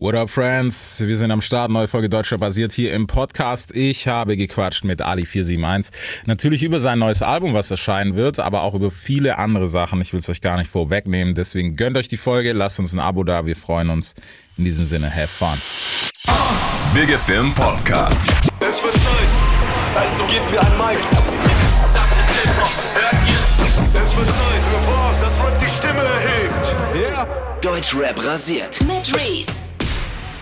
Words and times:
What 0.00 0.14
up, 0.14 0.30
Friends? 0.30 0.98
Wir 1.00 1.18
sind 1.18 1.30
am 1.30 1.42
Start, 1.42 1.70
neue 1.70 1.86
Folge 1.86 2.08
Deutscher 2.08 2.38
basiert 2.38 2.72
hier 2.72 2.94
im 2.94 3.06
Podcast. 3.06 3.76
Ich 3.76 4.08
habe 4.08 4.38
gequatscht 4.38 4.82
mit 4.82 5.02
Ali471. 5.02 5.90
Natürlich 6.24 6.62
über 6.62 6.80
sein 6.80 6.98
neues 6.98 7.20
Album, 7.20 7.52
was 7.52 7.70
erscheinen 7.70 8.16
wird, 8.16 8.38
aber 8.38 8.62
auch 8.62 8.72
über 8.72 8.90
viele 8.90 9.36
andere 9.36 9.68
Sachen. 9.68 10.00
Ich 10.00 10.14
will 10.14 10.20
es 10.20 10.30
euch 10.30 10.40
gar 10.40 10.56
nicht 10.56 10.70
vorwegnehmen. 10.70 11.34
Deswegen 11.34 11.76
gönnt 11.76 11.98
euch 11.98 12.08
die 12.08 12.16
Folge, 12.16 12.54
lasst 12.54 12.78
uns 12.78 12.94
ein 12.94 12.98
Abo 12.98 13.24
da. 13.24 13.44
Wir 13.44 13.56
freuen 13.56 13.90
uns. 13.90 14.14
In 14.56 14.64
diesem 14.64 14.86
Sinne, 14.86 15.14
have 15.14 15.28
fun. 15.28 15.58
Big 16.94 17.10
Film 17.18 17.52
Podcast. 17.52 18.26
Es 18.60 18.82
wird 18.82 18.94
Zeit, 18.94 19.28
also 19.96 20.24
gebt 20.24 20.50
mir 20.50 20.62
ein 20.62 20.78
Mic. 20.78 20.98
Das 21.92 22.08
ist 22.08 22.40
Hip-Hop, 22.40 22.72
hört 22.94 23.28
ihr? 23.28 24.02
Es 24.02 24.16
wird 24.16 24.28
Zeit 24.28 24.62
für 24.62 24.92
was, 24.92 25.20
das 25.20 25.44
Rap 25.44 25.58
die 25.58 25.68
Stimme 25.68 26.00
erhebt. 26.00 26.74
Yeah. 26.96 27.26
Deutschrap 27.60 28.24
rasiert. 28.24 28.80
Mit 28.80 29.14
Reese. 29.14 29.69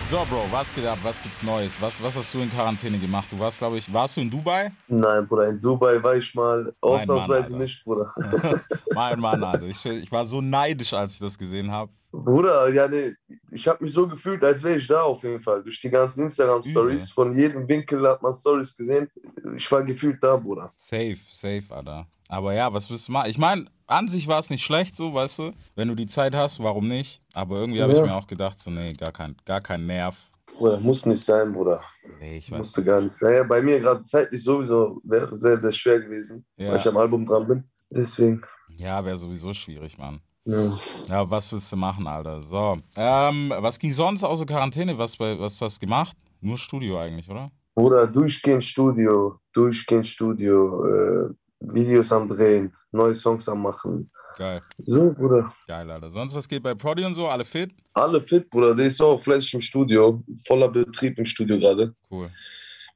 So, 0.09 0.25
Bro, 0.27 0.47
was 0.49 0.73
geht 0.73 0.87
ab? 0.87 0.97
Was 1.03 1.21
gibt's 1.21 1.43
Neues? 1.43 1.79
Was, 1.79 2.01
was 2.01 2.15
hast 2.15 2.33
du 2.33 2.39
in 2.39 2.49
Quarantäne 2.49 2.97
gemacht? 2.97 3.27
Du 3.31 3.37
warst, 3.37 3.59
glaube 3.59 3.77
ich, 3.77 3.93
warst 3.93 4.17
du 4.17 4.21
in 4.21 4.29
Dubai? 4.31 4.71
Nein, 4.87 5.27
Bruder, 5.27 5.49
in 5.49 5.61
Dubai 5.61 6.01
war 6.01 6.15
ich 6.15 6.33
mal 6.33 6.73
ausnahmsweise 6.81 7.51
Mann, 7.51 7.61
nicht, 7.61 7.83
Bruder. 7.83 8.11
mein 8.95 9.19
Mann, 9.19 9.43
Alter. 9.43 9.67
Ich, 9.67 9.85
ich 9.85 10.11
war 10.11 10.25
so 10.25 10.41
neidisch, 10.41 10.95
als 10.95 11.13
ich 11.13 11.19
das 11.19 11.37
gesehen 11.37 11.69
habe. 11.69 11.91
Bruder, 12.11 12.73
ja, 12.73 12.87
nee, 12.87 13.13
ich 13.51 13.67
habe 13.67 13.83
mich 13.83 13.93
so 13.93 14.07
gefühlt, 14.07 14.43
als 14.43 14.63
wäre 14.63 14.77
ich 14.77 14.87
da 14.87 15.03
auf 15.03 15.21
jeden 15.21 15.41
Fall. 15.41 15.61
Durch 15.61 15.79
die 15.79 15.91
ganzen 15.91 16.23
Instagram-Stories, 16.23 17.11
von 17.11 17.31
jedem 17.31 17.67
Winkel 17.67 18.09
hat 18.09 18.23
man 18.23 18.33
Stories 18.33 18.75
gesehen. 18.75 19.11
Ich 19.55 19.71
war 19.71 19.83
gefühlt 19.83 20.23
da, 20.23 20.37
Bruder. 20.37 20.73
Safe, 20.75 21.19
safe, 21.29 21.65
Alter. 21.69 22.07
Aber 22.27 22.55
ja, 22.55 22.73
was 22.73 22.89
willst 22.89 23.09
du 23.09 23.11
machen? 23.11 23.29
Ich 23.29 23.37
meine, 23.37 23.67
an 23.89 24.07
sich 24.07 24.27
war 24.27 24.39
es 24.39 24.49
nicht 24.49 24.63
schlecht, 24.63 24.95
so, 24.95 25.13
weißt 25.13 25.39
du? 25.39 25.51
Wenn 25.75 25.87
du 25.87 25.95
die 25.95 26.07
Zeit 26.07 26.35
hast, 26.35 26.61
warum 26.63 26.87
nicht? 26.87 27.21
Aber 27.33 27.57
irgendwie 27.57 27.81
habe 27.81 27.93
Ja. 27.93 27.99
ich 27.99 28.05
mir 28.09 28.15
auch 28.15 28.27
gedacht, 28.27 28.59
so, 28.59 28.69
nee, 28.71 28.93
gar 28.93 29.11
kein, 29.11 29.35
gar 29.45 29.61
kein 29.61 29.85
Nerv. 29.85 30.31
Bruder, 30.57 30.79
muss 30.79 31.05
nicht 31.05 31.23
sein, 31.23 31.53
Bruder. 31.53 31.81
Nee, 32.19 32.37
ich 32.37 32.51
weiß. 32.51 32.57
Musste 32.57 32.83
gar 32.83 33.01
nicht 33.01 33.11
sein. 33.13 33.35
Ja, 33.35 33.43
bei 33.43 33.61
mir 33.61 33.79
gerade 33.79 34.03
zeitlich 34.03 34.43
sowieso 34.43 34.99
wäre 35.03 35.33
sehr, 35.35 35.57
sehr 35.57 35.71
schwer 35.71 35.99
gewesen, 35.99 36.45
Ja. 36.57 36.69
weil 36.71 36.77
ich 36.77 36.87
am 36.87 36.97
Album 36.97 37.25
dran 37.25 37.47
bin. 37.47 37.63
Deswegen, 37.89 38.41
Ja, 38.75 39.03
wäre 39.03 39.17
sowieso 39.17 39.53
schwierig, 39.53 39.97
Mann. 39.97 40.19
ja. 40.45 40.71
Ja, 41.07 41.29
was 41.29 41.51
willst 41.51 41.71
du 41.71 41.75
machen, 41.75 42.07
Alter? 42.07 42.41
So. 42.41 42.77
Ähm, 42.95 43.53
was 43.57 43.77
ging 43.79 43.93
sonst 43.93 44.23
außer 44.23 44.45
Quarantäne? 44.45 44.97
Was, 44.97 45.19
was 45.19 45.61
hast 45.61 45.77
du 45.77 45.85
gemacht? 45.85 46.15
Nur 46.41 46.57
Studio 46.57 46.99
eigentlich, 46.99 47.29
oder? 47.29 47.51
Bruder, 47.75 48.07
durchgehend 48.07 48.63
Studio, 48.63 49.39
durchgehend 49.53 50.05
Studio, 50.07 50.85
äh, 50.85 51.29
Videos 51.59 52.11
am 52.11 52.27
Drehen, 52.27 52.71
neue 52.91 53.13
Songs 53.13 53.47
am 53.49 53.61
Machen. 53.61 54.09
Geil. 54.37 54.61
So, 54.77 55.13
Bruder. 55.13 55.53
Geil, 55.67 55.91
Alter. 55.91 56.09
Sonst 56.09 56.33
was 56.33 56.47
geht 56.47 56.63
bei 56.63 56.73
Prodi 56.73 57.03
und 57.03 57.13
so? 57.13 57.27
Alle 57.27 57.43
fit? 57.43 57.71
Alle 57.93 58.21
fit, 58.21 58.49
Bruder. 58.49 58.73
Der 58.73 58.85
ist 58.85 59.01
auch 59.01 59.21
fleißig 59.21 59.55
im 59.55 59.61
Studio. 59.61 60.23
Voller 60.47 60.69
Betrieb 60.69 61.17
im 61.17 61.25
Studio 61.25 61.59
gerade. 61.59 61.93
Cool. 62.09 62.31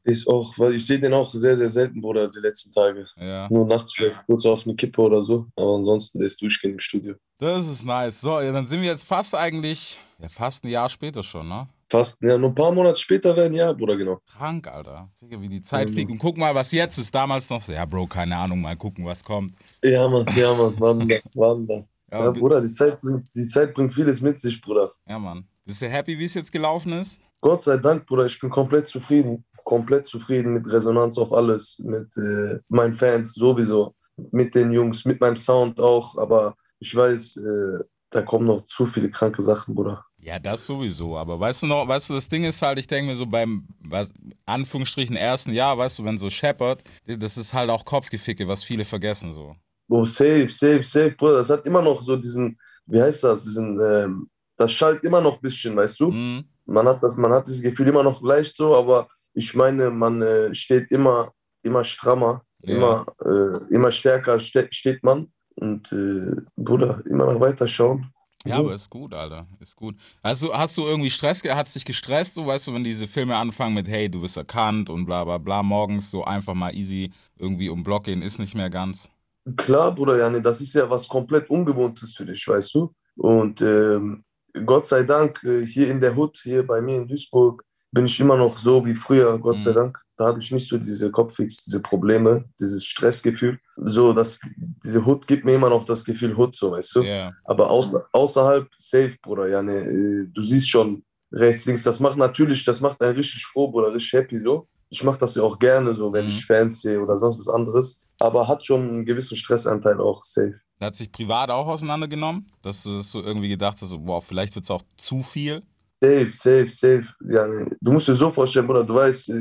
Ist 0.06 0.28
auch, 0.28 0.58
weil 0.58 0.76
ich 0.76 0.86
sehe 0.86 1.00
den 1.00 1.14
auch 1.14 1.32
sehr, 1.32 1.56
sehr 1.58 1.70
selten, 1.70 2.02
Bruder, 2.02 2.30
die 2.30 2.40
letzten 2.40 2.72
Tage. 2.72 3.08
Ja. 3.18 3.48
Nur 3.50 3.66
nachts 3.66 3.94
vielleicht 3.94 4.26
kurz 4.26 4.46
auf 4.46 4.66
eine 4.66 4.76
Kippe 4.76 5.02
oder 5.02 5.22
so. 5.22 5.48
Aber 5.56 5.76
ansonsten, 5.76 6.20
der 6.20 6.28
ist 6.28 6.42
durchgehend 6.42 6.74
im 6.74 6.80
Studio. 6.80 7.16
Das 7.40 7.68
ist 7.68 7.86
nice. 7.86 8.22
So, 8.22 8.40
ja, 8.40 8.52
dann 8.52 8.68
sind 8.68 8.82
wir 8.82 8.90
jetzt 8.90 9.06
fast 9.06 9.36
eigentlich, 9.36 10.00
ja, 10.20 10.30
fast 10.30 10.64
ein 10.64 10.70
Jahr 10.70 10.88
später 10.88 11.24
schon, 11.24 11.48
ne? 11.48 11.68
Fast, 11.94 12.20
ja, 12.24 12.40
nur 12.40 12.50
ein 12.50 12.56
paar 12.56 12.72
Monate 12.72 12.98
später 12.98 13.36
werden, 13.36 13.54
ja, 13.54 13.72
Bruder, 13.72 13.96
genau. 13.96 14.20
Krank, 14.26 14.68
Alter. 14.68 15.12
Digga, 15.22 15.40
wie 15.40 15.48
die 15.48 15.62
Zeit 15.62 15.92
fliegt. 15.92 16.10
Und 16.10 16.18
guck 16.18 16.40
mal, 16.40 16.56
was 16.56 16.72
jetzt 16.72 16.98
ist. 16.98 17.14
Damals 17.14 17.48
noch 17.52 17.62
so, 17.62 17.72
ja, 17.72 17.86
Bro, 17.86 18.08
keine 18.08 18.36
Ahnung, 18.36 18.62
mal 18.62 18.76
gucken, 18.76 19.06
was 19.06 19.24
kommt. 19.24 19.54
Ja, 19.84 20.08
Mann, 20.08 20.26
ja, 20.36 20.56
Mann, 20.56 20.80
Wander, 20.80 21.20
Wander. 21.36 21.88
Ja, 22.12 22.24
Ja, 22.26 22.32
Bruder, 22.32 22.62
die 22.62 22.72
Zeit, 22.72 23.00
bringt, 23.00 23.28
die 23.36 23.46
Zeit 23.46 23.76
bringt 23.76 23.94
vieles 23.94 24.22
mit 24.22 24.40
sich, 24.40 24.60
Bruder. 24.60 24.90
ja, 25.08 25.20
Mann. 25.20 25.48
Bist 25.66 25.84
du 25.84 25.88
happy, 25.88 26.18
wie 26.18 26.26
es 26.26 26.34
jetzt 26.34 26.52
gelaufen 26.52 26.94
ist? 26.94 27.22
Gott 27.42 27.62
sei 27.62 27.78
Dank, 27.78 28.08
Bruder, 28.08 28.26
ich 28.26 28.40
bin 28.40 28.50
komplett 28.50 28.88
zufrieden. 28.88 29.46
Komplett 29.64 30.08
zufrieden 30.08 30.54
mit 30.54 30.66
Resonanz 30.72 31.20
auf 31.20 31.32
alles, 31.32 31.78
mit 31.78 32.18
äh, 32.18 32.58
meinen 32.70 32.96
Fans 32.96 33.36
sowieso, 33.36 33.94
mit 34.32 34.56
den 34.56 34.72
Jungs, 34.72 35.06
mit 35.06 35.22
meinem 35.22 35.36
Sound 35.36 35.80
auch. 35.80 36.18
Aber 36.18 36.56
ich 36.80 36.96
weiß, 36.96 37.38
äh, 37.38 37.84
da 38.10 38.24
kommen 38.24 38.48
noch 38.48 38.64
zu 38.64 38.88
viele 38.88 39.12
kranke 39.12 39.44
Sachen, 39.44 39.76
Bruder. 39.76 40.04
Ja, 40.24 40.40
das 40.40 40.66
sowieso. 40.66 41.18
Aber 41.18 41.38
weißt 41.38 41.64
du 41.64 41.68
noch, 41.68 41.86
weißt 41.86 42.10
du, 42.10 42.14
das 42.14 42.30
Ding 42.30 42.46
ist 42.46 42.62
halt, 42.62 42.80
ich 42.80 42.88
denke 42.88 43.12
mir 43.12 43.18
so 43.18 43.26
beim, 43.26 43.68
was, 43.82 44.12
Anführungsstrichen, 44.46 45.18
ersten 45.18 45.52
Jahr, 45.52 45.78
weißt 45.78 46.00
du, 46.00 46.06
wenn 46.06 46.18
so 46.18 46.30
scheppert, 46.30 46.82
das 47.06 47.38
ist 47.38 47.54
halt 47.54 47.70
auch 47.70 47.84
Kopfgeficke, 47.84 48.48
was 48.48 48.64
viele 48.64 48.86
vergessen 48.86 49.34
so. 49.34 49.56
Oh, 49.90 50.06
safe, 50.06 50.48
safe, 50.48 50.84
safe, 50.84 51.12
Bruder. 51.12 51.38
Das 51.38 51.50
hat 51.50 51.68
immer 51.68 51.82
noch 51.82 52.02
so 52.02 52.16
diesen, 52.16 52.58
wie 52.86 53.02
heißt 53.02 53.26
das, 53.26 53.44
diesen, 53.44 53.80
ähm, 53.82 54.30
das 54.56 54.72
schallt 54.72 55.04
immer 55.04 55.20
noch 55.20 55.36
ein 55.36 55.42
bisschen, 55.42 55.76
weißt 55.76 56.00
du? 56.00 56.12
Mhm. 56.12 56.46
Man 56.66 56.88
hat 56.88 57.04
das, 57.04 57.18
man 57.18 57.34
hat 57.34 57.48
dieses 57.48 57.62
Gefühl 57.62 57.90
immer 57.90 58.04
noch 58.04 58.22
leicht 58.22 58.56
so, 58.56 58.76
aber 58.76 59.10
ich 59.34 59.54
meine, 59.56 59.90
man 59.90 60.22
äh, 60.22 60.56
steht 60.56 60.90
immer, 60.92 61.32
immer 61.64 61.84
strammer, 61.84 62.44
Ja. 62.62 62.76
immer, 62.76 63.06
äh, 63.26 63.74
immer 63.76 63.92
stärker 63.92 64.40
ste 64.40 64.68
steht 64.72 65.04
man. 65.04 65.28
Und 65.56 65.92
äh, 65.92 66.42
Bruder, 66.56 67.04
immer 67.10 67.26
noch 67.32 67.42
weiter 67.42 67.68
schauen. 67.68 68.10
Ja, 68.46 68.56
So. 68.58 68.62
aber 68.62 68.74
ist 68.76 68.90
gut, 68.90 69.14
Alter. 69.16 69.48
Ist 69.60 69.76
gut. 69.76 69.96
Also, 70.22 70.54
hast 70.56 70.78
du 70.78 70.86
irgendwie 70.86 71.10
Stress, 71.10 71.42
ge- 71.42 71.54
hat's 71.54 71.74
dich 71.74 71.86
gestresst, 71.86 72.34
so, 72.34 72.46
weißt 72.46 72.68
du, 72.68 72.74
wenn 72.74 72.84
diese 72.84 73.08
Filme 73.08 73.38
anfangen 73.38 73.74
mit, 73.74 73.88
hey, 73.88 74.10
du 74.10 74.22
bist 74.22 74.36
erkannt 74.38 74.90
und 74.90 75.06
bla 75.06 75.24
bla 75.24 75.38
bla, 75.38 75.64
morgens 75.64 76.12
so 76.12 76.24
einfach 76.26 76.54
mal 76.54 76.76
easy 76.76 77.12
irgendwie 77.38 77.70
um 77.70 77.84
Block 77.84 78.04
gehen, 78.06 78.22
ist 78.22 78.40
nicht 78.40 78.56
mehr 78.56 78.70
ganz. 78.70 79.10
Klar, 79.58 79.94
Bruder, 79.94 80.18
ja, 80.18 80.30
nee, 80.30 80.40
das 80.40 80.62
ist 80.62 80.74
ja 80.74 80.90
was 80.90 81.08
komplett 81.08 81.50
Ungewohntes 81.50 82.16
für 82.16 82.26
dich, 82.26 82.48
weißt 82.48 82.76
du? 82.76 82.94
Und 83.18 83.62
ähm, 83.62 84.24
Gott 84.66 84.86
sei 84.88 85.04
Dank, 85.04 85.44
äh, 85.44 85.66
hier 85.66 85.90
in 85.90 86.00
der 86.00 86.16
Hut, 86.16 86.38
hier 86.44 86.66
bei 86.66 86.82
mir 86.82 86.98
in 86.98 87.08
Duisburg, 87.08 87.64
bin 87.92 88.06
ich 88.06 88.20
immer 88.20 88.38
noch 88.38 88.58
so 88.58 88.86
wie 88.86 88.94
früher, 88.96 89.38
Gott 89.40 89.60
sei 89.60 89.72
Mhm. 89.72 89.76
Dank. 89.76 90.02
Da 90.18 90.28
habe 90.28 90.40
ich 90.40 90.52
nicht 90.52 90.68
so 90.70 90.78
diese 90.78 91.10
Kopfix, 91.12 91.64
diese 91.64 91.80
Probleme, 91.82 92.46
dieses 92.60 92.86
Stressgefühl. 92.86 93.60
So, 93.78 94.14
das, 94.14 94.40
diese 94.84 95.04
Hut 95.06 95.26
gibt 95.28 95.44
mir 95.44 95.56
immer 95.56 95.70
noch 95.70 95.86
das 95.86 96.06
Gefühl 96.06 96.38
Hut, 96.38 96.56
so, 96.56 96.72
weißt 96.72 96.96
du? 96.96 97.02
Ja. 97.02 97.32
Aber 97.46 97.70
außer, 97.72 98.06
außerhalb, 98.12 98.68
safe, 98.78 99.16
Bruder, 99.22 99.48
ja, 99.50 99.64
ne, 99.64 99.74
äh, 99.78 100.28
du 100.32 100.42
siehst 100.42 100.70
schon 100.70 101.04
rechts, 101.32 101.66
links, 101.66 101.82
das 101.84 102.00
macht 102.00 102.18
natürlich, 102.18 102.64
das 102.64 102.80
macht 102.80 103.02
einen 103.02 103.16
richtig 103.16 103.44
froh, 103.46 103.70
Bruder, 103.72 103.92
richtig 103.94 104.14
happy 104.14 104.40
so. 104.40 104.68
Ich 104.90 105.04
mache 105.04 105.18
das 105.18 105.34
ja 105.34 105.42
auch 105.42 105.58
gerne 105.58 105.96
so, 105.96 106.14
wenn 106.14 106.26
Mhm. 106.26 106.30
ich 106.30 106.46
Fans 106.46 106.82
sehe 106.82 107.02
oder 107.02 107.18
sonst 107.18 107.40
was 107.40 107.50
anderes. 107.50 108.00
Aber 108.20 108.48
hat 108.48 108.64
schon 108.64 108.88
einen 108.88 109.06
gewissen 109.06 109.36
Stressanteil 109.36 110.00
auch, 110.00 110.24
safe. 110.24 110.54
Hat 110.80 110.96
sich 110.96 111.12
privat 111.12 111.50
auch 111.50 111.66
auseinandergenommen, 111.68 112.52
dass 112.62 112.84
du, 112.84 112.98
dass 112.98 113.12
du 113.12 113.22
irgendwie 113.22 113.48
gedacht 113.50 113.80
hast, 113.82 113.90
so, 113.90 114.00
boah, 114.00 114.22
vielleicht 114.22 114.54
wird's 114.54 114.70
auch 114.70 114.84
zu 114.98 115.24
viel. 115.24 115.64
Safe, 116.04 116.30
safe, 116.30 116.68
safe. 116.68 117.14
Ja, 117.30 117.48
ne. 117.48 117.70
Du 117.80 117.92
musst 117.94 118.10
dir 118.10 118.16
so 118.16 118.30
vorstellen, 118.30 118.68
Bruder, 118.68 118.84
du 118.84 118.94
weißt, 118.96 119.30
äh, 119.30 119.34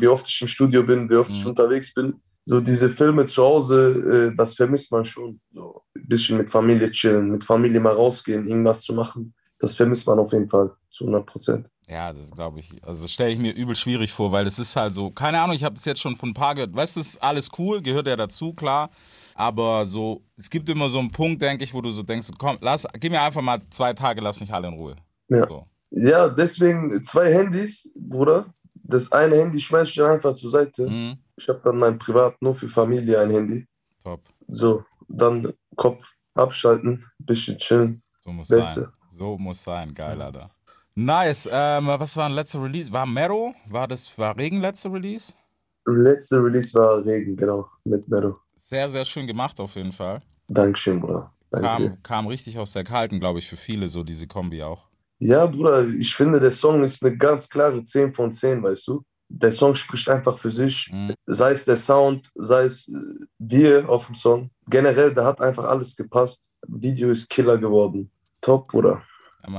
wie, 0.00 0.08
oft 0.08 0.26
ich 0.26 0.40
im 0.40 0.48
Studio 0.48 0.82
bin, 0.82 1.08
wie 1.10 1.16
oft 1.16 1.32
ich 1.34 1.42
Mhm. 1.44 1.50
unterwegs 1.50 1.92
bin. 1.92 2.14
So 2.44 2.60
diese 2.60 2.88
Filme 2.88 3.26
zu 3.26 3.42
Hause, 3.42 4.30
äh, 4.30 4.36
das 4.36 4.54
vermisst 4.54 4.90
man 4.90 5.04
schon. 5.04 5.38
So 5.52 5.82
ein 5.94 6.06
bisschen 6.08 6.38
mit 6.38 6.48
Familie 6.50 6.90
chillen, 6.90 7.30
mit 7.30 7.44
Familie 7.44 7.78
mal 7.80 7.92
rausgehen, 7.92 8.46
irgendwas 8.46 8.80
zu 8.80 8.94
machen. 8.94 9.34
Das 9.58 9.74
vermisst 9.74 10.06
man 10.06 10.18
auf 10.18 10.32
jeden 10.32 10.48
Fall 10.48 10.70
zu 10.90 11.04
100 11.04 11.26
Prozent. 11.26 11.66
Ja, 11.90 12.12
das 12.12 12.30
glaube 12.30 12.60
ich. 12.60 12.70
Also 12.86 13.06
stelle 13.06 13.32
ich 13.32 13.38
mir 13.38 13.52
übel 13.54 13.74
schwierig 13.74 14.10
vor, 14.12 14.32
weil 14.32 14.46
es 14.46 14.58
ist 14.58 14.76
halt 14.76 14.94
so, 14.94 15.10
keine 15.10 15.40
Ahnung, 15.42 15.56
ich 15.56 15.64
habe 15.64 15.74
das 15.74 15.84
jetzt 15.84 16.00
schon 16.00 16.16
von 16.16 16.30
ein 16.30 16.34
paar 16.34 16.54
gehört. 16.54 16.74
Weißt 16.74 16.96
du, 16.96 17.00
das 17.00 17.08
ist 17.08 17.22
alles 17.22 17.50
cool, 17.58 17.82
gehört 17.82 18.06
ja 18.06 18.16
dazu, 18.16 18.54
klar. 18.54 18.90
Aber 19.34 19.84
so, 19.86 20.22
es 20.38 20.48
gibt 20.48 20.68
immer 20.70 20.88
so 20.88 20.98
einen 21.00 21.10
Punkt, 21.10 21.42
denke 21.42 21.64
ich, 21.64 21.74
wo 21.74 21.80
du 21.82 21.90
so 21.90 22.02
denkst, 22.02 22.28
komm, 22.38 22.56
lass, 22.60 22.86
gib 22.98 23.12
mir 23.12 23.20
einfach 23.20 23.42
mal 23.42 23.60
zwei 23.70 23.92
Tage, 23.92 24.20
lass 24.22 24.40
mich 24.40 24.52
alle 24.54 24.68
in 24.68 24.74
Ruhe. 24.74 24.96
Ja. 25.28 25.46
So. 25.46 25.66
Ja, 25.90 26.28
deswegen 26.28 27.02
zwei 27.02 27.32
Handys, 27.32 27.90
Bruder. 27.94 28.52
Das 28.74 29.12
eine 29.12 29.36
Handy 29.36 29.60
schmeiß 29.60 29.90
ich 29.90 30.02
einfach 30.02 30.32
zur 30.32 30.50
Seite. 30.50 30.88
Mhm. 30.88 31.18
Ich 31.36 31.48
habe 31.48 31.60
dann 31.64 31.78
mein 31.78 31.98
Privat, 31.98 32.40
nur 32.40 32.54
für 32.54 32.68
Familie 32.68 33.20
ein 33.20 33.30
Handy. 33.30 33.66
Top. 34.02 34.22
So, 34.48 34.84
dann 35.08 35.52
Kopf 35.76 36.14
abschalten, 36.34 37.04
bisschen 37.18 37.58
chillen. 37.58 38.02
So 38.24 38.30
muss 38.30 38.48
Beste. 38.48 38.80
sein. 38.80 38.92
So 39.12 39.38
muss 39.38 39.62
sein. 39.62 39.92
Geil, 39.94 40.20
Alter. 40.20 40.50
Nice. 40.94 41.48
Ähm, 41.50 41.86
was 41.86 42.16
war 42.16 42.26
ein 42.26 42.32
letzter 42.32 42.62
Release? 42.62 42.92
War 42.92 43.06
Mero? 43.06 43.54
War 43.68 43.86
das 43.86 44.16
war 44.18 44.36
Regen 44.36 44.60
letzter 44.60 44.92
Release? 44.92 45.32
Letzte 45.86 46.42
Release 46.42 46.74
war 46.74 47.04
Regen, 47.04 47.36
genau, 47.36 47.66
mit 47.84 48.08
Mero. 48.08 48.40
Sehr, 48.56 48.90
sehr 48.90 49.04
schön 49.04 49.26
gemacht 49.26 49.58
auf 49.60 49.76
jeden 49.76 49.92
Fall. 49.92 50.20
Dankeschön, 50.48 51.00
Bruder. 51.00 51.32
Danke. 51.50 51.66
Kam, 51.66 52.02
kam 52.02 52.26
richtig 52.26 52.58
aus 52.58 52.72
der 52.72 52.84
Kalten, 52.84 53.20
glaube 53.20 53.38
ich, 53.38 53.48
für 53.48 53.56
viele 53.56 53.88
so 53.88 54.02
diese 54.02 54.26
Kombi 54.26 54.62
auch. 54.62 54.87
Ja, 55.18 55.46
Bruder, 55.46 55.86
ich 55.88 56.14
finde, 56.14 56.38
der 56.38 56.50
Song 56.50 56.82
ist 56.82 57.04
eine 57.04 57.16
ganz 57.16 57.48
klare 57.48 57.82
10 57.82 58.14
von 58.14 58.30
10, 58.30 58.62
weißt 58.62 58.86
du? 58.88 59.02
Der 59.28 59.52
Song 59.52 59.74
spricht 59.74 60.08
einfach 60.08 60.38
für 60.38 60.50
sich. 60.50 60.90
Mhm. 60.92 61.14
Sei 61.26 61.50
es 61.50 61.64
der 61.64 61.76
Sound, 61.76 62.30
sei 62.34 62.64
es 62.64 62.88
äh, 62.88 62.92
wir 63.38 63.88
auf 63.88 64.06
dem 64.06 64.14
Song. 64.14 64.50
Generell, 64.68 65.12
da 65.12 65.24
hat 65.24 65.40
einfach 65.40 65.64
alles 65.64 65.96
gepasst. 65.96 66.50
Video 66.66 67.10
ist 67.10 67.28
Killer 67.28 67.58
geworden. 67.58 68.10
Top, 68.40 68.68
Bruder. 68.68 69.02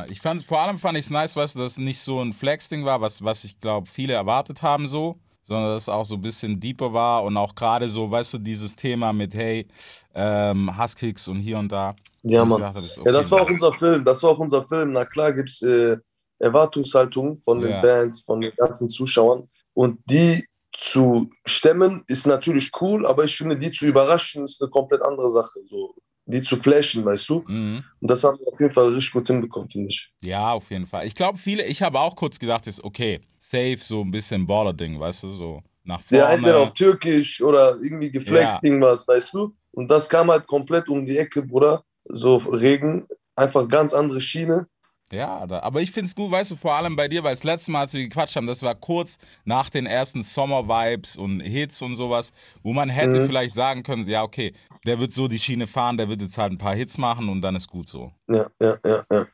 Ich 0.09 0.21
fand, 0.21 0.43
vor 0.43 0.59
allem 0.59 0.77
fand 0.77 0.97
ich 0.97 1.05
es 1.05 1.09
nice, 1.09 1.35
weißt 1.35 1.55
du, 1.55 1.59
dass 1.59 1.73
es 1.73 1.77
nicht 1.77 1.99
so 1.99 2.21
ein 2.21 2.33
Flex-Ding 2.33 2.85
war, 2.85 3.01
was, 3.01 3.23
was 3.23 3.43
ich 3.43 3.59
glaube, 3.59 3.89
viele 3.89 4.13
erwartet 4.13 4.61
haben 4.61 4.87
so, 4.87 5.19
sondern 5.43 5.73
dass 5.73 5.83
es 5.83 5.89
auch 5.89 6.05
so 6.05 6.15
ein 6.15 6.21
bisschen 6.21 6.59
deeper 6.59 6.93
war 6.93 7.23
und 7.23 7.35
auch 7.37 7.55
gerade 7.55 7.89
so, 7.89 8.09
weißt 8.09 8.33
du, 8.33 8.37
dieses 8.37 8.75
Thema 8.75 9.13
mit, 9.13 9.33
hey, 9.33 9.67
ähm, 10.13 10.77
Husskicks 10.77 11.27
und 11.27 11.39
hier 11.39 11.57
und 11.57 11.71
da. 11.71 11.95
Ja, 12.23 12.45
Mann. 12.45 12.57
gedacht 12.59 12.75
hab, 12.75 12.83
ist 12.83 12.95
Ja, 12.97 13.01
okay, 13.03 13.11
das 13.11 13.31
war 13.31 13.41
auch 13.41 13.49
unser 13.49 13.73
Film. 13.73 14.05
Das 14.05 14.23
war 14.23 14.29
auch 14.31 14.39
unser 14.39 14.63
Film. 14.67 14.91
Na 14.91 15.05
klar 15.05 15.33
gibt's 15.33 15.61
äh, 15.61 15.97
Erwartungshaltung 16.39 17.41
von 17.41 17.61
den 17.61 17.71
Ja. 17.71 17.79
Fans, 17.81 18.21
von 18.21 18.41
den 18.41 18.51
ganzen 18.55 18.89
Zuschauern. 18.89 19.49
Und 19.73 19.99
die 20.09 20.45
zu 20.73 21.29
stemmen 21.45 22.03
ist 22.07 22.27
natürlich 22.27 22.71
cool, 22.81 23.05
aber 23.05 23.23
ich 23.23 23.35
finde, 23.35 23.57
die 23.57 23.71
zu 23.71 23.85
überraschen 23.87 24.43
ist 24.43 24.61
eine 24.61 24.69
komplett 24.69 25.01
andere 25.01 25.29
Sache. 25.29 25.59
So, 25.65 25.93
die 26.25 26.41
zu 26.41 26.57
flashen, 26.57 27.03
weißt 27.05 27.27
du? 27.29 27.43
Mhm. 27.47 27.83
Und 28.01 28.11
das 28.11 28.23
haben 28.23 28.37
wir 28.39 28.47
auf 28.47 28.59
jeden 28.59 28.71
Fall 28.71 28.89
richtig 28.89 29.13
gut 29.13 29.27
hinbekommen, 29.27 29.69
finde 29.69 29.87
ich. 29.89 30.11
Ja, 30.23 30.51
auf 30.51 30.69
jeden 30.69 30.85
Fall. 30.85 31.07
Ich 31.07 31.15
glaube, 31.15 31.37
viele, 31.37 31.65
ich 31.65 31.81
habe 31.81 31.99
auch 31.99 32.15
kurz 32.15 32.37
gedacht, 32.39 32.67
ist 32.67 32.83
okay, 32.83 33.19
safe, 33.39 33.79
so 33.81 34.01
ein 34.01 34.11
bisschen 34.11 34.45
Baller-Ding, 34.45 34.99
weißt 34.99 35.23
du, 35.23 35.29
so 35.29 35.63
nach 35.83 36.01
vorne. 36.01 36.23
Ja, 36.23 36.29
entweder 36.31 36.59
auf 36.59 36.73
Türkisch 36.73 37.41
oder 37.41 37.77
irgendwie 37.81 38.11
geflext 38.11 38.61
Ja. 38.61 38.69
irgendwas, 38.69 39.07
weißt 39.07 39.33
du? 39.33 39.55
Und 39.71 39.89
das 39.89 40.07
kam 40.07 40.29
halt 40.29 40.45
komplett 40.45 40.87
um 40.87 41.05
die 41.05 41.17
Ecke, 41.17 41.41
Bruder. 41.41 41.83
So 42.09 42.37
Regen, 42.37 43.07
einfach 43.35 43.67
ganz 43.67 43.93
andere 43.93 44.21
Schiene. 44.21 44.67
Ja, 45.11 45.39
aber 45.49 45.81
ich 45.81 45.91
finde 45.91 46.05
es 46.07 46.15
gut, 46.15 46.29
weißt 46.29 46.51
du, 46.51 46.55
vor 46.55 46.75
allem 46.75 46.95
bei 46.95 47.07
dir, 47.07 47.23
weil 47.23 47.33
das 47.33 47.43
letzte 47.43 47.71
Mal, 47.71 47.81
als 47.81 47.93
wir 47.93 48.01
gequatscht 48.03 48.35
haben, 48.35 48.45
das 48.45 48.61
war 48.61 48.75
kurz 48.75 49.17
nach 49.43 49.71
den 49.71 49.87
ersten 49.87 50.21
Sommer-Vibes 50.21 51.17
und 51.17 51.39
Hits 51.39 51.81
und 51.81 51.95
sowas, 51.95 52.31
wo 52.61 52.73
man 52.73 52.89
hätte 52.89 53.19
Mhm. 53.19 53.25
vielleicht 53.25 53.55
sagen 53.55 53.81
können, 53.81 54.07
ja, 54.07 54.21
okay, 54.21 54.53
der 54.85 54.99
wird 54.99 55.11
so 55.13 55.27
die 55.27 55.39
Schiene 55.39 55.65
fahren, 55.65 55.97
der 55.97 56.09
wird 56.09 56.21
jetzt 56.21 56.37
halt 56.37 56.51
ein 56.51 56.59
paar 56.59 56.75
Hits 56.75 56.99
machen 56.99 57.27
und 57.27 57.41
dann 57.41 57.55
ist 57.55 57.67
gut 57.67 57.87
so. 57.87 58.11
Ja, 58.27 58.47
ja, 58.61 58.77
ja, 58.85 59.03
ja. 59.11 59.27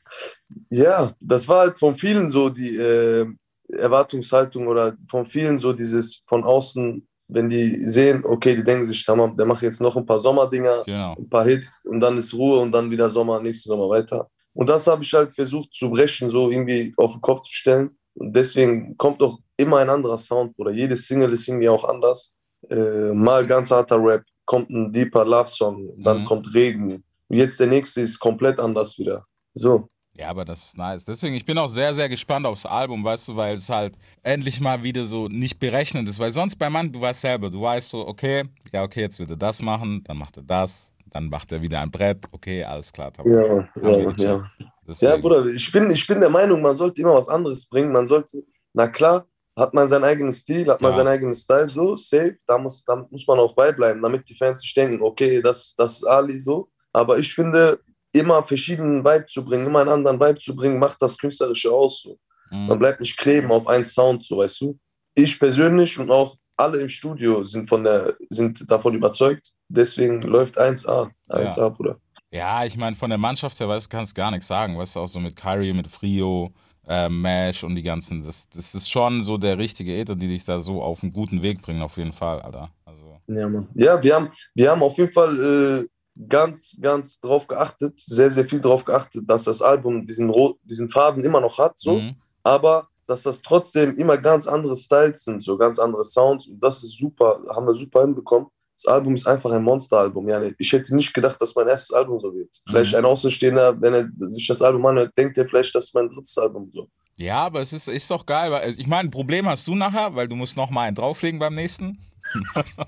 Ja, 0.69 1.15
das 1.19 1.45
war 1.49 1.59
halt 1.59 1.79
von 1.79 1.93
vielen 1.93 2.29
so 2.29 2.49
die 2.49 2.77
äh, 2.77 3.25
Erwartungshaltung 3.67 4.67
oder 4.67 4.95
von 5.09 5.25
vielen 5.25 5.57
so 5.57 5.73
dieses 5.73 6.23
von 6.27 6.45
außen, 6.45 7.05
wenn 7.27 7.49
die 7.49 7.83
sehen, 7.89 8.23
okay, 8.25 8.55
die 8.55 8.63
denken 8.63 8.83
sich, 8.83 9.03
tamam, 9.05 9.35
der 9.35 9.45
macht 9.45 9.61
jetzt 9.63 9.81
noch 9.81 9.95
ein 9.97 10.05
paar 10.05 10.19
Sommerdinger, 10.19 10.83
Genau. 10.85 11.15
ein 11.17 11.29
paar 11.29 11.45
Hits 11.45 11.83
und 11.85 11.99
dann 11.99 12.17
ist 12.17 12.33
Ruhe 12.33 12.59
und 12.59 12.71
dann 12.71 12.89
wieder 12.91 13.09
Sommer, 13.09 13.41
nächsten 13.41 13.69
Sommer 13.69 13.89
weiter. 13.89 14.29
Und 14.53 14.69
das 14.69 14.87
habe 14.87 15.03
ich 15.03 15.13
halt 15.13 15.33
versucht 15.33 15.73
zu 15.73 15.89
brechen, 15.89 16.29
so 16.29 16.49
irgendwie 16.49 16.93
auf 16.97 17.13
den 17.13 17.21
Kopf 17.21 17.41
zu 17.41 17.53
stellen. 17.53 17.97
Und 18.13 18.35
deswegen 18.35 18.95
kommt 18.97 19.21
auch 19.21 19.39
immer 19.57 19.77
ein 19.79 19.89
anderer 19.89 20.17
Sound, 20.17 20.53
oder 20.57 20.71
jedes 20.71 21.07
Single 21.07 21.31
ist 21.33 21.47
irgendwie 21.47 21.67
auch 21.69 21.83
anders. 21.83 22.35
Äh, 22.69 23.11
mal 23.13 23.45
ganz 23.45 23.71
harter 23.71 23.97
Rap, 24.01 24.23
kommt 24.45 24.69
ein 24.69 24.91
deeper 24.93 25.25
Love-Song, 25.25 25.93
dann 25.97 26.21
Mhm. 26.21 26.25
kommt 26.25 26.53
Regen. 26.53 27.03
Und 27.27 27.37
jetzt 27.37 27.59
der 27.59 27.67
nächste 27.67 28.01
ist 28.01 28.19
komplett 28.19 28.59
anders 28.59 28.97
wieder. 28.97 29.25
So. 29.53 29.89
Ja, 30.17 30.29
aber 30.29 30.45
das 30.45 30.67
ist 30.67 30.77
nice. 30.77 31.03
Deswegen, 31.03 31.35
ich 31.35 31.45
bin 31.45 31.57
auch 31.57 31.67
sehr, 31.67 31.93
sehr 31.93 32.07
gespannt 32.07 32.45
aufs 32.45 32.65
Album, 32.65 33.03
weißt 33.03 33.27
du, 33.27 33.35
weil 33.35 33.55
es 33.55 33.69
halt 33.69 33.97
endlich 34.23 34.61
mal 34.61 34.81
wieder 34.81 35.05
so 35.05 35.27
nicht 35.27 35.59
berechnend 35.59 36.07
ist. 36.07 36.19
Weil 36.19 36.31
sonst 36.31 36.55
bei 36.55 36.69
Mann, 36.69 36.91
du 36.91 37.01
weißt 37.01 37.21
selber, 37.21 37.49
du 37.49 37.61
weißt 37.61 37.89
so, 37.89 38.07
okay, 38.07 38.45
ja, 38.71 38.83
okay, 38.83 39.01
jetzt 39.01 39.19
wird 39.19 39.31
er 39.31 39.35
das 39.35 39.61
machen, 39.61 40.03
dann 40.05 40.17
macht 40.17 40.37
er 40.37 40.43
das, 40.43 40.91
dann 41.11 41.29
macht 41.29 41.51
er 41.51 41.61
wieder 41.61 41.81
ein 41.81 41.91
Brett, 41.91 42.25
okay, 42.31 42.63
alles 42.63 42.93
klar. 42.93 43.11
Ja, 43.25 43.67
ja, 43.81 44.13
ja. 44.17 44.51
Deswegen. 44.87 45.11
Ja, 45.11 45.17
Bruder, 45.17 45.45
ich 45.47 45.69
bin, 45.71 45.91
ich 45.91 46.07
bin 46.07 46.21
der 46.21 46.29
Meinung, 46.29 46.61
man 46.61 46.75
sollte 46.75 47.01
immer 47.01 47.15
was 47.15 47.27
anderes 47.27 47.67
bringen. 47.67 47.91
Man 47.91 48.05
sollte, 48.05 48.43
na 48.73 48.87
klar, 48.87 49.25
hat 49.57 49.73
man 49.73 49.87
seinen 49.87 50.03
eigenen 50.03 50.31
Stil, 50.31 50.69
hat 50.69 50.81
man 50.81 50.91
Ja. 50.91 50.97
seinen 50.97 51.07
eigenen 51.07 51.33
Style, 51.33 51.67
so, 51.67 51.95
safe. 51.95 52.35
Da 52.45 52.57
muss, 52.57 52.83
da 52.85 53.05
muss 53.09 53.25
man 53.27 53.39
auch 53.39 53.53
beibleiben, 53.53 54.01
damit 54.01 54.29
die 54.29 54.35
Fans 54.35 54.61
sich 54.61 54.73
denken, 54.73 55.01
okay, 55.01 55.41
das, 55.41 55.73
das 55.77 55.97
ist 55.97 56.03
Ali 56.05 56.39
so. 56.39 56.69
Aber 56.93 57.17
ich 57.17 57.33
finde, 57.33 57.79
immer 58.15 58.41
verschiedenen 58.43 59.03
Vibe 59.03 59.25
zu 59.27 59.43
bringen, 59.43 59.67
immer 59.67 59.79
einen 59.81 59.89
anderen 59.89 60.19
Vibe 60.19 60.39
zu 60.39 60.55
bringen, 60.55 60.79
macht 60.79 61.01
das 61.01 61.17
Künstlerische 61.17 61.71
aus. 61.71 62.01
So. 62.01 62.17
Man 62.49 62.67
Mhm. 62.77 62.79
bleibt 62.79 62.99
nicht 62.99 63.17
kleben 63.17 63.51
auf 63.51 63.67
einen 63.67 63.83
Sound, 63.83 64.23
so 64.23 64.37
weißt 64.37 64.61
du. 64.61 64.79
Ich 65.15 65.39
persönlich 65.39 65.97
und 65.99 66.11
auch 66.11 66.35
alle 66.57 66.79
im 66.79 66.89
Studio 66.89 67.43
sind, 67.43 67.67
von 67.67 67.83
der, 67.83 68.15
sind 68.29 68.69
davon 68.69 68.93
überzeugt. 68.95 69.51
Deswegen 69.67 70.21
läuft 70.21 70.57
1A. 70.57 71.09
1A, 71.29 71.69
Bruder. 71.69 71.97
Ja, 72.31 72.65
ich 72.65 72.77
meine, 72.77 72.95
von 72.95 73.09
der 73.09 73.17
Mannschaft 73.17 73.59
her, 73.59 73.67
weißt 73.67 73.87
du, 73.91 73.97
kannst 73.97 74.13
gar 74.15 74.31
nichts 74.31 74.47
sagen. 74.47 74.77
Weißt 74.77 74.95
du, 74.95 74.99
auch 75.01 75.07
so 75.07 75.19
mit 75.19 75.35
Kyrie, 75.35 75.73
mit 75.73 75.87
Frio, 75.87 76.51
äh, 76.87 77.09
Mash 77.09 77.63
und 77.63 77.75
die 77.75 77.81
ganzen. 77.83 78.23
Das, 78.23 78.47
das 78.49 78.75
ist 78.75 78.89
schon 78.89 79.23
so 79.23 79.37
der 79.37 79.57
richtige 79.57 79.95
Äther, 79.97 80.15
die 80.15 80.27
dich 80.27 80.45
da 80.45 80.59
so 80.61 80.81
auf 80.83 81.01
einen 81.01 81.11
guten 81.11 81.41
Weg 81.41 81.61
bringen, 81.61 81.81
auf 81.81 81.97
jeden 81.97 82.13
Fall, 82.13 82.41
Alter. 82.41 82.69
Also, 82.85 83.19
Ja, 83.27 83.47
Mann. 83.49 83.67
Ja, 83.73 84.01
wir 84.01 84.15
haben, 84.15 84.29
wir 84.53 84.69
haben 84.71 84.83
auf 84.83 84.97
jeden 84.97 85.11
Fall 85.11 85.39
äh, 85.41 85.87
ganz, 86.29 86.77
ganz 86.81 87.19
drauf 87.19 87.47
geachtet, 87.47 87.99
sehr, 87.99 88.31
sehr 88.31 88.47
viel 88.47 88.61
drauf 88.61 88.85
geachtet, 88.85 89.23
dass 89.27 89.43
das 89.43 89.61
Album 89.61 90.05
diesen, 90.05 90.33
diesen 90.63 90.89
Farben 90.89 91.23
immer 91.23 91.41
noch 91.41 91.57
hat, 91.57 91.77
so, 91.77 91.99
mhm. 91.99 92.15
aber 92.43 92.87
dass 93.07 93.21
das 93.21 93.41
trotzdem 93.41 93.97
immer 93.97 94.17
ganz 94.17 94.47
andere 94.47 94.75
Styles 94.75 95.23
sind, 95.25 95.43
so 95.43 95.57
ganz 95.57 95.77
andere 95.77 96.03
Sounds 96.03 96.47
und 96.47 96.63
das 96.63 96.83
ist 96.83 96.97
super, 96.97 97.39
haben 97.53 97.67
wir 97.67 97.75
super 97.75 98.01
hinbekommen. 98.01 98.47
Das 98.75 98.87
Album 98.91 99.13
ist 99.13 99.25
einfach 99.25 99.51
ein 99.51 99.63
Monsteralbum. 99.63 100.27
Ja, 100.27 100.41
ich 100.57 100.73
hätte 100.73 100.93
nicht 100.95 101.13
gedacht, 101.13 101.39
dass 101.39 101.55
mein 101.55 101.67
erstes 101.67 101.95
Album 101.95 102.19
so 102.19 102.33
wird. 102.33 102.53
Vielleicht 102.67 102.91
Mhm. 102.91 102.99
ein 102.99 103.05
Außenstehender, 103.05 103.79
wenn 103.79 103.93
er 103.93 104.09
sich 104.15 104.47
das 104.47 104.61
Album 104.61 104.85
anhört, 104.85 105.17
denkt 105.17 105.37
er 105.37 105.47
vielleicht, 105.47 105.73
das 105.75 105.85
ist 105.85 105.95
mein 105.95 106.09
drittes 106.09 106.37
Album. 106.37 106.69
So. 106.73 106.89
Ja, 107.15 107.45
aber 107.45 107.61
es 107.61 107.71
ist, 107.71 107.87
ist 107.87 108.11
doch 108.11 108.25
geil. 108.25 108.51
Weil, 108.51 108.77
ich 108.77 108.87
meine, 108.87 109.07
ein 109.07 109.11
Problem 109.11 109.47
hast 109.47 109.65
du 109.67 109.75
nachher, 109.75 110.13
weil 110.15 110.27
du 110.27 110.35
musst 110.35 110.57
noch 110.57 110.69
mal 110.69 110.81
einen 110.81 110.95
drauflegen 110.95 111.39
beim 111.39 111.55
nächsten. 111.55 111.99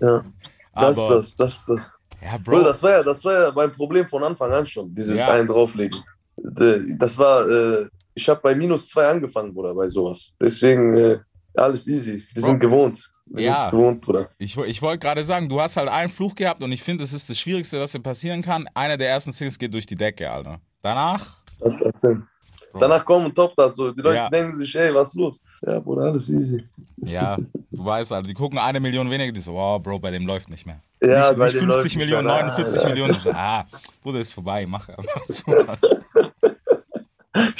Ja, 0.01 0.25
das, 0.75 0.99
aber, 0.99 1.15
das, 1.15 1.37
das, 1.37 1.65
das. 1.65 1.97
Ja, 2.21 2.37
Bro, 2.43 2.57
Bro. 2.57 2.63
das 2.63 2.81
war 2.83 2.91
ja, 2.91 3.03
das 3.03 3.23
war 3.25 3.33
ja 3.33 3.51
mein 3.55 3.71
Problem 3.71 4.07
von 4.07 4.23
Anfang 4.23 4.51
an 4.51 4.65
schon, 4.65 4.93
dieses 4.93 5.19
Ja. 5.19 5.29
einen 5.31 5.47
drauflegen. 5.47 5.99
D- 6.37 6.95
Das 6.97 7.17
war, 7.17 7.47
äh, 7.49 7.87
ich 8.15 8.27
habe 8.29 8.39
bei 8.41 8.55
minus 8.55 8.89
zwei 8.89 9.07
angefangen, 9.07 9.53
Bruder, 9.53 9.73
bei 9.75 9.87
sowas. 9.87 10.31
Deswegen 10.41 10.93
äh, 10.97 11.19
alles 11.55 11.87
easy. 11.87 12.23
Wir 12.33 12.41
Bro. 12.41 12.47
sind 12.47 12.59
gewohnt. 12.59 13.11
Wir 13.27 13.45
Ja. 13.45 13.57
sind 13.57 13.71
gewohnt, 13.71 14.01
Bruder. 14.01 14.29
Ich, 14.37 14.57
ich 14.57 14.81
wollte 14.81 14.99
gerade 14.99 15.23
sagen, 15.25 15.49
du 15.49 15.59
hast 15.61 15.77
halt 15.77 15.89
einen 15.89 16.09
Fluch 16.09 16.33
gehabt 16.35 16.63
und 16.63 16.71
ich 16.71 16.81
finde, 16.81 17.03
das 17.03 17.13
ist 17.13 17.29
das 17.29 17.37
Schwierigste, 17.39 17.79
was 17.79 17.91
dir 17.91 17.99
passieren 17.99 18.41
kann. 18.41 18.67
Einer 18.73 18.97
der 18.97 19.09
ersten 19.09 19.31
Singles 19.31 19.59
geht 19.59 19.73
durch 19.73 19.85
die 19.85 19.95
Decke, 19.95 20.29
Alter. 20.31 20.59
Danach. 20.81 21.37
Das 21.59 21.73
ist 21.75 21.83
der 21.83 21.91
Film. 21.99 22.27
Bro. 22.71 22.79
Danach 22.79 23.03
kommen 23.05 23.25
und 23.25 23.35
top 23.35 23.53
das 23.55 23.75
so. 23.75 23.91
Die 23.91 24.01
Leute 24.01 24.17
Ja. 24.17 24.29
denken 24.29 24.53
sich, 24.53 24.75
ey, 24.75 24.93
was 24.93 25.09
ist 25.09 25.15
los? 25.15 25.41
Ja, 25.65 25.79
Bruder, 25.79 26.03
alles 26.03 26.29
easy. 26.29 26.63
Ja, 27.03 27.37
du 27.71 27.85
weißt, 27.85 28.11
Alter, 28.13 28.27
die 28.27 28.33
gucken 28.33 28.57
eine 28.59 28.79
Million 28.79 29.09
weniger, 29.09 29.31
die 29.31 29.39
so, 29.39 29.53
wow, 29.53 29.81
Bro, 29.81 29.99
bei 29.99 30.11
dem 30.11 30.25
läuft 30.25 30.49
nicht 30.49 30.65
mehr. 30.65 30.81
Ja, 31.01 31.31
nicht, 31.31 31.39
nicht 31.39 31.55
den 31.61 31.71
50 31.71 31.95
Leuten 31.95 31.97
Millionen, 31.97 32.27
schon, 32.27 32.29
ah, 32.29 32.47
49 32.57 32.81
ja. 32.81 32.89
Millionen. 32.89 33.37
Ah, 33.37 33.65
Bruder, 34.01 34.19
ist 34.19 34.33
vorbei, 34.33 34.65
mach 34.65 34.89
Ich 35.27 35.43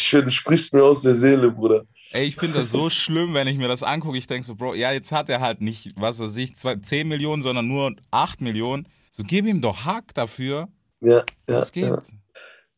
finde, 0.09 0.23
du 0.25 0.31
sprichst 0.31 0.73
mir 0.73 0.83
aus 0.83 1.01
der 1.01 1.15
Seele, 1.15 1.51
Bruder. 1.51 1.83
Ey, 2.11 2.25
ich 2.25 2.35
finde 2.35 2.59
das 2.61 2.71
so 2.71 2.89
schlimm, 2.89 3.33
wenn 3.33 3.47
ich 3.47 3.57
mir 3.57 3.67
das 3.67 3.83
angucke. 3.83 4.17
Ich 4.17 4.27
denke 4.27 4.45
so, 4.45 4.55
Bro, 4.55 4.73
ja, 4.75 4.91
jetzt 4.91 5.11
hat 5.11 5.29
er 5.29 5.39
halt 5.41 5.61
nicht, 5.61 5.91
was 5.97 6.19
weiß 6.19 6.35
ich, 6.37 6.55
zwei- 6.55 6.77
10 6.77 7.07
Millionen, 7.07 7.41
sondern 7.41 7.67
nur 7.67 7.93
8 8.11 8.41
Millionen. 8.41 8.87
So, 9.11 9.23
gib 9.25 9.45
ihm 9.45 9.61
doch 9.61 9.85
Hack 9.85 10.13
dafür. 10.13 10.67
Ja, 11.01 11.17
ja, 11.17 11.23
Das 11.47 11.71
geht. 11.71 11.85
ja. 11.85 12.01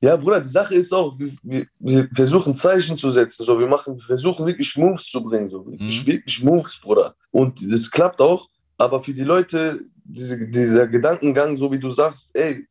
Ja, 0.01 0.15
Bruder, 0.15 0.39
die 0.39 0.47
Sache 0.47 0.75
ist 0.75 0.93
auch, 0.93 1.13
wir, 1.19 1.29
wir, 1.43 1.67
wir 1.79 2.07
versuchen 2.13 2.55
Zeichen 2.55 2.97
zu 2.97 3.11
setzen. 3.11 3.45
So. 3.45 3.59
Wir, 3.59 3.67
machen, 3.67 3.95
wir 3.97 4.03
versuchen 4.05 4.45
wirklich 4.45 4.75
Moves 4.77 5.05
zu 5.05 5.21
bringen. 5.21 5.49
So. 5.49 5.65
Wirklich, 5.65 6.01
Mhm. 6.03 6.07
wirklich 6.07 6.43
Moves, 6.43 6.79
Bruder. 6.81 7.13
Und 7.31 7.59
das 7.71 7.91
klappt 7.91 8.21
auch. 8.21 8.47
Aber 8.77 9.03
für 9.03 9.13
die 9.13 9.23
Leute, 9.25 9.77
diese, 10.09 10.47
dieser 10.47 10.87
Gedankengang, 10.87 11.55
so 11.57 11.71
wie 11.71 11.79
du 11.79 11.89
sagst, 11.89 12.31
ey, 12.33 12.65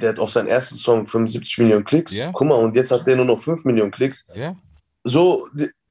der 0.00 0.10
hat 0.10 0.18
auf 0.18 0.30
seinen 0.30 0.48
ersten 0.48 0.76
Song 0.76 1.06
75 1.06 1.58
Millionen 1.58 1.84
Klicks. 1.84 2.16
Ja. 2.16 2.30
Guck 2.32 2.48
mal, 2.48 2.54
und 2.56 2.74
jetzt 2.76 2.90
hat 2.90 3.06
der 3.06 3.16
nur 3.16 3.26
noch 3.26 3.40
5 3.40 3.64
Millionen 3.64 3.90
Klicks. 3.90 4.24
Ja? 4.34 4.56
So, 5.04 5.46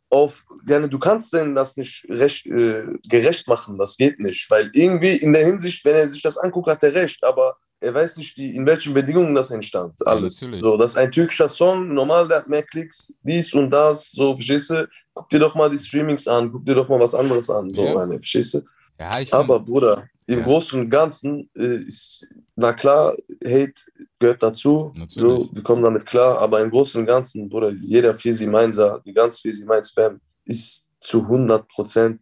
auf, 0.09 0.43
gerne, 0.65 0.87
du 0.89 0.97
kannst 0.97 1.33
denn 1.33 1.53
das 1.55 1.77
nicht 1.77 2.05
recht, 2.09 2.45
äh, 2.47 2.85
gerecht 3.07 3.47
machen. 3.47 3.77
Das 3.77 3.97
geht 3.97 4.19
nicht. 4.19 4.49
Weil 4.49 4.69
irgendwie 4.73 5.15
in 5.15 5.33
der 5.33 5.45
Hinsicht, 5.45 5.83
wenn 5.85 5.95
er 5.95 6.07
sich 6.07 6.21
das 6.21 6.37
anguckt, 6.37 6.67
hat 6.67 6.83
er 6.83 6.93
recht. 6.93 7.23
Aber 7.23 7.57
er 7.79 7.93
weiß 7.93 8.17
nicht, 8.17 8.37
die, 8.37 8.55
in 8.55 8.65
welchen 8.65 8.93
Bedingungen 8.93 9.35
das 9.35 9.51
entstand. 9.51 9.93
Alles. 10.07 10.41
natürlich. 10.41 10.63
so, 10.63 10.77
das 10.77 10.91
ist 10.91 10.97
ein 10.97 11.11
türkischer 11.11 11.49
Song, 11.49 11.93
normal, 11.93 12.27
der 12.27 12.37
hat 12.37 12.49
mehr 12.49 12.63
Klicks, 12.63 13.13
dies 13.23 13.53
und 13.53 13.69
das, 13.69 14.11
so, 14.11 14.35
verstehst 14.35 14.69
du? 14.71 14.87
Guck 15.13 15.29
dir 15.29 15.39
doch 15.39 15.55
mal 15.55 15.69
die 15.69 15.77
Streamings 15.77 16.27
an, 16.27 16.51
guck 16.51 16.65
dir 16.65 16.75
doch 16.75 16.89
mal 16.89 16.99
was 16.99 17.13
anderes 17.13 17.49
an, 17.49 17.71
so, 17.71 17.85
Ja. 17.85 17.93
meine, 17.93 18.13
verstehst 18.15 18.55
du? 18.55 18.61
Ja, 18.99 19.11
Aber, 19.31 19.59
Bruder, 19.59 20.07
im 20.27 20.39
Ja. 20.39 20.45
Großen 20.45 20.79
und 20.79 20.89
Ganzen 20.89 21.49
äh, 21.57 21.83
ist, 21.83 22.25
na 22.55 22.73
klar, 22.73 23.15
Hate 23.43 23.73
gehört 24.19 24.41
dazu, 24.41 24.91
Natürlich. 24.95 25.13
so, 25.15 25.49
wir 25.53 25.63
kommen 25.63 25.83
damit 25.83 26.05
klar, 26.05 26.39
aber 26.39 26.61
im 26.61 26.71
Großen 26.71 26.99
und 27.01 27.07
Ganzen, 27.07 27.49
Bruder, 27.49 27.71
jeder 27.71 28.11
4-7-1er, 28.13 29.03
die 29.03 29.13
ganz 29.13 29.39
4-7-1-Fam 29.39 30.19
ist 30.45 30.87
zu 31.01 31.21
100% 31.23 32.17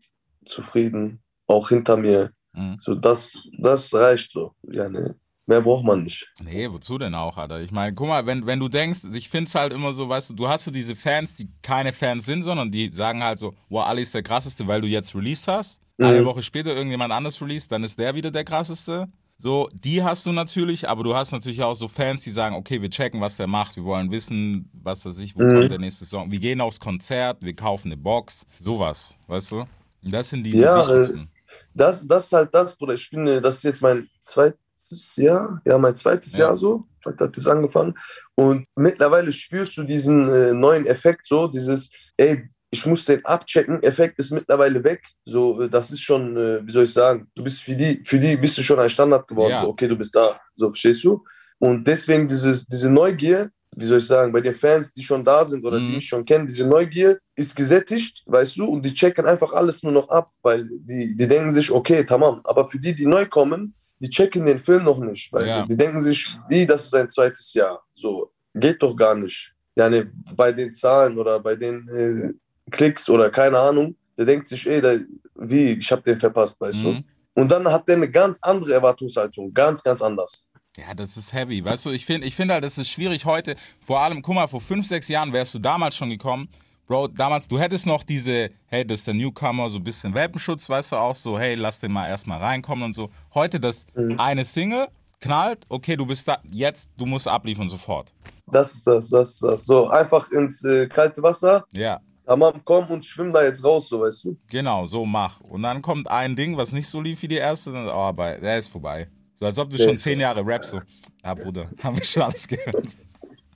zufrieden, 0.45 1.22
auch 1.48 1.69
hinter 1.69 1.98
mir. 1.98 2.31
Mhm. 2.53 2.77
So, 2.79 2.95
das, 2.95 3.38
das 3.60 3.93
reicht 3.93 4.31
so. 4.31 4.53
Ja, 4.63 4.89
ne. 4.89 5.15
Mehr 5.45 5.60
braucht 5.60 5.83
man 5.83 6.03
nicht. 6.03 6.31
Nee, 6.41 6.72
wozu 6.72 6.98
denn 6.98 7.13
auch, 7.15 7.36
Alter? 7.36 7.60
Ich 7.60 7.72
meine, 7.72 7.93
guck 7.93 8.07
mal, 8.07 8.25
wenn, 8.25 8.45
wenn 8.45 8.60
du 8.60 8.69
denkst, 8.69 9.01
ich 9.13 9.27
find's 9.27 9.53
halt 9.55 9.74
immer 9.74 9.91
so, 9.93 10.07
weißt 10.07 10.29
du, 10.29 10.33
du 10.36 10.48
hast 10.48 10.63
so 10.63 10.72
diese 10.72 10.95
Fans, 10.95 11.36
die 11.36 11.50
keine 11.62 11.91
Fans 11.91 12.25
sind, 12.25 12.43
sondern 12.43 12.72
die 12.72 12.89
sagen 12.93 13.22
halt 13.22 13.39
so, 13.39 13.53
wow, 13.67 13.86
Ali 13.86 14.03
ist 14.03 14.13
der 14.13 14.24
krasseste, 14.24 14.65
weil 14.67 14.79
du 14.79 14.88
jetzt 14.88 15.13
released 15.13 15.48
hast. 15.50 15.81
Mhm. 15.97 16.05
Eine 16.05 16.25
Woche 16.25 16.43
später 16.43 16.75
irgendjemand 16.75 17.12
anderes 17.13 17.41
released, 17.41 17.71
dann 17.71 17.83
ist 17.83 18.00
der 18.00 18.15
wieder 18.15 18.31
der 18.31 18.43
krasseste. 18.43 19.07
So, 19.38 19.69
die 19.73 20.03
hast 20.03 20.25
du 20.25 20.31
natürlich, 20.31 20.88
aber 20.88 21.03
du 21.03 21.15
hast 21.15 21.31
natürlich 21.31 21.62
auch 21.63 21.73
so 21.73 21.88
Fans, 21.88 22.23
die 22.23 22.31
sagen, 22.31 22.55
okay, 22.55 22.81
wir 22.81 22.89
checken, 22.89 23.19
was 23.19 23.35
der 23.35 23.47
macht, 23.47 23.75
wir 23.75 23.83
wollen 23.83 24.09
wissen, 24.12 24.69
was 24.73 25.05
weiß 25.05 25.17
ich, 25.19 25.35
wo 25.35 25.41
Mhm. 25.41 25.50
kommt 25.55 25.71
der 25.71 25.79
nächste 25.79 26.05
Song. 26.05 26.31
Wir 26.31 26.39
gehen 26.39 26.62
aufs 26.62 26.79
Konzert, 26.79 27.38
wir 27.41 27.55
kaufen 27.55 27.89
eine 27.89 27.97
Box, 27.97 28.45
sowas, 28.59 29.17
weißt 29.27 29.51
du? 29.51 29.65
Das 30.03 30.29
sind 30.29 30.43
die, 30.43 30.51
Ja, 30.51 30.81
die 30.81 30.88
wichtigsten. 30.89 31.29
Das, 31.73 32.07
das 32.07 32.25
ist 32.25 32.33
halt 32.33 32.53
das, 32.53 32.75
Bruder. 32.75 32.93
Ich 32.93 33.09
bin, 33.09 33.27
äh, 33.27 33.41
das 33.41 33.57
ist 33.57 33.63
jetzt 33.63 33.81
mein 33.81 34.07
zweites 34.19 35.15
Jahr, 35.17 35.62
ja, 35.65 35.77
mein 35.77 35.95
zweites 35.95 36.33
Ja. 36.33 36.45
Jahr 36.47 36.55
so, 36.55 36.85
hat 37.05 37.19
hat 37.19 37.35
das 37.38 37.47
angefangen. 37.47 37.93
Und 38.35 38.65
mittlerweile 38.75 39.31
spürst 39.31 39.77
du 39.77 39.83
diesen 39.83 40.29
äh, 40.31 40.53
neuen 40.53 40.85
Effekt 40.85 41.27
so, 41.27 41.47
dieses, 41.47 41.89
ey, 42.17 42.50
ich 42.73 42.85
muss 42.87 43.05
den 43.05 43.23
abchecken, 43.23 43.81
Effekt 43.83 44.17
ist 44.19 44.31
mittlerweile 44.31 44.83
weg. 44.83 45.01
So, 45.25 45.61
äh, 45.61 45.69
das 45.69 45.91
ist 45.91 46.01
schon, 46.01 46.35
äh, 46.35 46.65
wie 46.65 46.71
soll 46.71 46.83
ich 46.85 46.93
sagen, 46.93 47.27
du 47.35 47.43
bist 47.43 47.61
für 47.61 47.75
die, 47.75 48.01
für 48.03 48.19
die 48.19 48.35
bist 48.35 48.57
du 48.57 48.63
schon 48.63 48.79
ein 48.79 48.89
Standard 48.89 49.27
geworden. 49.27 49.51
Ja. 49.51 49.61
So, 49.63 49.69
okay, 49.69 49.87
du 49.87 49.95
bist 49.95 50.15
da. 50.15 50.27
So, 50.55 50.69
verstehst 50.69 51.03
du? 51.03 51.23
Und 51.59 51.87
deswegen 51.87 52.27
dieses, 52.27 52.65
diese 52.65 52.89
Neugier, 52.91 53.49
wie 53.77 53.85
soll 53.85 53.99
ich 53.99 54.07
sagen, 54.07 54.31
bei 54.31 54.41
den 54.41 54.53
Fans, 54.53 54.91
die 54.93 55.03
schon 55.03 55.23
da 55.23 55.45
sind 55.45 55.63
oder 55.65 55.79
Mhm. 55.79 55.87
die 55.87 55.93
mich 55.93 56.07
schon 56.07 56.25
kennen, 56.25 56.45
diese 56.47 56.67
Neugier 56.67 57.19
ist 57.35 57.55
gesättigt, 57.55 58.23
weißt 58.25 58.57
du, 58.57 58.65
und 58.65 58.83
die 58.85 58.93
checken 58.93 59.25
einfach 59.25 59.53
alles 59.53 59.83
nur 59.83 59.93
noch 59.93 60.09
ab, 60.09 60.31
weil 60.41 60.67
die, 60.89 61.15
die 61.15 61.27
denken 61.27 61.51
sich, 61.51 61.69
okay, 61.71 62.03
tamam. 62.03 62.41
Aber 62.43 62.67
für 62.67 62.79
die, 62.79 62.93
die 62.93 63.05
neu 63.05 63.25
kommen, 63.27 63.75
die 63.99 64.09
checken 64.09 64.45
den 64.45 64.59
Film 64.59 64.83
noch 64.83 64.99
nicht, 64.99 65.31
weil 65.31 65.47
Ja. 65.47 65.65
die 65.65 65.77
denken 65.77 65.99
sich, 66.01 66.27
wie, 66.49 66.65
das 66.65 66.85
ist 66.85 66.95
ein 66.95 67.07
zweites 67.09 67.53
Jahr. 67.53 67.81
So, 67.93 68.31
geht 68.55 68.81
doch 68.83 68.95
gar 68.95 69.15
nicht. 69.15 69.51
Ja, 69.75 69.89
ne, 69.89 70.11
bei 70.35 70.51
den 70.51 70.71
Zahlen 70.71 71.17
oder 71.17 71.39
bei 71.39 71.55
den 71.55 71.75
äh, 71.89 72.31
Klicks 72.72 73.10
oder 73.10 73.29
keine 73.29 73.60
Ahnung, 73.60 73.96
der 74.17 74.25
denkt 74.25 74.48
sich, 74.48 74.67
ey, 74.70 74.82
da, 74.82 74.96
wie, 75.36 75.72
ich 75.74 75.91
habe 75.91 76.01
den 76.01 76.20
verpasst, 76.20 76.60
weißt 76.62 76.84
du. 76.84 76.91
Mhm. 76.93 77.03
Und 77.36 77.51
dann 77.51 77.67
hat 77.72 77.88
der 77.88 77.96
eine 77.96 78.10
ganz 78.10 78.38
andere 78.41 78.74
Erwartungshaltung, 78.74 79.53
ganz, 79.53 79.84
ganz 79.84 80.01
anders. 80.01 80.48
Ja, 80.77 80.93
das 80.96 81.17
ist 81.17 81.34
heavy. 81.34 81.63
Weißt 81.63 81.86
du, 81.86 81.91
ich 81.91 82.05
finde 82.05 82.27
ich 82.27 82.36
find 82.36 82.51
halt, 82.51 82.63
das 82.63 82.77
ist 82.77 82.89
schwierig 82.89 83.25
heute. 83.25 83.55
Vor 83.79 84.00
allem, 84.00 84.22
guck 84.22 84.36
mal, 84.36 84.48
vor 84.48 84.62
fünf, 84.62 84.88
sechs 84.88 85.08
Jahren 85.08 85.32
wärst 85.32 85.53
du 85.53 85.60
damals 85.60 85.96
schon 85.96 86.10
gekommen. 86.10 86.48
Bro, 86.88 87.10
damals, 87.10 87.48
du 87.48 87.60
hättest 87.60 87.86
noch 87.86 88.03
diese, 88.03 88.50
hey, 88.67 88.86
das 88.86 89.00
ist 89.00 89.08
der 89.08 89.13
Newcomer, 89.13 89.70
so 89.70 89.77
ein 89.77 89.84
bisschen 89.84 90.13
Welpenschutz, 90.13 90.70
weißt 90.70 90.91
du 90.91 90.96
auch, 90.98 91.15
so, 91.15 91.39
hey, 91.39 91.55
lass 91.55 91.79
den 91.79 91.91
mal 91.91 92.08
erstmal 92.08 92.39
reinkommen 92.39 92.86
und 92.86 92.93
so. 92.93 93.10
Heute 93.34 93.60
das 93.60 93.86
eine 94.17 94.43
Single 94.43 94.88
knallt, 95.22 95.65
okay, 95.70 95.96
du 95.96 96.05
bist 96.05 96.27
da, 96.27 96.38
jetzt, 96.51 96.89
du 96.98 97.05
musst 97.05 97.27
abliefern 97.27 97.70
sofort. 97.70 98.12
Das 98.48 98.74
ist 98.74 98.86
das, 98.86 99.10
das 99.10 99.34
ist 99.34 99.43
das. 99.43 99.65
So, 99.65 99.88
einfach 99.88 100.29
ins 100.32 100.63
äh, 100.65 100.88
kalte 100.88 101.24
Wasser, 101.24 101.65
Ja, 101.72 102.01
tamam, 102.25 102.61
komm 102.63 102.87
und 102.87 103.05
schwimm 103.05 103.31
da 103.33 103.43
jetzt 103.43 103.63
raus, 103.63 103.89
so, 103.89 104.01
weißt 104.01 104.25
du. 104.25 104.37
genau, 104.47 104.85
so 104.85 105.05
mach. 105.05 105.41
Und 105.41 105.63
dann 105.63 105.81
kommt 105.81 106.09
ein 106.09 106.35
Ding, 106.35 106.57
was 106.57 106.71
nicht 106.71 106.87
so 106.87 107.01
lief 107.01 107.21
wie 107.21 107.27
die 107.27 107.37
erste, 107.37 107.71
dann, 107.71 107.87
oh, 107.87 107.91
aber 107.91 108.37
der 108.37 108.57
ist 108.57 108.67
vorbei. 108.67 109.07
So, 109.35 109.45
als 109.45 109.57
ob 109.57 109.69
du 109.69 109.77
Der 109.77 109.85
schon 109.85 109.95
zehn 109.95 110.19
Jahre 110.19 110.45
rappst, 110.45 110.71
so. 110.71 110.79
Ja, 111.23 111.33
Bruder, 111.33 111.69
haben 111.83 111.97
wir 111.97 112.03
schon 112.03 112.23
alles 112.23 112.47
gehört. 112.47 112.87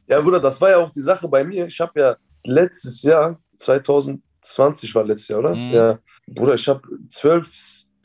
Ja, 0.08 0.22
Bruder, 0.22 0.40
das 0.40 0.60
war 0.62 0.70
ja 0.72 0.78
auch 0.78 0.90
die 0.90 1.02
Sache 1.02 1.28
bei 1.28 1.44
mir. 1.44 1.68
Ich 1.68 1.80
habe 1.80 2.00
ja 2.00 2.16
letztes 2.46 3.02
Jahr, 3.04 3.40
2020 3.58 4.96
war 4.96 5.04
letztes 5.04 5.28
Jahr, 5.28 5.40
oder? 5.40 5.56
Mhm. 5.56 5.72
Ja. 5.72 6.00
Bruder, 6.28 6.56
ich 6.56 6.68
habe 6.68 6.82
zwölf, 7.10 7.52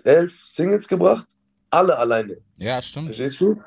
elf 0.04 0.44
Singles 0.44 0.88
gebracht, 0.88 1.26
alle 1.70 1.96
alleine. 1.96 2.38
Ja, 2.56 2.82
stimmt. 2.82 3.06
Verstehst 3.06 3.40
du? 3.40 3.60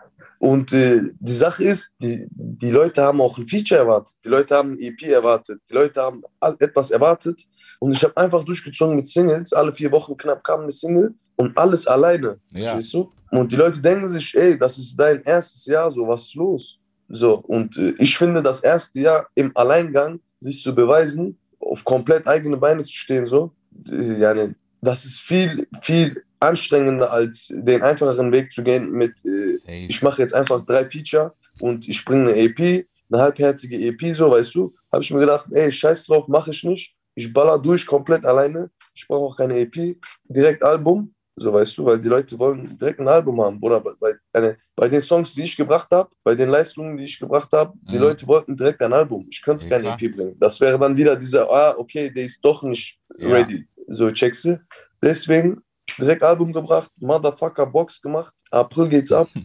Und 0.45 0.73
äh, 0.73 1.01
die 1.19 1.31
Sache 1.31 1.63
ist, 1.63 1.89
die, 1.99 2.27
die 2.29 2.69
Leute 2.69 3.01
haben 3.01 3.19
auch 3.19 3.35
ein 3.39 3.47
Feature 3.47 3.79
erwartet. 3.79 4.15
Die 4.23 4.29
Leute 4.29 4.55
haben 4.55 4.73
ein 4.73 4.79
EP 4.79 5.01
erwartet. 5.01 5.59
Die 5.67 5.73
Leute 5.73 5.99
haben 5.99 6.21
etwas 6.59 6.91
erwartet. 6.91 7.41
Und 7.79 7.93
ich 7.93 8.03
habe 8.03 8.15
einfach 8.15 8.43
durchgezogen 8.43 8.95
mit 8.95 9.07
Singles. 9.07 9.53
Alle 9.53 9.73
vier 9.73 9.91
Wochen 9.91 10.15
knapp 10.15 10.43
kam 10.43 10.61
eine 10.61 10.69
Single 10.69 11.15
und 11.35 11.57
alles 11.57 11.87
alleine. 11.87 12.39
Ja. 12.51 12.73
Verstehst 12.73 12.93
du? 12.93 13.11
Und 13.31 13.53
die 13.53 13.55
Leute 13.55 13.81
denken 13.81 14.07
sich, 14.07 14.35
ey, 14.35 14.55
das 14.55 14.77
ist 14.77 14.95
dein 14.95 15.23
erstes 15.23 15.65
Jahr, 15.65 15.89
so 15.89 16.07
was 16.07 16.25
ist 16.25 16.35
los? 16.35 16.77
So, 17.09 17.39
und 17.39 17.75
äh, 17.77 17.95
ich 17.97 18.15
finde, 18.15 18.43
das 18.43 18.59
erste 18.59 18.99
Jahr 18.99 19.27
im 19.33 19.51
Alleingang 19.55 20.19
sich 20.39 20.61
zu 20.61 20.75
beweisen, 20.75 21.39
auf 21.57 21.83
komplett 21.83 22.27
eigene 22.27 22.57
Beine 22.57 22.83
zu 22.83 22.93
stehen, 22.93 23.25
so, 23.25 23.51
äh, 23.87 23.91
ne, 23.91 24.55
das 24.79 25.05
ist 25.05 25.21
viel, 25.21 25.67
viel 25.81 26.23
anstrengender, 26.39 27.11
als 27.11 27.47
den 27.53 27.81
einfacheren 27.81 28.31
Weg 28.31 28.51
zu 28.51 28.63
gehen 28.63 28.91
mit, 28.91 29.13
äh, 29.25 29.85
ich 29.87 30.01
mache 30.01 30.21
jetzt 30.21 30.33
einfach 30.33 30.61
drei 30.61 30.85
Feature 30.85 31.33
und 31.59 31.87
ich 31.87 32.03
bringe 32.05 32.31
eine 32.31 32.35
EP, 32.37 32.85
eine 33.11 33.21
halbherzige 33.21 33.77
EP, 33.79 34.13
so, 34.13 34.29
weißt 34.31 34.53
du, 34.55 34.73
habe 34.91 35.03
ich 35.03 35.11
mir 35.11 35.19
gedacht, 35.21 35.47
ey, 35.51 35.71
scheiß 35.71 36.05
drauf, 36.05 36.27
mache 36.27 36.51
ich 36.51 36.63
nicht. 36.63 36.95
Ich 37.17 37.31
baller 37.31 37.57
durch 37.59 37.85
komplett 37.85 38.25
alleine. 38.25 38.69
Ich 38.93 39.07
brauche 39.07 39.25
auch 39.33 39.37
keine 39.37 39.57
EP, 39.59 39.97
direkt 40.25 40.63
Album, 40.63 41.13
so, 41.37 41.51
weißt 41.53 41.77
du, 41.77 41.85
weil 41.85 41.99
die 41.99 42.07
Leute 42.07 42.37
wollen 42.39 42.77
direkt 42.77 42.99
ein 42.99 43.07
Album 43.07 43.41
haben, 43.41 43.59
oder 43.61 43.79
bei, 43.81 43.91
bei, 43.99 44.13
eine, 44.33 44.57
bei 44.75 44.87
den 44.89 45.01
Songs, 45.01 45.33
die 45.33 45.43
ich 45.43 45.55
gebracht 45.55 45.89
habe, 45.91 46.09
bei 46.23 46.33
den 46.35 46.49
Leistungen, 46.49 46.97
die 46.97 47.03
ich 47.05 47.19
gebracht 47.19 47.51
habe, 47.53 47.73
die 47.81 47.95
Mhm. 47.97 48.01
Leute 48.01 48.27
wollten 48.27 48.55
direkt 48.57 48.81
ein 48.81 48.93
Album. 48.93 49.27
Ich 49.29 49.41
könnte 49.41 49.65
Ja, 49.65 49.69
keine 49.69 49.83
klar. 49.95 49.97
EP 50.01 50.15
bringen. 50.15 50.35
Das 50.39 50.59
wäre 50.61 50.77
dann 50.79 50.95
wieder 50.97 51.15
dieser, 51.15 51.49
ah, 51.49 51.75
okay, 51.77 52.09
der 52.09 52.23
ist 52.25 52.43
doch 52.43 52.63
nicht 52.63 52.99
Ja. 53.19 53.27
ready. 53.29 53.67
So, 53.87 54.09
checkst 54.09 54.45
du? 54.45 54.59
Deswegen 55.01 55.61
direkt 55.97 56.23
Album 56.23 56.51
gebracht, 56.53 56.91
Motherfucker 56.99 57.65
Box 57.65 58.01
gemacht, 58.01 58.33
April 58.51 58.89
geht's 58.89 59.11
ab. 59.11 59.27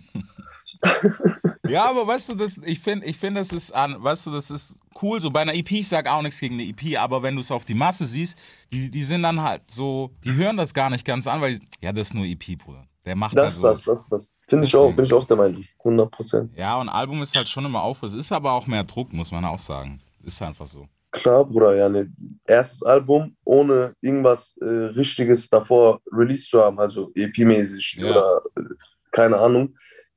Ja, 1.69 1.89
aber 1.89 2.07
weißt 2.07 2.31
du, 2.31 2.35
das, 2.35 2.59
ich 2.65 2.81
finde, 2.81 3.07
ich 3.07 3.17
find, 3.17 3.37
das 3.37 3.51
ist 3.51 3.73
an, 3.73 4.03
weißt 4.03 4.27
du, 4.27 4.33
das 4.33 4.51
ist 4.51 4.77
cool. 5.03 5.21
So 5.21 5.31
bei 5.31 5.43
einer 5.43 5.55
EP, 5.55 5.71
ich 5.73 5.89
sag 5.89 6.09
auch 6.09 6.23
nichts 6.23 6.41
gegen 6.41 6.55
eine 6.55 6.65
EP, 6.65 6.99
aber 6.99 7.23
wenn 7.23 7.35
du 7.35 7.41
es 7.43 7.51
auf 7.53 7.65
die 7.65 7.75
Masse 7.75 8.07
siehst, 8.07 8.37
die, 8.73 8.91
die 8.91 9.05
sind 9.05 9.23
dann 9.23 9.41
halt 9.41 9.71
so, 9.71 10.11
die 10.25 10.33
hören 10.33 10.57
das 10.57 10.75
gar 10.75 10.91
nicht 10.91 11.05
ganz 11.05 11.27
an, 11.27 11.41
weil, 11.41 11.61
ja, 11.81 11.93
das 11.93 12.09
ist 12.09 12.15
nur 12.15 12.25
EP, 12.25 12.59
Bruder. 12.59 12.87
Der 13.05 13.15
macht 13.15 13.37
Das 13.37 13.61
das, 13.61 13.83
so. 13.83 13.91
das 13.91 14.01
ist 14.03 14.13
das. 14.13 14.31
Finde 14.49 14.67
ich 14.67 14.75
auch, 14.75 14.93
bin 14.93 15.05
ich 15.05 15.13
auch 15.13 15.25
der 15.25 15.37
Meinung. 15.37 15.65
100 15.79 16.11
Prozent. 16.11 16.57
Ja, 16.57 16.77
und 16.77 16.89
Album 16.89 17.23
ist 17.23 17.37
halt 17.37 17.49
schon 17.49 17.65
immer 17.65 17.83
Aufriss. 17.83 18.13
Ist 18.13 18.33
aber 18.33 18.53
auch 18.53 18.67
mehr 18.67 18.85
Druck, 18.85 19.13
muss 19.13 19.31
man 19.31 19.45
auch 19.45 19.61
sagen. 19.61 20.03
Ist 20.25 20.43
einfach 20.43 20.67
so. 20.67 20.89
Klar, 21.13 21.45
Bruder, 21.45 21.75
ja, 21.75 21.89
ne, 21.89 22.13
erstes 22.47 22.83
Album 22.85 23.37
ohne 23.45 23.95
irgendwas 24.01 24.55
äh, 24.61 24.65
Richtiges 24.95 25.49
davor 25.49 26.01
released 26.13 26.49
zu 26.51 26.61
haben, 26.63 26.79
also 26.79 27.11
EP-mäßig 27.15 27.97
Ja. 28.01 28.11
oder 28.11 28.41
äh, 28.57 28.75
keine 29.11 29.37
Ahnung. 29.39 29.75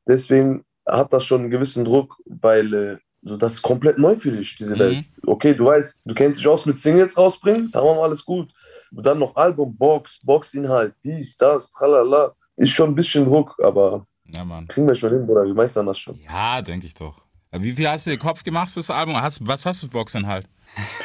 Deswegen 0.07 0.63
hat 0.87 1.11
das 1.13 1.23
schon 1.23 1.41
einen 1.41 1.49
gewissen 1.51 1.85
Druck, 1.85 2.15
weil 2.25 2.73
äh, 2.73 2.97
so 3.23 3.37
das 3.37 3.53
ist 3.53 3.61
komplett 3.61 3.97
neu 3.97 4.15
für 4.17 4.31
dich, 4.31 4.55
diese 4.55 4.75
Mhm. 4.75 4.79
Welt. 4.79 5.05
Okay, 5.25 5.55
du 5.55 5.65
weißt, 5.65 5.95
du 6.05 6.13
kennst 6.13 6.39
dich 6.39 6.47
aus 6.47 6.65
mit 6.65 6.77
Singles 6.77 7.17
rausbringen, 7.17 7.71
da 7.71 7.81
wir 7.83 8.03
alles 8.03 8.23
gut. 8.23 8.51
Und 8.95 9.03
dann 9.05 9.17
noch 9.17 9.35
Album, 9.35 9.75
Box, 9.75 10.19
Boxinhalt, 10.23 10.93
dies, 11.03 11.35
das, 11.37 11.71
tralala. 11.71 12.35
Ist 12.55 12.69
schon 12.69 12.91
ein 12.91 12.95
bisschen 12.95 13.25
Druck, 13.25 13.55
aber 13.63 14.05
Ja, 14.27 14.43
Mann. 14.43 14.67
kriegen 14.67 14.87
wir 14.87 14.93
schon 14.93 15.09
hin, 15.09 15.25
Bruder, 15.25 15.45
wir 15.45 15.55
meistern 15.55 15.87
das 15.87 15.97
schon. 15.97 16.19
Ja, 16.19 16.61
denke 16.61 16.85
ich 16.85 16.93
doch. 16.93 17.19
Wie 17.51 17.73
viel 17.73 17.87
hast 17.87 18.05
du 18.05 18.11
dir 18.11 18.17
Kopf 18.17 18.43
gemacht 18.43 18.69
fürs 18.71 18.89
Album? 18.91 19.19
Hast, 19.19 19.39
was 19.47 19.65
hast 19.65 19.81
du 19.83 19.87
für 19.87 19.93
Boxinhalt? 19.93 20.47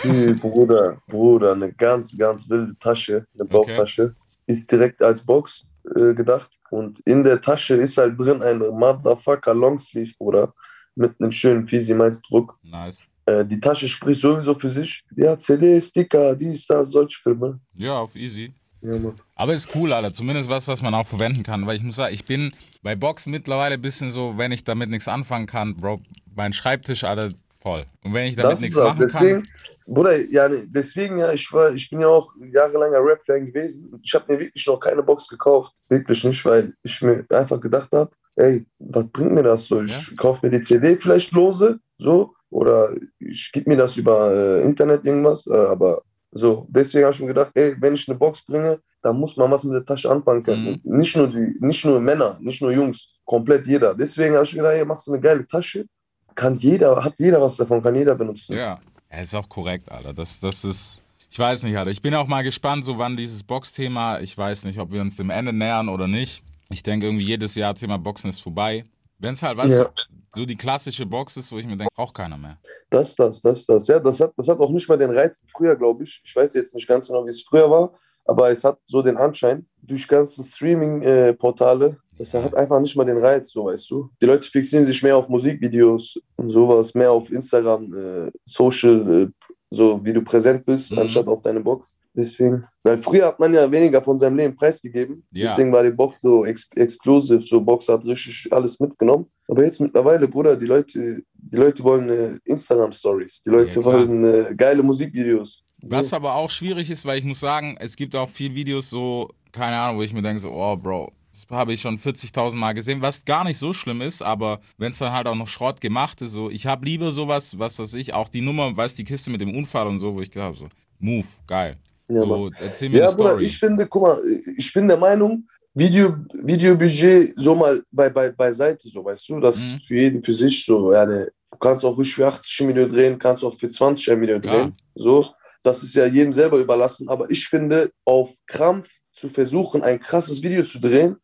Hey, 0.02 0.32
Bruder, 0.34 1.00
Bruder, 1.06 1.52
eine 1.52 1.72
ganz, 1.72 2.16
ganz 2.16 2.48
wilde 2.48 2.76
Tasche, 2.78 3.26
eine 3.34 3.44
Okay. 3.44 3.52
Bauchtasche, 3.52 4.14
ist 4.46 4.70
direkt 4.70 5.02
als 5.02 5.24
Box 5.24 5.64
äh, 5.94 6.14
gedacht. 6.14 6.50
Und 6.70 7.00
in 7.00 7.22
der 7.22 7.40
Tasche 7.40 7.74
ist 7.74 7.98
halt 7.98 8.18
drin 8.18 8.42
ein 8.42 8.58
Motherfucker 8.58 9.54
Longsleeve, 9.54 10.12
Bruder, 10.18 10.54
mit 10.94 11.14
einem 11.20 11.32
schönen 11.32 11.66
Fisi 11.66 11.94
Mainz 11.94 12.22
Druck. 12.22 12.56
Nice. 12.62 13.02
Äh, 13.26 13.44
die 13.44 13.60
Tasche 13.60 13.88
spricht 13.88 14.20
sowieso 14.20 14.54
für 14.54 14.70
sich. 14.70 15.04
Ja, 15.14 15.36
CD, 15.36 15.80
Sticker, 15.80 16.34
dies, 16.34 16.66
das, 16.66 16.90
solche 16.90 17.18
Filme. 17.20 17.60
Ja, 17.74 17.98
auf 17.98 18.16
easy. 18.16 18.52
Ja. 18.80 18.96
Aber 19.34 19.54
ist 19.54 19.74
cool, 19.74 19.92
Alter. 19.92 20.14
Zumindest 20.14 20.48
was, 20.48 20.66
was 20.68 20.82
man 20.82 20.94
auch 20.94 21.06
verwenden 21.06 21.42
kann. 21.42 21.66
Weil 21.66 21.76
ich 21.76 21.82
muss 21.82 21.96
sagen, 21.96 22.14
ich 22.14 22.24
bin 22.24 22.52
bei 22.82 22.94
Boxen 22.96 23.30
mittlerweile 23.32 23.74
ein 23.74 23.82
bisschen 23.82 24.10
so, 24.10 24.38
wenn 24.38 24.52
ich 24.52 24.64
damit 24.64 24.88
nichts 24.88 25.08
anfangen 25.08 25.46
kann, 25.46 25.76
Bro, 25.76 26.00
mein 26.34 26.52
Schreibtisch, 26.52 27.04
Alter, 27.04 27.30
voll. 27.60 27.84
Und 28.04 28.14
wenn 28.14 28.26
ich 28.26 28.36
damit 28.36 28.52
Das 28.52 28.60
nichts 28.60 28.76
machen 28.76 28.98
Deswegen, 28.98 29.42
kann. 29.42 29.48
Bruder, 29.86 30.20
ja, 30.30 30.48
deswegen, 30.48 31.18
ja, 31.18 31.32
ich 31.32 31.50
war, 31.52 31.72
ich 31.72 31.88
bin 31.88 32.00
ja 32.00 32.08
auch 32.08 32.32
jahrelanger 32.52 32.98
Rap-Fan 33.02 33.46
gewesen. 33.46 33.98
Ich 34.02 34.14
habe 34.14 34.32
mir 34.32 34.40
wirklich 34.40 34.66
noch 34.66 34.78
keine 34.78 35.02
Box 35.02 35.26
gekauft. 35.28 35.72
Wirklich 35.88 36.22
nicht, 36.24 36.44
weil 36.44 36.74
ich 36.82 37.00
mir 37.02 37.24
einfach 37.30 37.60
gedacht 37.60 37.88
habe, 37.92 38.10
ey, 38.36 38.66
was 38.78 39.06
bringt 39.08 39.32
mir 39.32 39.42
das 39.42 39.64
so? 39.66 39.82
Ich 39.82 40.08
Ja. 40.10 40.16
kaufe 40.16 40.44
mir 40.46 40.52
die 40.52 40.60
CD 40.60 40.96
vielleicht 40.96 41.32
lose, 41.32 41.78
so, 41.98 42.34
oder 42.50 42.94
ich 43.18 43.50
gebe 43.52 43.70
mir 43.70 43.76
das 43.76 43.96
über 43.96 44.30
äh, 44.32 44.62
Internet 44.62 45.04
irgendwas, 45.04 45.46
äh, 45.46 45.54
aber 45.54 46.02
so, 46.30 46.66
deswegen 46.68 47.04
habe 47.04 47.14
ich 47.14 47.20
mir 47.20 47.28
gedacht, 47.28 47.50
ey, 47.54 47.74
wenn 47.80 47.94
ich 47.94 48.06
eine 48.08 48.18
Box 48.18 48.44
bringe, 48.44 48.78
dann 49.00 49.16
muss 49.16 49.36
man 49.36 49.50
was 49.50 49.64
mit 49.64 49.74
der 49.74 49.84
Tasche 49.84 50.10
anfangen 50.10 50.42
können. 50.42 50.80
Mhm. 50.84 50.96
Nicht 50.98 51.16
nur 51.16 51.28
die, 51.28 51.56
nicht 51.60 51.84
nur 51.84 51.98
Männer, 52.00 52.38
nicht 52.42 52.60
nur 52.60 52.72
Jungs, 52.72 53.08
komplett 53.24 53.66
jeder. 53.66 53.94
Deswegen 53.94 54.34
habe 54.34 54.44
ich 54.44 54.52
mir 54.54 54.58
gedacht, 54.62 54.74
ey, 54.76 54.84
machst 54.84 55.06
du 55.06 55.12
eine 55.12 55.20
geile 55.20 55.46
Tasche, 55.46 55.86
kann 56.34 56.56
jeder, 56.56 57.04
hat 57.04 57.18
jeder 57.18 57.40
was 57.40 57.56
davon, 57.56 57.82
kann 57.82 57.94
jeder 57.94 58.14
benutzen. 58.14 58.54
Ja. 58.56 58.78
ja, 59.10 59.20
ist 59.20 59.34
auch 59.34 59.48
korrekt, 59.48 59.90
Alter. 59.90 60.12
Das, 60.14 60.38
das 60.40 60.64
ist. 60.64 61.02
Ich 61.30 61.38
weiß 61.38 61.62
nicht, 61.64 61.76
Alter. 61.76 61.90
Ich 61.90 62.00
bin 62.00 62.14
auch 62.14 62.26
mal 62.26 62.42
gespannt, 62.42 62.84
so 62.84 62.96
wann 62.98 63.16
dieses 63.16 63.42
Box-Thema, 63.42 64.20
ich 64.20 64.36
weiß 64.36 64.64
nicht, 64.64 64.78
ob 64.78 64.92
wir 64.92 65.02
uns 65.02 65.16
dem 65.16 65.28
Ende 65.30 65.52
nähern 65.52 65.88
oder 65.90 66.08
nicht. 66.08 66.42
Ich 66.70 66.82
denke 66.82 67.06
irgendwie 67.06 67.26
jedes 67.26 67.54
Jahr 67.54 67.74
Thema 67.74 67.98
Boxen 67.98 68.30
ist 68.30 68.40
vorbei. 68.40 68.84
Wenn 69.18 69.34
es 69.34 69.42
halt, 69.42 69.58
weißt 69.58 69.76
Ja. 69.78 69.84
du, 69.84 69.90
so 70.34 70.46
die 70.46 70.56
klassische 70.56 71.04
Box 71.04 71.36
ist, 71.36 71.50
wo 71.52 71.58
ich 71.58 71.66
mir 71.66 71.76
denke, 71.76 71.92
braucht 71.94 72.14
keiner 72.14 72.36
mehr. 72.38 72.58
Das, 72.90 73.14
das, 73.16 73.42
das, 73.42 73.66
das. 73.66 73.88
Ja, 73.88 73.98
das 73.98 74.20
hat, 74.20 74.32
das 74.36 74.48
hat 74.48 74.58
auch 74.60 74.70
nicht 74.70 74.88
mal 74.88 74.96
den 74.96 75.10
Reiz 75.10 75.40
wie 75.42 75.50
früher, 75.50 75.76
glaube 75.76 76.04
ich. 76.04 76.22
Ich 76.24 76.34
weiß 76.36 76.54
jetzt 76.54 76.74
nicht 76.74 76.86
ganz 76.86 77.08
genau, 77.08 77.24
wie 77.24 77.30
es 77.30 77.42
früher 77.42 77.68
war, 77.70 77.92
aber 78.24 78.50
es 78.50 78.62
hat 78.64 78.78
so 78.84 79.02
den 79.02 79.16
Anschein, 79.16 79.66
durch 79.82 80.06
ganze 80.06 80.42
Streaming-Portale, 80.44 81.96
das 82.18 82.34
hat 82.34 82.54
einfach 82.56 82.80
nicht 82.80 82.96
mal 82.96 83.04
den 83.04 83.18
Reiz, 83.18 83.50
so 83.50 83.64
weißt 83.64 83.90
du. 83.90 84.10
Die 84.20 84.26
Leute 84.26 84.48
fixieren 84.48 84.84
sich 84.84 85.02
mehr 85.02 85.16
auf 85.16 85.28
Musikvideos 85.28 86.18
und 86.36 86.50
sowas, 86.50 86.92
mehr 86.94 87.10
auf 87.12 87.30
Instagram, 87.30 87.92
äh, 87.94 88.30
Social, 88.44 89.22
äh, 89.24 89.46
so 89.70 90.00
wie 90.04 90.12
du 90.12 90.22
präsent 90.22 90.64
bist, 90.64 90.92
Mhm. 90.92 90.98
anstatt 91.00 91.26
auf 91.28 91.42
deine 91.42 91.60
Box. 91.60 91.96
Deswegen, 92.14 92.64
weil 92.82 92.98
früher 92.98 93.26
hat 93.26 93.38
man 93.38 93.54
ja 93.54 93.70
weniger 93.70 94.02
von 94.02 94.18
seinem 94.18 94.36
Leben 94.36 94.56
preisgegeben. 94.56 95.24
Ja. 95.30 95.46
Deswegen 95.46 95.70
war 95.72 95.84
die 95.84 95.90
Box 95.92 96.20
so 96.20 96.44
ex 96.44 96.68
exclusive, 96.74 97.40
so 97.40 97.60
Box 97.60 97.88
hat 97.88 98.04
richtig 98.04 98.48
alles 98.50 98.80
mitgenommen. 98.80 99.26
Aber 99.46 99.62
jetzt 99.62 99.80
mittlerweile, 99.80 100.26
Bruder, 100.26 100.56
die 100.56 100.66
Leute, 100.66 101.22
die 101.32 101.56
Leute 101.56 101.82
wollen 101.84 102.08
äh, 102.10 102.38
Instagram-Stories, 102.44 103.42
die 103.44 103.50
Leute 103.50 103.78
Ja, 103.78 103.84
wollen 103.84 104.24
äh, 104.24 104.54
geile 104.56 104.82
Musikvideos. 104.82 105.62
Was 105.82 106.12
aber 106.12 106.34
auch 106.34 106.50
schwierig 106.50 106.90
ist, 106.90 107.04
weil 107.06 107.18
ich 107.18 107.24
muss 107.24 107.38
sagen, 107.38 107.76
es 107.78 107.94
gibt 107.94 108.16
auch 108.16 108.28
viele 108.28 108.54
Videos 108.56 108.90
so, 108.90 109.28
keine 109.52 109.76
Ahnung, 109.76 109.98
wo 109.98 110.02
ich 110.02 110.12
mir 110.12 110.22
denke 110.22 110.40
so, 110.40 110.50
oh 110.50 110.76
Bro, 110.76 111.12
das 111.46 111.56
habe 111.56 111.72
ich 111.72 111.80
schon 111.80 111.98
40.000 111.98 112.56
Mal 112.56 112.72
gesehen, 112.72 113.00
was 113.02 113.24
gar 113.24 113.44
nicht 113.44 113.58
so 113.58 113.72
schlimm 113.72 114.00
ist, 114.00 114.22
aber 114.22 114.60
wenn 114.76 114.92
es 114.92 114.98
dann 114.98 115.12
halt 115.12 115.26
auch 115.26 115.34
noch 115.34 115.48
Schrott 115.48 115.80
gemacht 115.80 116.20
ist, 116.22 116.32
so, 116.32 116.50
ich 116.50 116.66
habe 116.66 116.84
lieber 116.84 117.12
sowas, 117.12 117.58
was 117.58 117.78
weiß 117.78 117.94
ich, 117.94 118.12
auch 118.12 118.28
die 118.28 118.40
Nummer, 118.40 118.76
weißt 118.76 118.98
die 118.98 119.04
Kiste 119.04 119.30
mit 119.30 119.40
dem 119.40 119.54
Unfall 119.54 119.86
und 119.86 119.98
so, 119.98 120.14
wo 120.14 120.20
ich 120.20 120.30
glaube 120.30 120.56
so, 120.56 120.68
Move, 120.98 121.26
geil. 121.46 121.76
Ja, 122.08 122.22
so, 122.22 122.50
erzähl 122.58 122.88
mir 122.88 123.00
Ja, 123.00 123.10
Bruder, 123.10 123.40
ich 123.40 123.58
finde, 123.58 123.86
guck 123.86 124.02
mal, 124.02 124.20
ich 124.56 124.72
bin 124.72 124.88
der 124.88 124.96
Meinung, 124.96 125.46
Video, 125.74 126.16
Videobudget 126.32 127.34
so 127.36 127.54
mal 127.54 127.82
bei, 127.90 128.10
bei, 128.10 128.30
beiseite, 128.30 128.88
so, 128.88 129.04
weißt 129.04 129.28
du, 129.28 129.40
das 129.40 129.68
Mhm. 129.68 129.80
für 129.86 129.94
jeden 129.94 130.22
für 130.22 130.34
sich 130.34 130.64
so, 130.64 130.92
ja, 130.92 131.04
ne, 131.06 131.28
du 131.52 131.58
kannst 131.58 131.84
auch 131.84 131.96
ruhig 131.96 132.14
für 132.14 132.26
80 132.26 132.66
Millionen 132.66 132.90
drehen, 132.90 133.18
kannst 133.18 133.44
auch 133.44 133.54
für 133.54 133.68
20 133.68 134.16
Millionen 134.16 134.40
Klar. 134.40 134.56
drehen, 134.56 134.76
so, 134.94 135.30
das 135.62 135.82
ist 135.82 135.94
ja 135.94 136.06
jedem 136.06 136.32
selber 136.32 136.58
überlassen, 136.58 137.08
aber 137.08 137.30
ich 137.30 137.46
finde, 137.46 137.90
auf 138.04 138.32
Krampf 138.46 138.88
zu 139.12 139.28
versuchen, 139.28 139.82
ein 139.82 140.00
krasses 140.00 140.42
Video 140.42 140.62
zu 140.62 140.80
drehen, 140.80 141.16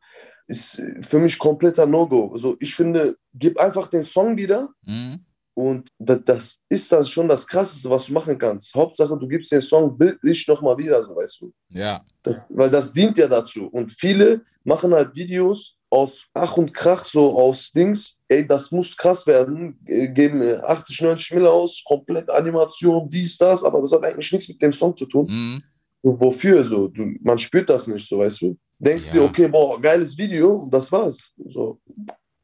ist 0.47 0.83
für 1.01 1.19
mich 1.19 1.39
kompletter 1.39 1.87
No-Go. 1.87 2.31
Also 2.33 2.57
ich 2.61 2.75
finde, 2.75 3.17
gib 3.35 3.59
einfach 3.59 3.87
den 3.89 4.03
Song 4.03 4.37
wieder, 4.37 4.69
Mhm. 4.85 5.21
und 5.55 5.89
das, 5.99 6.21
das 6.25 6.59
ist 6.69 6.91
dann 6.93 7.05
schon 7.07 7.29
das 7.29 7.47
Krasseste, 7.47 7.89
was 7.89 8.07
du 8.07 8.13
machen 8.13 8.37
kannst. 8.39 8.75
Hauptsache, 8.75 9.17
du 9.19 9.27
gibst 9.29 9.53
den 9.53 9.61
Song 9.61 9.97
bildlich 9.97 10.47
nochmal 10.49 10.77
wieder, 10.77 11.03
so 11.03 11.15
weißt 11.17 11.41
du. 11.41 11.53
Ja, 11.71 12.05
Das, 12.23 12.47
weil 12.51 12.71
das 12.71 12.93
dient 12.93 13.17
ja 13.19 13.29
dazu. 13.29 13.67
Und 13.69 13.93
viele 13.93 14.43
machen 14.65 14.93
halt 14.93 15.15
Videos 15.17 15.77
aus 15.91 16.27
Ach 16.35 16.57
und 16.57 16.75
Krach, 16.75 17.05
so 17.05 17.39
aus 17.39 17.71
Dings. 17.71 18.19
Ey, 18.29 18.47
das 18.47 18.71
muss 18.73 18.97
krass 18.97 19.25
werden. 19.29 19.79
äh, 19.87 20.09
Geben 20.09 20.43
äh, 20.43 20.57
80, 20.57 21.01
90 21.03 21.35
Mille 21.35 21.51
aus, 21.51 21.83
komplett 21.87 22.29
Animation, 22.31 23.09
dies, 23.09 23.39
das. 23.39 23.63
Aber 23.63 23.81
das 23.81 23.93
hat 23.93 24.05
eigentlich 24.05 24.33
nichts 24.33 24.49
mit 24.49 24.61
dem 24.61 24.73
Song 24.73 24.97
zu 24.97 25.07
tun. 25.07 25.27
mhm. 25.31 25.63
Wofür 26.07 26.63
so? 26.65 26.89
Du, 26.89 27.15
man 27.23 27.39
spürt 27.39 27.71
das 27.71 27.87
nicht, 27.87 28.07
so 28.07 28.19
weißt 28.19 28.43
du. 28.43 28.59
Denkst 28.78 29.07
Ja. 29.07 29.12
dir, 29.12 29.23
okay, 29.25 29.49
boah, 29.49 29.81
geiles 29.81 30.16
Video 30.19 30.66
das 30.71 30.90
war's. 30.90 31.33
So, 31.47 31.81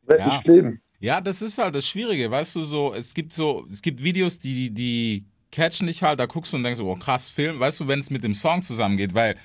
werd 0.07 0.21
Ja. 0.21 0.27
nicht 0.27 0.43
kleben. 0.45 0.81
Ja, 1.01 1.21
das 1.21 1.41
ist 1.41 1.57
halt 1.59 1.75
das 1.75 1.89
Schwierige, 1.89 2.31
weißt 2.31 2.57
du, 2.57 2.63
so, 2.63 2.93
es 2.95 3.15
gibt 3.15 3.33
so, 3.33 3.67
es 3.71 3.81
gibt 3.81 4.03
Videos, 4.03 4.39
die, 4.39 4.71
die 4.71 5.25
catchen 5.51 5.87
dich 5.87 6.03
halt, 6.03 6.21
da 6.21 6.27
guckst 6.27 6.53
du 6.53 6.59
und 6.59 6.63
denkst, 6.63 6.81
oh 6.81 6.95
krass, 6.97 7.29
Film, 7.31 7.59
weißt 7.59 7.81
du, 7.81 7.89
wenn 7.89 8.01
es 8.01 8.11
mit 8.11 8.23
dem 8.23 8.35
Song 8.35 8.63
zusammengeht, 8.63 9.15
weil 9.15 9.37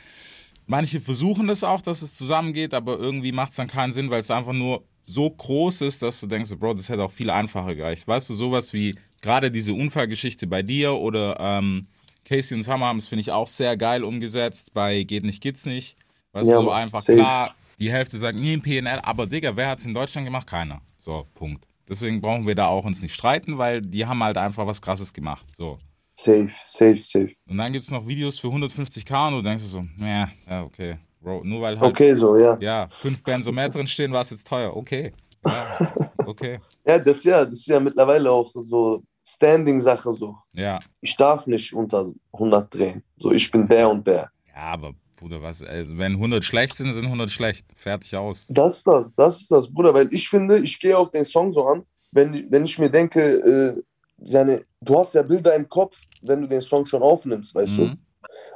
manche 0.67 0.99
versuchen 0.99 1.47
das 1.47 1.63
auch, 1.63 1.81
dass 1.81 2.01
es 2.01 2.13
zusammengeht, 2.15 2.73
aber 2.73 2.99
irgendwie 2.99 3.31
macht 3.31 3.51
es 3.51 3.55
dann 3.55 3.67
keinen 3.67 3.93
Sinn, 3.93 4.09
weil 4.09 4.19
es 4.19 4.31
einfach 4.31 4.53
nur 4.53 4.83
so 5.03 5.29
groß 5.29 5.81
ist, 5.81 6.01
dass 6.01 6.19
du 6.19 6.27
denkst, 6.27 6.51
Bro, 6.59 6.73
das 6.73 6.89
hätte 6.89 7.03
auch 7.03 7.11
viel 7.11 7.29
einfacher 7.29 7.73
gereicht. 7.75 8.07
Weißt 8.07 8.29
du, 8.29 8.33
sowas 8.33 8.73
wie 8.73 8.95
gerade 9.21 9.49
diese 9.51 9.73
Unfallgeschichte 9.73 10.47
bei 10.47 10.61
dir 10.61 10.93
oder 10.93 11.37
ähm, 11.39 11.87
Casey 12.25 12.57
und 12.57 12.63
Summer 12.63 12.87
haben 12.87 12.97
es, 12.97 13.07
finde 13.07 13.21
ich, 13.21 13.31
auch 13.31 13.47
sehr 13.47 13.77
geil 13.77 14.03
umgesetzt 14.03 14.73
bei 14.73 15.03
Geht 15.03 15.23
nicht, 15.23 15.41
geht's 15.41 15.65
nicht. 15.65 15.95
Weißt 16.35 16.49
Ja, 16.49 16.57
du, 16.59 16.63
so 16.65 16.71
einfach 16.71 16.99
safe. 17.01 17.17
klar, 17.17 17.55
die 17.79 17.89
Hälfte 17.91 18.19
sagt, 18.19 18.37
nie 18.37 18.53
ein 18.53 18.61
PNL, 18.61 18.99
aber 19.03 19.25
Digga, 19.25 19.55
wer 19.55 19.69
hat 19.69 19.79
es 19.79 19.85
in 19.85 19.93
Deutschland 19.93 20.27
gemacht? 20.27 20.45
Keiner. 20.45 20.81
So, 20.99 21.25
Punkt. 21.33 21.65
Deswegen 21.87 22.19
brauchen 22.19 22.45
wir 22.45 22.55
da 22.55 22.67
auch 22.67 22.83
uns 22.83 23.01
nicht 23.01 23.13
streiten, 23.13 23.57
weil 23.57 23.81
die 23.81 24.05
haben 24.05 24.21
halt 24.21 24.37
einfach 24.37 24.67
was 24.67 24.81
Krasses 24.81 25.13
gemacht. 25.13 25.45
So. 25.55 25.77
Safe, 26.11 26.49
safe, 26.61 26.99
safe. 27.01 27.31
Und 27.47 27.57
dann 27.57 27.71
gibt 27.71 27.83
es 27.85 27.91
noch 27.91 28.05
Videos 28.05 28.37
für 28.37 28.47
150k 28.47 29.27
und 29.29 29.33
du 29.35 29.41
denkst 29.43 29.63
so, 29.63 29.85
ja, 29.99 30.29
ja, 30.49 30.63
okay. 30.63 30.97
Bro, 31.21 31.43
nur 31.45 31.61
weil 31.61 31.79
halt, 31.79 31.91
Okay, 31.91 32.13
so, 32.15 32.37
ja. 32.37 32.57
ja, 32.59 32.89
fünf 32.89 33.23
Bands 33.23 33.45
so 33.45 33.51
mehr 33.53 33.69
drin 33.69 33.87
stehen, 33.87 34.11
war 34.11 34.21
es 34.23 34.29
jetzt 34.31 34.45
teuer. 34.47 34.75
Okay. 34.75 35.13
Ja, 35.45 36.07
okay. 36.25 36.59
Ja, 36.85 36.99
das 36.99 37.17
ist 37.17 37.23
ja, 37.25 37.45
das 37.45 37.53
ist 37.55 37.67
ja 37.67 37.79
mittlerweile 37.79 38.29
auch 38.29 38.51
so 38.53 39.03
Standing-Sache 39.25 40.13
so. 40.13 40.35
Ja. 40.53 40.79
Ich 41.01 41.15
darf 41.15 41.47
nicht 41.47 41.73
unter 41.73 42.05
100 42.33 42.73
drehen. 42.73 43.03
So, 43.17 43.31
ich 43.31 43.49
bin 43.49 43.67
der 43.67 43.89
und 43.89 44.05
der. 44.05 44.29
Ja, 44.47 44.61
aber 44.73 44.93
Bruder, 45.15 45.41
was, 45.41 45.63
also 45.63 45.97
wenn 45.97 46.13
100 46.13 46.43
schlecht 46.43 46.77
sind, 46.77 46.93
sind 46.93 47.05
100 47.05 47.31
schlecht. 47.31 47.65
Fertig 47.75 48.15
aus. 48.15 48.45
Das 48.49 48.77
ist 48.77 48.87
das, 48.87 49.15
das 49.15 49.41
ist 49.41 49.51
das, 49.51 49.71
Bruder, 49.71 49.93
weil 49.93 50.07
ich 50.11 50.29
finde, 50.29 50.59
ich 50.59 50.79
gehe 50.79 50.97
auch 50.97 51.09
den 51.09 51.23
Song 51.23 51.51
so 51.51 51.65
an, 51.65 51.83
wenn, 52.11 52.49
wenn 52.51 52.65
ich 52.65 52.77
mir 52.79 52.89
denke, 52.89 53.21
äh, 53.21 53.81
seine, 54.17 54.63
du 54.81 54.97
hast 54.97 55.13
ja 55.15 55.21
Bilder 55.21 55.55
im 55.55 55.67
Kopf, 55.67 55.97
wenn 56.21 56.41
du 56.41 56.47
den 56.47 56.61
Song 56.61 56.85
schon 56.85 57.03
aufnimmst, 57.03 57.53
weißt 57.53 57.77
du? 57.77 57.81
Mhm. 57.83 57.97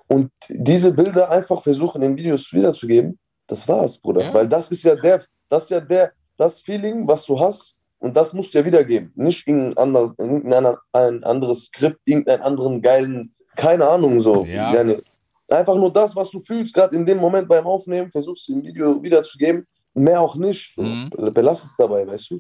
Und 0.08 0.32
diese 0.50 0.92
Bilder 0.92 1.30
einfach 1.30 1.62
versuchen, 1.62 2.02
in 2.02 2.18
Videos 2.18 2.52
wiederzugeben, 2.54 3.20
das 3.48 3.68
war's, 3.68 3.98
Bruder. 3.98 4.24
Ja. 4.24 4.34
Weil 4.34 4.48
das 4.48 4.72
ist 4.72 4.84
ja 4.84 4.96
der, 4.96 5.24
das 5.50 5.64
ist 5.64 5.70
ja 5.70 5.80
der, 5.80 6.12
das 6.38 6.62
Feeling, 6.62 7.08
was 7.08 7.26
du 7.26 7.40
hast, 7.40 7.78
und 8.00 8.16
das 8.16 8.34
musst 8.34 8.54
du 8.54 8.60
ja 8.60 8.66
wiedergeben. 8.66 9.12
Nicht 9.16 9.48
irgendein 9.48 9.78
anderes, 9.78 10.14
irgendein 10.18 10.74
ein 10.94 11.24
anderes 11.24 11.66
Skript, 11.66 12.00
irgendeinen 12.08 12.42
anderen 12.42 12.82
geilen, 12.82 13.36
keine 13.56 13.88
Ahnung, 13.88 14.22
so. 14.22 14.46
Ja. 14.46 14.72
Einfach 15.50 15.76
nur 15.76 15.92
das, 15.92 16.16
was 16.16 16.30
du 16.30 16.42
fühlst, 16.42 16.74
gerade 16.74 16.96
in 16.96 17.06
dem 17.06 17.18
Moment 17.18 17.48
beim 17.48 17.66
Aufnehmen, 17.66 18.12
versuchst 18.12 18.48
du 18.48 18.54
im 18.54 18.64
Video 18.64 19.02
wiederzugeben. 19.02 19.66
Mehr 19.94 20.22
auch 20.22 20.36
nicht. 20.36 20.78
Mhm. 20.78 21.10
Belass 21.34 21.64
es 21.64 21.76
dabei, 21.76 22.06
weißt 22.06 22.30
du? 22.30 22.40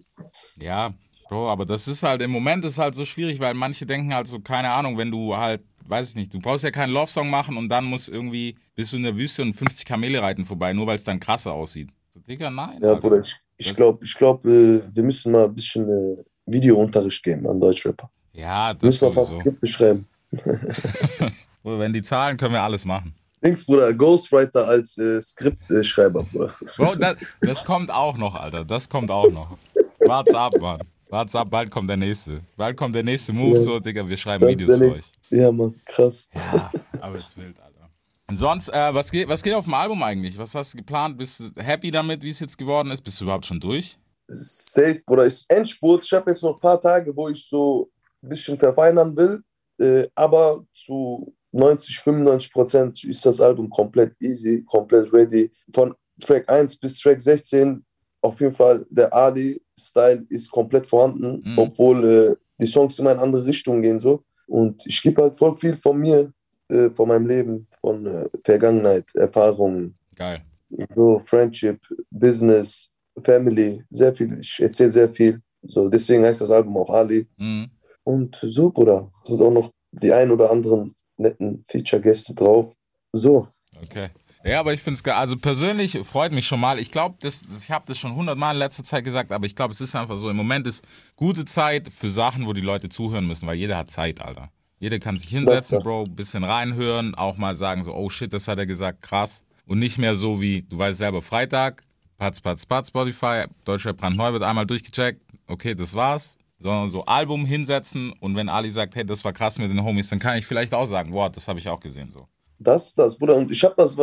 Ja, 0.57 0.91
Bro, 1.29 1.47
aber 1.47 1.65
das 1.65 1.87
ist 1.87 2.01
halt, 2.01 2.23
im 2.23 2.31
Moment 2.31 2.65
ist 2.65 2.79
halt 2.79 2.95
so 2.95 3.05
schwierig, 3.05 3.39
weil 3.39 3.53
manche 3.53 3.85
denken 3.85 4.13
halt 4.13 4.27
so, 4.27 4.39
keine 4.39 4.71
Ahnung, 4.71 4.97
wenn 4.97 5.11
du 5.11 5.37
halt, 5.37 5.63
weiß 5.87 6.09
ich 6.09 6.15
nicht, 6.15 6.33
du 6.33 6.39
brauchst 6.39 6.63
ja 6.63 6.71
keinen 6.71 6.91
Love-Song 6.91 7.29
machen 7.29 7.55
und 7.55 7.69
dann 7.69 7.85
muss 7.85 8.09
irgendwie, 8.09 8.55
bist 8.75 8.93
du 8.93 8.97
in 8.97 9.03
der 9.03 9.15
Wüste 9.15 9.43
und 9.43 9.53
50 9.53 9.85
Kamele 9.85 10.21
reiten 10.23 10.43
vorbei, 10.43 10.73
nur 10.73 10.87
weil 10.87 10.95
es 10.95 11.03
dann 11.03 11.19
krasser 11.19 11.53
aussieht. 11.53 11.89
So, 12.09 12.19
Digga, 12.19 12.49
nein. 12.49 12.79
Ja. 12.81 12.95
Bruder, 12.95 13.19
ich, 13.19 13.35
ich 13.57 13.75
glaube, 13.75 14.03
ich 14.03 14.15
glaub, 14.15 14.43
äh, 14.43 14.81
wir 14.91 15.03
müssen 15.03 15.31
mal 15.31 15.45
ein 15.45 15.53
bisschen 15.53 15.87
äh, 15.87 16.23
Videounterricht 16.47 17.21
geben 17.21 17.47
an 17.47 17.59
Deutschrapper. 17.59 18.09
Ja, 18.33 18.73
das 18.73 18.81
Wir 18.81 18.87
müssen 18.87 19.11
paar 19.13 19.23
sowieso. 19.23 19.39
Skripte 19.41 19.67
schreiben. 19.67 20.07
Wenn 21.77 21.93
die 21.93 22.01
zahlen, 22.01 22.37
können 22.37 22.53
wir 22.53 22.63
alles 22.63 22.85
machen. 22.85 23.13
Links, 23.41 23.65
Bruder, 23.65 23.93
Ghostwriter 23.93 24.67
als 24.67 24.97
äh, 24.97 25.19
Skriptschreiber, 25.21 26.23
Bruder. 26.23 26.53
Bro, 26.77 26.95
das, 26.95 27.15
das 27.41 27.63
kommt 27.63 27.91
auch 27.91 28.17
noch, 28.17 28.35
Alter. 28.35 28.65
Das 28.65 28.89
kommt 28.89 29.11
auch 29.11 29.29
noch. 29.31 29.57
Wart's 30.05 30.33
ab, 30.33 30.53
Mann. 30.59 30.81
Wart's 31.09 31.35
ab, 31.35 31.49
bald 31.49 31.71
kommt 31.71 31.89
der 31.89 31.97
nächste. 31.97 32.41
Bald 32.57 32.75
kommt 32.77 32.93
der 32.95 33.03
nächste 33.03 33.31
Move, 33.33 33.55
Ja. 33.55 33.61
so, 33.61 33.79
Digga, 33.79 34.07
wir 34.07 34.17
schreiben 34.17 34.45
Das 34.47 34.59
Videos 34.59 34.77
für 34.77 34.83
euch. 34.83 34.91
nächste. 34.91 35.11
Ja, 35.35 35.51
Mann, 35.51 35.73
krass. 35.85 36.27
Ja, 36.33 36.71
aber 36.99 37.17
es 37.17 37.35
wild, 37.37 37.55
Alter. 37.59 37.89
Sonst, 38.31 38.69
äh, 38.69 38.93
was, 38.93 39.09
geht, 39.09 39.27
was 39.27 39.41
geht 39.41 39.53
auf 39.55 39.63
dem 39.65 39.73
Album 39.73 40.03
eigentlich? 40.03 40.37
Was 40.37 40.53
hast 40.53 40.73
du 40.73 40.77
geplant? 40.77 41.17
Bist 41.17 41.39
du 41.39 41.63
happy 41.63 41.89
damit, 41.91 42.21
wie 42.21 42.29
es 42.29 42.39
jetzt 42.39 42.57
geworden 42.57 42.91
ist? 42.91 43.01
Bist 43.01 43.19
du 43.21 43.25
überhaupt 43.25 43.45
schon 43.45 43.59
durch? 43.59 43.97
Safe, 44.27 45.01
Bruder. 45.05 45.23
Ist 45.23 45.49
Endspurt. 45.51 46.03
Ich 46.05 46.13
habe 46.13 46.29
jetzt 46.29 46.43
noch 46.43 46.53
ein 46.55 46.59
paar 46.59 46.79
Tage, 46.79 47.15
wo 47.15 47.29
ich 47.29 47.43
so 47.47 47.89
ein 48.21 48.29
bisschen 48.29 48.59
verfeinern 48.59 49.15
will. 49.17 49.41
Äh, 49.79 50.07
aber 50.13 50.63
zu 50.73 51.33
90, 51.51 51.99
95 51.99 52.51
Prozent 52.53 53.03
ist 53.03 53.25
das 53.25 53.41
Album 53.41 53.69
komplett 53.69 54.13
easy, 54.21 54.63
komplett 54.63 55.11
ready. 55.13 55.51
Von 55.73 55.93
Track 56.21 56.49
1 56.51 56.75
bis 56.77 56.99
Track 56.99 57.19
16 57.21 57.83
auf 58.21 58.39
jeden 58.41 58.51
Fall 58.53 58.85
der 58.89 59.13
Ali-Style 59.13 60.25
ist 60.29 60.51
komplett 60.51 60.85
vorhanden, 60.87 61.41
Mhm. 61.45 61.57
obwohl 61.57 62.05
äh, 62.05 62.35
die 62.61 62.65
Songs 62.67 62.99
immer 62.99 63.13
in 63.13 63.19
andere 63.19 63.45
Richtungen 63.45 63.81
gehen 63.81 63.99
so. 63.99 64.23
Und 64.47 64.85
ich 64.85 65.01
gebe 65.01 65.21
halt 65.21 65.37
voll 65.37 65.53
viel 65.55 65.75
von 65.77 65.97
mir, 65.97 66.31
äh, 66.69 66.89
von 66.89 67.07
meinem 67.07 67.27
Leben, 67.27 67.67
von 67.79 68.05
äh, 68.05 68.27
Vergangenheit, 68.43 69.05
Erfahrungen, 69.15 69.95
Geil. 70.15 70.41
so 70.89 71.17
Friendship, 71.19 71.79
Business, 72.11 72.89
Family, 73.21 73.83
sehr 73.89 74.13
viel. 74.13 74.37
Ich 74.39 74.59
erzähle 74.59 74.89
sehr 74.91 75.09
viel. 75.13 75.41
So, 75.61 75.87
deswegen 75.89 76.25
heißt 76.25 76.41
das 76.41 76.51
Album 76.51 76.77
auch 76.77 76.89
Ali. 76.89 77.27
Mhm. 77.37 77.69
Und 78.03 78.35
so, 78.41 78.69
Bruder, 78.69 79.11
sind 79.23 79.41
auch 79.41 79.51
noch 79.51 79.71
die 79.91 80.11
ein 80.11 80.31
oder 80.31 80.51
anderen 80.51 80.93
netten 81.19 81.63
Feature-Gäste 81.67 82.33
drauf. 82.33 82.73
So, 83.11 83.47
Okay. 83.81 84.09
Ja, 84.45 84.61
aber 84.61 84.73
ich 84.73 84.81
finde 84.81 84.95
es 84.95 85.03
geil. 85.03 85.15
Also 85.15 85.37
persönlich 85.37 85.99
freut 86.03 86.31
mich 86.31 86.47
schon 86.47 86.61
mal. 86.61 86.79
Ich 86.79 86.91
glaube, 86.91 87.15
das, 87.19 87.41
das, 87.41 87.63
ich 87.65 87.71
habe 87.71 87.85
das 87.87 87.97
schon 87.97 88.15
hundertmal 88.15 88.55
in 88.55 88.59
letzter 88.59 88.85
Zeit 88.85 89.03
gesagt, 89.03 89.33
aber 89.33 89.45
ich 89.45 89.55
glaube, 89.55 89.73
es 89.73 89.81
ist 89.81 89.95
einfach 89.95 90.17
so. 90.17 90.29
Im 90.29 90.37
Moment 90.37 90.65
ist 90.65 90.83
gute 91.17 91.43
Zeit 91.43 91.91
für 91.91 92.09
Sachen, 92.09 92.45
wo 92.45 92.53
die 92.53 92.61
Leute 92.61 92.87
zuhören 92.87 93.27
müssen, 93.27 93.47
weil 93.47 93.57
jeder 93.57 93.75
hat 93.77 93.91
Zeit, 93.91 94.21
Alter. 94.21 94.49
Jeder 94.79 94.97
kann 94.99 95.17
sich 95.17 95.29
hinsetzen, 95.29 95.55
Das 95.55 95.63
ist 95.63 95.71
das. 95.73 95.83
Bro, 95.83 96.05
bisschen 96.05 96.45
reinhören, 96.45 97.15
auch 97.15 97.35
mal 97.35 97.53
sagen 97.53 97.83
so, 97.83 97.93
oh 97.93 98.09
shit, 98.09 98.31
das 98.31 98.47
hat 98.47 98.57
er 98.59 98.65
gesagt, 98.65 99.01
krass. 99.01 99.43
Und 99.65 99.79
nicht 99.79 99.97
mehr 99.97 100.15
so 100.15 100.39
wie, 100.39 100.61
du 100.61 100.77
weißt 100.77 100.97
selber, 100.97 101.21
Freitag, 101.21 101.83
Patz, 102.17 102.39
Patz, 102.39 102.65
Patz, 102.65 102.87
Spotify, 102.87 103.43
Deutscher 103.65 103.93
Brandneu 103.93 104.31
wird 104.31 104.43
einmal 104.43 104.65
durchgecheckt, 104.65 105.21
okay, 105.47 105.75
das 105.75 105.93
war's. 105.95 106.37
Sondern 106.59 106.89
so 106.89 107.01
Album 107.05 107.45
hinsetzen 107.45 108.13
und 108.19 108.35
wenn 108.35 108.49
Ali 108.49 108.69
sagt, 108.69 108.95
hey, 108.95 109.05
das 109.05 109.23
war 109.23 109.31
krass 109.31 109.57
mit 109.59 109.71
den 109.71 109.83
Homies, 109.83 110.09
dann 110.09 110.19
kann 110.19 110.37
ich 110.37 110.45
vielleicht 110.45 110.73
auch 110.73 110.85
sagen, 110.85 111.13
wow, 111.13 111.31
das 111.31 111.47
habe 111.47 111.59
ich 111.59 111.69
auch 111.69 111.79
gesehen, 111.79 112.11
so. 112.11 112.27
das, 112.59 112.93
das, 112.93 113.17
Bruder. 113.17 113.37
Und 113.37 113.51
ich 113.51 113.63
habe 113.63 113.75
das, 113.77 113.95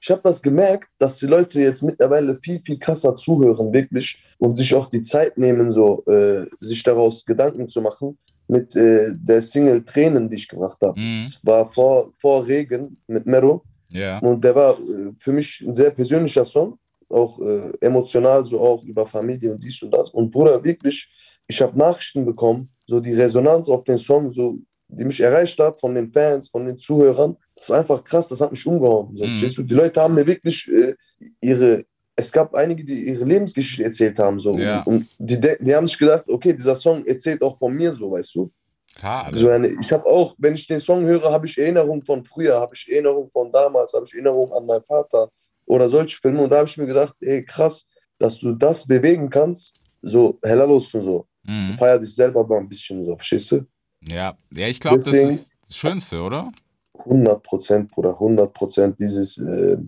ich 0.00 0.10
hab 0.10 0.22
das 0.22 0.42
gemerkt, 0.42 0.88
dass 0.98 1.18
die 1.18 1.26
Leute 1.26 1.60
jetzt 1.60 1.82
mittlerweile 1.82 2.36
viel, 2.36 2.60
viel 2.60 2.78
krasser 2.78 3.14
zuhören, 3.14 3.72
wirklich. 3.72 4.22
Und 4.38 4.56
sich 4.56 4.74
auch 4.74 4.86
die 4.86 5.02
Zeit 5.02 5.38
nehmen, 5.38 5.70
so, 5.72 6.04
äh, 6.06 6.46
sich 6.58 6.82
daraus 6.82 7.24
Gedanken 7.24 7.68
zu 7.68 7.80
machen. 7.80 8.18
Mit 8.48 8.74
äh, 8.74 9.12
der 9.14 9.40
Single 9.40 9.84
Tränen, 9.84 10.28
die 10.28 10.36
ich 10.36 10.48
gemacht 10.48 10.78
habe. 10.82 10.98
Mhm. 10.98 11.20
Es 11.20 11.38
war 11.44 11.64
vor, 11.64 12.10
vor 12.18 12.44
Regen 12.44 12.96
mit 13.06 13.24
Mero. 13.24 13.62
Ja. 13.90 14.18
Und 14.18 14.42
der 14.42 14.56
war 14.56 14.72
äh, 14.72 15.12
für 15.16 15.32
mich 15.32 15.62
ein 15.64 15.74
sehr 15.74 15.90
persönlicher 15.90 16.44
Song, 16.44 16.76
auch 17.10 17.38
äh, 17.40 17.72
emotional, 17.80 18.44
so 18.44 18.60
auch 18.60 18.84
über 18.84 19.06
Familie 19.06 19.52
und 19.52 19.62
dies 19.62 19.82
und 19.82 19.92
das. 19.92 20.10
Und 20.10 20.30
Bruder, 20.30 20.62
wirklich, 20.64 21.10
ich 21.46 21.60
habe 21.60 21.78
Nachrichten 21.78 22.24
bekommen, 22.24 22.70
so 22.86 23.00
die 23.00 23.14
Resonanz 23.14 23.68
auf 23.68 23.84
den 23.84 23.98
Song, 23.98 24.30
so 24.30 24.56
die 24.88 25.04
mich 25.04 25.20
erreicht 25.20 25.58
hat 25.58 25.78
von 25.78 25.94
den 25.94 26.12
Fans, 26.12 26.48
von 26.48 26.66
den 26.66 26.76
Zuhörern, 26.76 27.36
das 27.54 27.70
war 27.70 27.78
einfach 27.78 28.02
krass, 28.02 28.28
das 28.28 28.40
hat 28.40 28.50
mich 28.50 28.66
umgehauen. 28.66 29.16
So, 29.16 29.26
Mhm. 29.26 29.32
du? 29.56 29.62
Die 29.62 29.74
Leute 29.74 30.00
haben 30.00 30.14
mir 30.14 30.26
wirklich 30.26 30.68
äh, 30.68 30.94
ihre, 31.40 31.84
es 32.16 32.32
gab 32.32 32.54
einige, 32.54 32.84
die 32.84 33.08
ihre 33.08 33.24
Lebensgeschichte 33.24 33.84
erzählt 33.84 34.18
haben. 34.18 34.38
So. 34.40 34.58
Ja. 34.58 34.82
Und 34.82 35.06
die, 35.18 35.40
die 35.40 35.74
haben 35.74 35.86
sich 35.86 35.98
gedacht, 35.98 36.24
okay, 36.28 36.52
dieser 36.52 36.74
Song 36.74 37.06
erzählt 37.06 37.42
auch 37.42 37.56
von 37.56 37.72
mir 37.72 37.92
so, 37.92 38.10
weißt 38.10 38.34
du? 38.34 38.50
Klar. 38.96 39.28
So 39.32 39.48
eine, 39.48 39.68
ich 39.68 39.92
habe 39.92 40.04
auch, 40.06 40.34
wenn 40.38 40.54
ich 40.54 40.66
den 40.66 40.80
Song 40.80 41.06
höre, 41.06 41.30
habe 41.30 41.46
ich 41.46 41.56
Erinnerungen 41.56 42.04
von 42.04 42.24
früher, 42.24 42.60
habe 42.60 42.74
ich 42.74 42.90
Erinnerungen 42.90 43.30
von 43.30 43.50
damals, 43.52 43.92
habe 43.92 44.04
ich 44.04 44.12
Erinnerungen 44.14 44.52
an 44.52 44.66
meinen 44.66 44.84
Vater 44.84 45.30
oder 45.66 45.88
solche 45.88 46.18
Filme. 46.18 46.42
Und 46.42 46.50
da 46.50 46.58
habe 46.58 46.68
ich 46.68 46.76
mir 46.76 46.86
gedacht, 46.86 47.14
ey, 47.20 47.44
krass, 47.44 47.86
dass 48.18 48.38
du 48.38 48.52
das 48.52 48.86
bewegen 48.86 49.30
kannst, 49.30 49.80
so 50.02 50.38
heller 50.42 50.66
los 50.66 50.94
und 50.94 51.02
so. 51.02 51.26
Mhm. 51.42 51.76
Feier 51.78 51.98
dich 51.98 52.14
selber 52.14 52.46
mal 52.46 52.58
ein 52.58 52.68
bisschen 52.68 53.04
so, 53.04 53.16
verstehst 53.16 53.52
du? 53.52 53.66
Ja, 54.08 54.36
ja 54.52 54.66
ich 54.66 54.80
glaube, 54.80 54.96
das 54.96 55.06
ist 55.06 55.52
das 55.62 55.76
Schönste, 55.76 56.20
oder? 56.20 56.50
100 56.98 57.42
Prozent, 57.42 57.90
Bruder, 57.90 58.12
100 58.12 58.52
Prozent 58.52 59.00
dieses, 59.00 59.38
äh, 59.38 59.78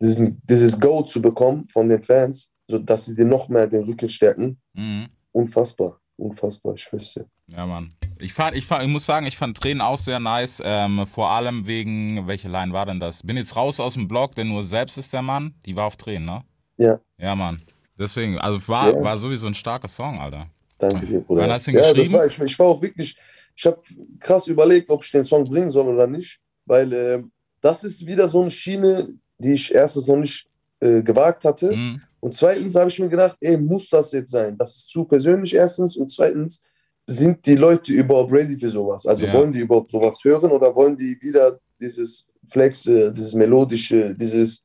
diesen, 0.00 0.40
dieses 0.44 0.78
Go 0.80 1.02
zu 1.02 1.20
bekommen 1.20 1.68
von 1.68 1.88
den 1.88 2.02
Fans, 2.02 2.50
so 2.68 2.78
dass 2.78 3.04
sie 3.04 3.14
dir 3.14 3.24
noch 3.24 3.48
mehr 3.48 3.66
den 3.66 3.84
Rücken 3.84 4.08
stärken. 4.08 4.58
Mhm. 4.72 5.08
Unfassbar, 5.32 6.00
unfassbar, 6.16 6.74
ich 6.74 6.88
dir. 6.88 7.26
Ja, 7.48 7.66
Mann. 7.66 7.92
Ich, 8.20 8.32
fand, 8.32 8.56
ich, 8.56 8.66
fand, 8.66 8.84
ich 8.84 8.88
muss 8.88 9.04
sagen, 9.04 9.26
ich 9.26 9.36
fand 9.36 9.56
Tränen 9.60 9.80
auch 9.80 9.98
sehr 9.98 10.20
nice. 10.20 10.62
Ähm, 10.64 11.06
vor 11.06 11.30
allem 11.30 11.66
wegen, 11.66 12.26
welche 12.26 12.48
Line 12.48 12.72
war 12.72 12.86
denn 12.86 13.00
das? 13.00 13.22
Bin 13.22 13.36
jetzt 13.36 13.56
raus 13.56 13.80
aus 13.80 13.94
dem 13.94 14.08
Blog, 14.08 14.34
denn 14.34 14.48
nur 14.48 14.62
selbst 14.62 14.96
ist 14.98 15.12
der 15.12 15.22
Mann. 15.22 15.54
Die 15.66 15.76
war 15.76 15.86
auf 15.86 15.96
Tränen, 15.96 16.26
ne? 16.26 16.42
Ja. 16.76 16.98
Ja, 17.18 17.34
Mann. 17.34 17.60
Deswegen, 17.98 18.38
also 18.38 18.66
war, 18.68 18.94
Ja. 18.94 19.02
war 19.02 19.16
sowieso 19.16 19.46
ein 19.46 19.54
starker 19.54 19.88
Song, 19.88 20.18
Alter. 20.18 20.48
Danke 20.78 21.06
dir, 21.06 21.20
Bruder. 21.20 21.42
Wann 21.42 21.50
hast 21.50 21.66
du 21.66 21.70
ihn 21.70 21.76
ja, 21.76 21.92
geschrieben? 21.92 22.12
war, 22.14 22.26
ich, 22.26 22.38
ich 22.40 22.58
war 22.58 22.66
auch 22.66 22.82
wirklich, 22.82 23.16
ich 23.54 23.66
habe 23.66 23.80
krass 24.18 24.46
überlegt, 24.46 24.90
ob 24.90 25.04
ich 25.04 25.10
den 25.10 25.24
Song 25.24 25.44
bringen 25.44 25.68
soll 25.68 25.86
oder 25.86 26.06
nicht, 26.06 26.40
weil 26.66 26.92
äh, 26.92 27.22
das 27.60 27.84
ist 27.84 28.06
wieder 28.06 28.26
so 28.28 28.40
eine 28.40 28.50
Schiene, 28.50 29.08
die 29.38 29.54
ich 29.54 29.74
erstens 29.74 30.06
noch 30.06 30.16
nicht 30.16 30.46
äh, 30.80 31.02
gewagt 31.02 31.44
hatte. 31.44 31.74
Mhm. 31.74 32.02
Und 32.24 32.34
zweitens 32.34 32.74
habe 32.74 32.88
ich 32.88 32.98
mir 32.98 33.10
gedacht, 33.10 33.36
ey, 33.42 33.58
muss 33.58 33.90
das 33.90 34.10
jetzt 34.12 34.30
sein? 34.30 34.56
Das 34.56 34.74
ist 34.76 34.88
zu 34.88 35.04
persönlich 35.04 35.54
erstens. 35.54 35.94
Und 35.98 36.10
zweitens, 36.10 36.62
sind 37.06 37.44
die 37.44 37.54
Leute 37.54 37.92
überhaupt 37.92 38.32
ready 38.32 38.56
für 38.58 38.70
sowas? 38.70 39.04
Also 39.04 39.26
Ja. 39.26 39.34
wollen 39.34 39.52
die 39.52 39.58
überhaupt 39.60 39.90
sowas 39.90 40.18
hören 40.24 40.50
oder 40.50 40.74
wollen 40.74 40.96
die 40.96 41.18
wieder 41.20 41.60
dieses 41.78 42.26
Flex, 42.48 42.86
äh, 42.86 43.12
dieses 43.12 43.34
melodische, 43.34 44.14
dieses, 44.14 44.62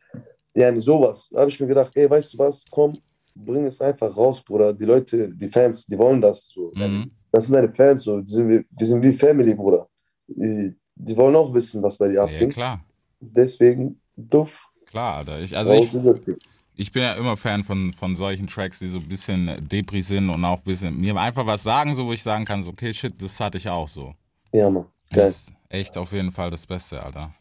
ja, 0.56 0.74
sowas? 0.80 1.28
Da 1.34 1.41
habe 1.41 1.50
ich 1.50 1.60
mir 1.60 1.67
gedacht, 1.67 1.91
ey, 1.95 2.10
weißt 2.10 2.34
du 2.34 2.38
was, 2.38 2.63
komm, 2.72 2.93
bring 3.36 3.65
es 3.65 3.82
einfach 3.82 4.15
raus, 4.15 4.41
Bruder. 4.41 4.72
Die 4.72 4.86
Leute, 4.86 5.30
die 5.36 5.50
Fans, 5.50 5.86
die 5.86 5.98
wollen 5.98 6.22
das 6.22 6.48
so. 6.48 6.72
Mhm. 6.76 7.12
Das 7.30 7.48
sind 7.48 7.56
deine 7.56 7.74
Fans, 7.74 8.04
so. 8.04 8.24
Sind, 8.24 8.48
wir, 8.48 8.63
wir 8.69 8.86
sind 8.88 9.04
wie 9.04 9.12
Family, 9.12 9.54
Bruder. 9.54 9.86
Die, 10.28 10.74
wollen 11.17 11.36
auch 11.36 11.54
wissen, 11.54 11.84
was 11.84 11.98
bei 11.98 12.08
dir 12.08 12.15
Ja, 12.15 12.24
abgeht. 12.24 12.54
klar. 12.54 12.86
Deswegen, 13.19 14.00
duff, 14.15 14.65
Klar, 14.89 15.17
Alter. 15.17 15.41
Ich, 15.41 15.56
also 15.58 15.74
raus 15.74 15.93
ich. 15.93 16.36
Ich 16.80 16.94
bin 16.94 17.04
ja 17.04 17.13
immer 17.13 17.36
Fan 17.36 17.65
von, 17.65 17.92
von 17.92 18.15
solchen 18.15 18.48
Tracks, 18.48 18.80
die 18.80 18.88
so 18.88 19.00
ein 19.00 19.08
bisschen 19.08 19.68
Depri 19.68 20.02
sind 20.02 20.30
und 20.30 20.46
auch 20.46 20.60
ein 20.60 20.63
bisschen 20.63 20.98
mir 20.98 21.13
einfach 21.18 21.46
was 21.46 21.62
sagen, 21.62 21.94
so 21.94 22.06
wo 22.06 22.13
ich 22.13 22.24
sagen 22.24 22.46
kann, 22.46 22.63
so, 22.63 22.70
okay, 22.70 22.94
shit, 22.94 23.22
das 23.22 23.38
hatte 23.42 23.58
ich 23.58 23.68
auch 23.68 23.88
so. 23.88 24.15
Ja, 24.54 24.70
Mann. 24.70 24.86
Geil. 25.12 25.26
Das 25.26 25.30
ist 25.30 25.54
echt 25.68 25.98
auf 25.98 26.13
jeden 26.13 26.32
Fall 26.32 26.50
das 26.50 26.65
Beste, 26.65 27.04
Alter. 27.04 27.34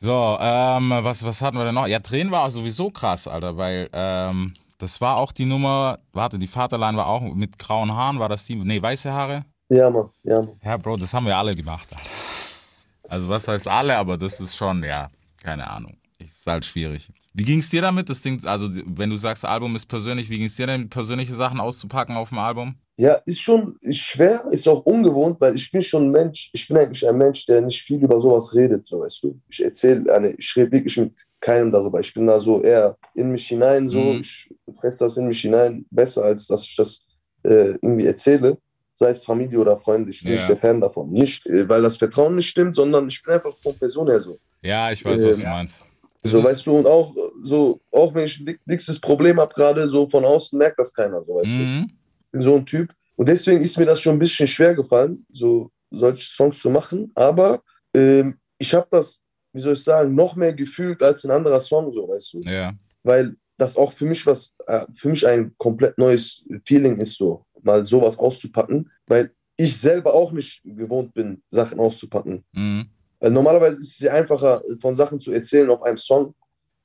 So, 0.00 0.38
ähm, 0.40 0.90
was, 0.90 1.22
was 1.24 1.42
hatten 1.42 1.58
wir 1.58 1.66
denn 1.66 1.74
noch? 1.74 1.86
Ja, 1.86 2.00
Tränen 2.00 2.32
war 2.32 2.44
auch 2.44 2.50
sowieso 2.50 2.90
krass, 2.90 3.28
Alter, 3.28 3.58
weil 3.58 3.90
ähm, 3.92 4.54
das 4.78 4.98
war 5.02 5.18
auch 5.18 5.32
die 5.32 5.44
Nummer, 5.44 5.98
warte, 6.14 6.38
die 6.38 6.46
Vaterline 6.46 6.96
war 6.96 7.06
auch 7.06 7.20
mit 7.20 7.58
grauen 7.58 7.94
Haaren, 7.94 8.18
war 8.18 8.30
das 8.30 8.46
die, 8.46 8.56
nee, 8.56 8.80
weiße 8.80 9.12
Haare? 9.12 9.44
Ja, 9.68 9.90
Mann. 9.90 10.08
Ja, 10.22 10.40
Mann. 10.40 10.58
Ja, 10.64 10.76
Bro, 10.78 10.96
das 10.96 11.12
haben 11.12 11.26
wir 11.26 11.36
alle 11.36 11.54
gemacht, 11.54 11.86
Alter. 11.90 12.10
Also 13.10 13.28
was 13.28 13.46
heißt 13.46 13.68
alle, 13.68 13.94
aber 13.98 14.16
das 14.16 14.40
ist 14.40 14.56
schon, 14.56 14.82
ja, 14.82 15.10
keine 15.42 15.68
Ahnung. 15.68 15.98
Ist 16.18 16.46
halt 16.46 16.64
schwierig. 16.64 17.10
Wie 17.38 17.44
ging 17.44 17.58
es 17.58 17.68
dir 17.68 17.82
damit? 17.82 18.08
Das 18.08 18.22
Ding, 18.22 18.42
also 18.46 18.68
wenn 18.86 19.10
du 19.10 19.18
sagst, 19.18 19.44
Album 19.44 19.76
ist 19.76 19.84
persönlich, 19.86 20.30
wie 20.30 20.38
ging 20.38 20.46
es 20.46 20.56
dir 20.56 20.66
denn, 20.66 20.88
persönliche 20.88 21.34
Sachen 21.34 21.60
auszupacken 21.60 22.16
auf 22.16 22.30
dem 22.30 22.38
Album? 22.38 22.76
Ja, 22.98 23.12
ist 23.26 23.40
schon 23.42 23.76
ist 23.82 23.98
schwer, 23.98 24.46
ist 24.50 24.66
auch 24.66 24.80
ungewohnt, 24.86 25.38
weil 25.38 25.54
ich 25.54 25.70
bin 25.70 25.82
schon 25.82 26.06
ein 26.06 26.10
Mensch, 26.12 26.48
ich 26.54 26.66
bin 26.66 26.78
eigentlich 26.78 27.06
ein 27.06 27.18
Mensch, 27.18 27.44
der 27.44 27.60
nicht 27.60 27.82
viel 27.82 28.02
über 28.02 28.18
sowas 28.22 28.54
redet, 28.54 28.86
so 28.86 29.00
weißt 29.00 29.22
du. 29.22 29.38
Ich 29.50 29.62
erzähle, 29.62 30.34
ich 30.38 30.56
rede 30.56 30.72
wirklich 30.72 30.96
mit 30.96 31.12
keinem 31.40 31.70
darüber. 31.70 32.00
Ich 32.00 32.14
bin 32.14 32.26
da 32.26 32.40
so 32.40 32.62
eher 32.62 32.96
in 33.12 33.30
mich 33.32 33.46
hinein, 33.48 33.86
so, 33.86 34.14
Mhm. 34.14 34.20
ich 34.20 34.48
fresse 34.80 35.04
das 35.04 35.18
in 35.18 35.26
mich 35.28 35.42
hinein, 35.42 35.84
besser 35.90 36.22
als 36.24 36.46
dass 36.46 36.64
ich 36.64 36.74
das 36.74 37.02
äh, 37.44 37.76
irgendwie 37.82 38.06
erzähle. 38.06 38.56
Sei 38.94 39.10
es 39.10 39.26
Familie 39.26 39.58
oder 39.60 39.76
Freunde, 39.76 40.10
ich 40.10 40.22
bin 40.22 40.32
Ja. 40.32 40.36
nicht 40.38 40.48
der 40.48 40.56
Fan 40.56 40.80
davon. 40.80 41.10
Nicht, 41.10 41.44
äh, 41.44 41.68
weil 41.68 41.82
das 41.82 41.98
Vertrauen 41.98 42.36
nicht 42.36 42.48
stimmt, 42.48 42.74
sondern 42.74 43.08
ich 43.08 43.22
bin 43.22 43.34
einfach 43.34 43.54
von 43.62 43.78
Person 43.78 44.08
her 44.08 44.20
so. 44.20 44.40
Ja, 44.62 44.90
ich 44.90 45.04
weiß, 45.04 45.22
was 45.22 45.36
Ähm, 45.36 45.42
du 45.44 45.50
meinst. 45.50 45.84
So, 46.26 46.42
weißt 46.44 46.66
du, 46.66 46.76
und 46.78 46.86
auch 46.86 47.14
so, 47.42 47.80
auch 47.92 48.14
wenn 48.14 48.24
ich 48.24 48.38
ein 48.40 48.46
dick- 48.46 48.60
dickstes 48.66 48.98
Problem 49.00 49.38
habe, 49.40 49.54
gerade 49.54 49.86
so 49.88 50.08
von 50.08 50.24
außen 50.24 50.58
merkt 50.58 50.78
das 50.78 50.92
keiner, 50.92 51.22
so 51.22 51.34
weißt 51.34 51.52
du. 51.54 51.58
Mhm. 51.58 51.90
bin 52.32 52.40
so 52.42 52.54
ein 52.56 52.66
Typ. 52.66 52.92
Und 53.16 53.28
deswegen 53.28 53.62
ist 53.62 53.78
mir 53.78 53.86
das 53.86 54.00
schon 54.00 54.16
ein 54.16 54.18
bisschen 54.18 54.46
schwer 54.46 54.74
gefallen, 54.74 55.24
so 55.32 55.70
solche 55.90 56.28
Songs 56.30 56.58
zu 56.60 56.68
machen. 56.70 57.10
Aber 57.14 57.62
ähm, 57.94 58.38
ich 58.58 58.74
habe 58.74 58.86
das, 58.90 59.22
wie 59.52 59.60
soll 59.60 59.72
ich 59.74 59.84
sagen, 59.84 60.14
noch 60.14 60.36
mehr 60.36 60.52
gefühlt 60.52 61.02
als 61.02 61.24
ein 61.24 61.30
anderer 61.30 61.60
Song, 61.60 61.90
so 61.92 62.06
weißt 62.08 62.34
du. 62.34 62.40
Ja, 62.42 62.74
Weil 63.04 63.36
das 63.58 63.76
auch 63.76 63.92
für 63.92 64.04
mich 64.04 64.26
was, 64.26 64.52
äh, 64.66 64.84
für 64.92 65.08
mich 65.08 65.26
ein 65.26 65.54
komplett 65.56 65.96
neues 65.96 66.46
Feeling 66.64 66.96
ist, 66.98 67.16
so 67.16 67.46
mal 67.62 67.86
sowas 67.86 68.18
auszupacken, 68.18 68.90
weil 69.06 69.32
ich 69.56 69.80
selber 69.80 70.12
auch 70.12 70.32
nicht 70.32 70.60
gewohnt 70.64 71.14
bin, 71.14 71.42
Sachen 71.48 71.80
auszupacken. 71.80 72.44
mhm. 72.52 72.90
Weil 73.20 73.30
normalerweise 73.30 73.80
ist 73.80 73.92
es 73.92 73.98
ja 74.00 74.12
einfacher, 74.12 74.62
von 74.80 74.94
Sachen 74.94 75.18
zu 75.20 75.32
erzählen 75.32 75.70
auf 75.70 75.82
einem 75.82 75.96
Song. 75.96 76.34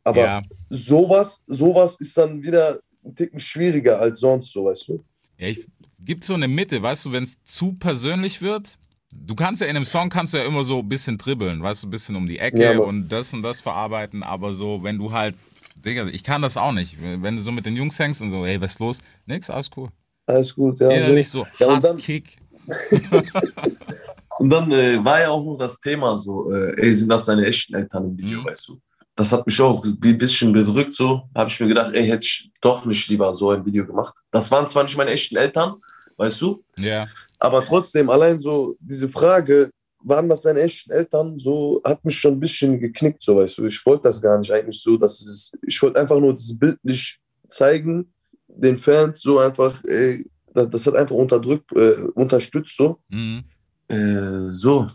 Aber 0.03 0.21
ja. 0.21 0.41
sowas, 0.69 1.43
sowas 1.47 1.97
ist 1.99 2.17
dann 2.17 2.41
wieder 2.41 2.79
ein 3.05 3.15
Ticken 3.15 3.39
schwieriger 3.39 3.99
als 3.99 4.19
sonst, 4.19 4.51
so 4.51 4.65
weißt 4.65 4.87
du. 4.87 5.03
Ja, 5.37 5.47
ich 5.47 5.67
gibt 6.03 6.23
so 6.23 6.33
eine 6.33 6.47
Mitte, 6.47 6.81
weißt 6.81 7.05
du, 7.05 7.11
wenn 7.11 7.23
es 7.23 7.37
zu 7.43 7.73
persönlich 7.73 8.41
wird. 8.41 8.77
Du 9.13 9.35
kannst 9.35 9.61
ja 9.61 9.67
in 9.67 9.75
einem 9.75 9.85
Song 9.85 10.09
kannst 10.09 10.33
du 10.33 10.37
ja 10.37 10.45
immer 10.45 10.63
so 10.63 10.79
ein 10.79 10.87
bisschen 10.89 11.17
dribbeln, 11.17 11.61
weißt 11.61 11.83
du, 11.83 11.87
ein 11.87 11.91
bisschen 11.91 12.15
um 12.15 12.25
die 12.25 12.39
Ecke 12.39 12.63
Ja, 12.63 12.79
und 12.79 13.09
das 13.09 13.33
und 13.33 13.41
das 13.41 13.59
verarbeiten, 13.59 14.23
aber 14.23 14.53
so, 14.53 14.83
wenn 14.83 14.97
du 14.97 15.11
halt, 15.11 15.35
Digga, 15.83 16.07
ich 16.07 16.23
kann 16.23 16.41
das 16.41 16.57
auch 16.57 16.71
nicht. 16.71 16.97
Wenn 17.01 17.35
du 17.35 17.41
so 17.41 17.51
mit 17.51 17.65
den 17.65 17.75
Jungs 17.75 17.99
hängst 17.99 18.21
und 18.21 18.31
so, 18.31 18.45
hey, 18.45 18.61
was 18.61 18.71
ist 18.73 18.79
los? 18.79 18.99
Nix, 19.25 19.49
alles 19.49 19.69
cool. 19.75 19.89
Alles 20.27 20.55
gut, 20.55 20.79
ja. 20.79 20.89
Innerlich 20.89 21.27
so, 21.29 21.45
Ja, 21.59 21.67
und 21.67 21.75
Hass, 21.75 21.83
dann- 21.83 21.97
Kick. 21.97 22.37
Und 24.39 24.49
dann 24.49 24.71
äh, 24.71 25.03
war 25.03 25.19
ja 25.19 25.29
auch 25.29 25.43
noch 25.43 25.57
das 25.57 25.79
Thema 25.79 26.15
so, 26.15 26.51
äh, 26.51 26.73
ey, 26.81 26.93
sind 26.93 27.09
das 27.09 27.25
deine 27.25 27.45
echten 27.45 27.75
Eltern 27.75 28.05
im 28.05 28.17
Video, 28.17 28.41
Mhm. 28.41 28.45
weißt 28.45 28.67
du? 28.69 28.79
Das 29.15 29.31
hat 29.33 29.45
mich 29.45 29.59
auch 29.61 29.83
ein 29.83 29.99
bisschen 30.17 30.53
bedrückt, 30.53 30.95
so. 30.95 31.23
Habe 31.35 31.49
ich 31.49 31.59
mir 31.59 31.67
gedacht, 31.67 31.93
ey, 31.93 32.07
hätte 32.07 32.25
ich 32.25 32.49
doch 32.61 32.85
nicht 32.85 33.07
lieber 33.09 33.33
so 33.33 33.51
ein 33.51 33.65
Video 33.65 33.85
gemacht. 33.85 34.15
Das 34.31 34.49
waren 34.51 34.67
zwar 34.67 34.83
nicht 34.83 34.97
meine 34.97 35.11
echten 35.11 35.35
Eltern, 35.35 35.75
weißt 36.17 36.41
du? 36.41 36.63
Ja, 36.77 37.07
Aber 37.37 37.63
trotzdem, 37.65 38.09
allein 38.09 38.37
so 38.37 38.73
diese 38.79 39.09
Frage, 39.09 39.69
waren 40.03 40.29
das 40.29 40.41
deine 40.41 40.61
echten 40.61 40.91
Eltern, 40.91 41.37
so 41.37 41.79
hat 41.83 42.03
mich 42.03 42.17
schon 42.17 42.33
ein 42.33 42.39
bisschen 42.39 42.79
geknickt, 42.79 43.21
so 43.21 43.35
weißt 43.35 43.59
du. 43.59 43.65
Ich 43.65 43.85
wollte 43.85 44.03
das 44.03 44.19
gar 44.21 44.39
nicht 44.39 44.51
eigentlich 44.51 44.81
so, 44.81 44.97
dass 44.97 45.21
es, 45.21 45.51
ich 45.67 45.79
wollte 45.83 45.99
einfach 46.01 46.19
nur 46.19 46.31
das 46.33 46.57
bildlich 46.57 47.19
zeigen, 47.47 48.11
den 48.47 48.77
Fans 48.77 49.21
so 49.21 49.37
einfach, 49.37 49.75
ey, 49.85 50.25
das, 50.53 50.69
das 50.69 50.87
hat 50.87 50.95
einfach 50.95 51.15
unterdrückt, 51.15 51.71
äh, 51.75 52.03
unterstützt 52.13 52.75
so. 52.77 52.99
mhm. 53.09 53.43
Äh, 53.87 54.47
so. 54.49 54.87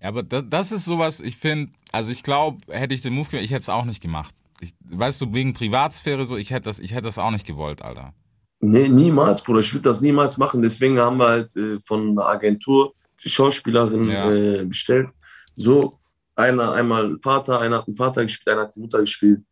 Ja, 0.00 0.08
aber 0.08 0.22
das, 0.22 0.44
das 0.48 0.72
ist 0.72 0.84
sowas, 0.84 1.18
ich 1.20 1.36
finde, 1.36 1.72
also 1.90 2.12
ich 2.12 2.22
glaube, 2.22 2.58
hätte 2.72 2.94
ich 2.94 3.02
den 3.02 3.12
Move 3.14 3.28
gemacht, 3.28 3.44
ich 3.44 3.50
hätte 3.50 3.62
es 3.62 3.68
auch 3.68 3.84
nicht 3.84 4.00
gemacht. 4.00 4.32
Ich, 4.60 4.72
weißt 4.88 5.20
du, 5.20 5.34
wegen 5.34 5.52
Privatsphäre 5.52 6.24
so, 6.26 6.36
ich 6.36 6.50
hätte 6.50 6.62
das, 6.68 6.78
ich 6.78 6.92
hätte 6.92 7.02
das 7.04 7.18
auch 7.18 7.30
nicht 7.32 7.46
gewollt, 7.46 7.82
Alter. 7.82 8.14
Nee, 8.60 8.88
niemals, 8.88 9.42
Bruder. 9.42 9.60
Ich 9.60 9.72
würde 9.72 9.82
das 9.82 10.00
niemals 10.00 10.38
machen. 10.38 10.62
Deswegen 10.62 10.98
haben 11.00 11.18
wir 11.18 11.28
halt 11.28 11.56
äh, 11.56 11.78
von 11.80 12.10
einer 12.10 12.26
Agentur 12.26 12.94
die 13.22 13.28
Schauspielerin 13.28 14.08
Ja. 14.08 14.30
äh, 14.30 14.64
bestellt. 14.64 15.08
So, 15.56 15.98
einer 16.36 16.72
einmal 16.72 17.16
Vater, 17.18 17.60
einer 17.60 17.78
hat 17.78 17.86
den 17.86 17.96
Vater 17.96 18.22
gespielt, 18.22 18.48
einer 18.48 18.62
hat 18.66 18.76
die 18.76 18.80
Mutter 18.80 19.00
gespielt. 19.00 19.42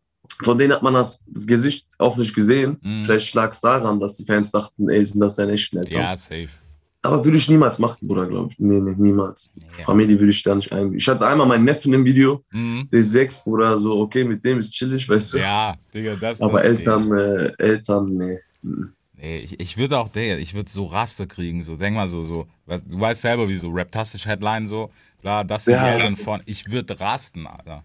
Von 0.43 0.59
denen 0.59 0.73
hat 0.75 0.83
man 0.83 0.95
das, 0.95 1.21
Gesicht 1.47 1.87
auch 1.99 2.17
nicht 2.17 2.35
gesehen. 2.35 2.79
Mhm. 2.83 3.05
Vielleicht 3.05 3.35
lag 3.35 3.51
es 3.51 3.61
daran, 3.61 4.01
dass 4.01 4.17
die 4.17 4.25
Fans 4.25 4.51
dachten, 4.51 4.89
ey, 4.89 5.05
sind 5.05 5.21
das 5.21 5.37
deine 5.37 5.53
echten 5.53 5.79
Eltern? 5.79 6.01
Ja, 6.01 6.17
safe. 6.17 6.49
Aber 7.03 7.23
würde 7.23 7.37
ich 7.37 7.49
niemals 7.51 7.79
machen, 7.79 7.99
Bruder, 8.09 8.27
glaube 8.27 8.49
ich. 8.51 8.59
Nee, 8.59 8.81
nee, 8.81 8.95
niemals. 8.97 9.53
Ja. 9.79 9.85
Familie 9.85 10.19
würde 10.19 10.31
ich 10.31 10.43
da 10.43 10.55
nicht 10.55 10.73
ein. 10.73 10.95
Ich 10.95 11.07
hatte 11.07 11.27
einmal 11.27 11.47
meinen 11.47 11.65
Neffen 11.65 11.93
im 11.93 12.05
Video, 12.05 12.43
Mhm. 12.51 12.89
der 12.91 13.01
ist 13.01 13.13
sechs, 13.13 13.45
Bruder, 13.45 13.79
so, 13.79 14.01
okay, 14.01 14.25
mit 14.25 14.43
dem 14.45 14.59
ist 14.59 14.71
chillig, 14.73 15.07
weißt 15.09 15.35
du. 15.35 15.39
Ja, 15.39 15.77
Digga, 15.93 16.17
das 16.17 16.41
Aber 16.41 16.55
das 16.63 16.65
Eltern, 16.65 17.13
äh, 17.13 17.53
Eltern, 17.59 18.15
nee. 18.17 18.39
Mhm. 18.63 18.93
Nee, 19.17 19.39
ich, 19.41 19.61
ich 19.61 19.77
würde 19.77 19.99
auch, 19.99 20.09
Digga, 20.09 20.37
ich 20.39 20.55
würde 20.55 20.71
so 20.71 20.87
Raster 20.87 21.27
kriegen, 21.27 21.63
so, 21.63 21.77
denk 21.77 21.95
mal 21.95 22.09
so, 22.09 22.23
so, 22.23 22.47
du 22.67 22.99
weißt 23.01 23.21
selber, 23.21 23.47
wie 23.49 23.57
so 23.59 23.71
Raptastisch 23.71 24.25
Headline, 24.27 24.67
so, 24.67 24.91
bla, 25.21 25.45
das 25.45 25.67
sind 25.67 25.75
Ja. 25.75 25.85
die 25.85 26.01
Eltern 26.01 26.17
von, 26.17 26.41
ich 26.47 26.71
würde 26.71 26.99
rasten, 26.99 27.47
Alter. 27.47 27.85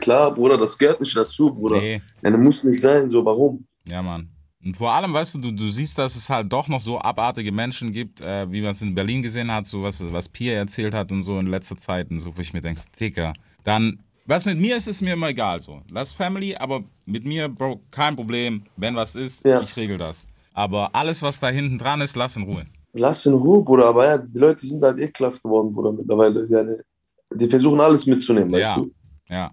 Klar, 0.00 0.32
Bruder, 0.34 0.56
das 0.58 0.76
gehört 0.78 1.00
nicht 1.00 1.16
dazu, 1.16 1.52
Bruder. 1.52 1.78
Nee, 1.80 2.00
Ja, 2.22 2.30
das 2.30 2.40
muss 2.40 2.64
nicht 2.64 2.80
sein, 2.80 3.08
so, 3.10 3.24
warum? 3.24 3.64
ja, 3.86 4.02
Mann. 4.02 4.28
Und 4.62 4.76
vor 4.76 4.94
allem, 4.94 5.12
weißt 5.14 5.36
du, 5.36 5.38
du, 5.38 5.52
du 5.52 5.70
siehst, 5.70 5.96
dass 5.96 6.16
es 6.16 6.28
halt 6.28 6.52
doch 6.52 6.68
noch 6.68 6.80
so 6.80 7.00
abartige 7.00 7.50
Menschen 7.50 7.92
gibt, 7.92 8.20
äh, 8.20 8.50
wie 8.52 8.60
man 8.60 8.72
es 8.72 8.82
in 8.82 8.94
Berlin 8.94 9.22
gesehen 9.22 9.50
hat, 9.50 9.66
so 9.66 9.82
was, 9.82 10.02
was 10.12 10.28
Pia 10.28 10.52
erzählt 10.54 10.92
hat 10.92 11.10
und 11.12 11.22
so 11.22 11.38
in 11.38 11.46
letzter 11.46 11.78
Zeit 11.78 12.10
und 12.10 12.20
so, 12.20 12.36
wo 12.36 12.40
ich 12.42 12.52
mir 12.52 12.60
denke, 12.60 12.82
Dicker, 13.00 13.32
dann, 13.64 14.00
was 14.26 14.44
mit 14.44 14.60
mir 14.60 14.76
ist, 14.76 14.86
ist 14.86 15.00
mir 15.00 15.14
immer 15.14 15.30
egal 15.30 15.60
so. 15.60 15.80
Lass 15.90 16.12
Family, 16.12 16.54
aber 16.56 16.84
mit 17.06 17.24
mir, 17.24 17.48
Bro, 17.48 17.80
kein 17.90 18.14
Problem. 18.16 18.62
Wenn 18.76 18.94
was 18.96 19.14
ist, 19.14 19.46
Ja. 19.46 19.62
ich 19.62 19.74
regel 19.78 19.96
das. 19.96 20.26
Aber 20.52 20.94
alles, 20.94 21.22
was 21.22 21.40
da 21.40 21.48
hinten 21.48 21.78
dran 21.78 22.02
ist, 22.02 22.14
lass 22.16 22.36
in 22.36 22.42
Ruhe. 22.42 22.66
Lass 22.92 23.24
in 23.24 23.32
Ruhe, 23.32 23.64
Bruder. 23.64 23.86
Aber 23.86 24.04
ja, 24.04 24.18
die 24.18 24.38
Leute 24.38 24.66
sind 24.66 24.82
halt 24.82 25.00
ekelhaft 25.00 25.42
geworden, 25.42 25.72
Bruder, 25.72 25.92
mittlerweile. 25.92 26.44
Ja. 26.50 26.62
Die 27.34 27.48
versuchen 27.48 27.80
alles 27.80 28.04
mitzunehmen, 28.04 28.50
weißt 28.52 28.62
Ja. 28.62 28.74
du? 28.76 28.90
Ja, 29.28 29.50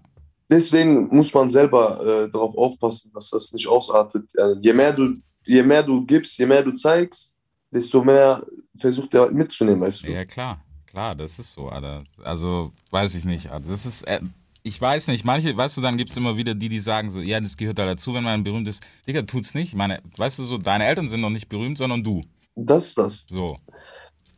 Deswegen 0.50 1.08
muss 1.14 1.32
man 1.34 1.48
selber 1.48 2.00
äh, 2.24 2.30
darauf 2.30 2.56
aufpassen, 2.56 3.10
dass 3.12 3.30
das 3.30 3.52
nicht 3.52 3.68
ausartet. 3.68 4.30
Ja, 4.34 4.54
je, 4.60 4.72
mehr 4.72 4.92
du, 4.92 5.16
je 5.46 5.62
mehr 5.62 5.82
du 5.82 6.04
gibst, 6.06 6.38
je 6.38 6.46
mehr 6.46 6.62
du 6.62 6.72
zeigst, 6.72 7.34
desto 7.70 8.02
mehr 8.02 8.42
versucht 8.76 9.14
er 9.14 9.22
halt 9.22 9.34
mitzunehmen, 9.34 9.82
weißt 9.82 10.04
du? 10.04 10.12
ja 10.12 10.24
klar, 10.24 10.64
klar, 10.86 11.14
das 11.14 11.38
ist 11.38 11.52
so, 11.52 11.68
Alter. 11.68 12.04
Also, 12.22 12.72
weiß 12.90 13.14
ich 13.16 13.24
nicht, 13.24 13.50
Alter. 13.50 13.68
Das 13.68 13.84
ist, 13.84 14.02
äh, 14.02 14.20
ich 14.62 14.80
weiß 14.80 15.08
nicht, 15.08 15.24
manche, 15.24 15.56
weißt 15.56 15.76
du, 15.76 15.80
dann 15.80 15.96
gibt 15.96 16.10
es 16.10 16.16
immer 16.16 16.36
wieder 16.36 16.54
die, 16.54 16.68
die 16.68 16.80
sagen 16.80 17.10
so, 17.10 17.20
ja, 17.20 17.40
das 17.40 17.56
gehört 17.56 17.78
da 17.78 17.86
dazu, 17.86 18.14
wenn 18.14 18.24
man 18.24 18.42
berühmt 18.42 18.68
ist. 18.68 18.82
Digga, 19.06 19.22
tut's 19.22 19.54
nicht. 19.54 19.68
Ich 19.68 19.74
meine, 19.74 20.00
weißt 20.16 20.38
du 20.38 20.44
so, 20.44 20.58
deine 20.58 20.86
Eltern 20.86 21.08
sind 21.08 21.20
noch 21.20 21.30
nicht 21.30 21.48
berühmt, 21.48 21.78
sondern 21.78 22.02
du. 22.02 22.22
Das 22.54 22.88
ist 22.88 22.98
das. 22.98 23.24
So, 23.28 23.56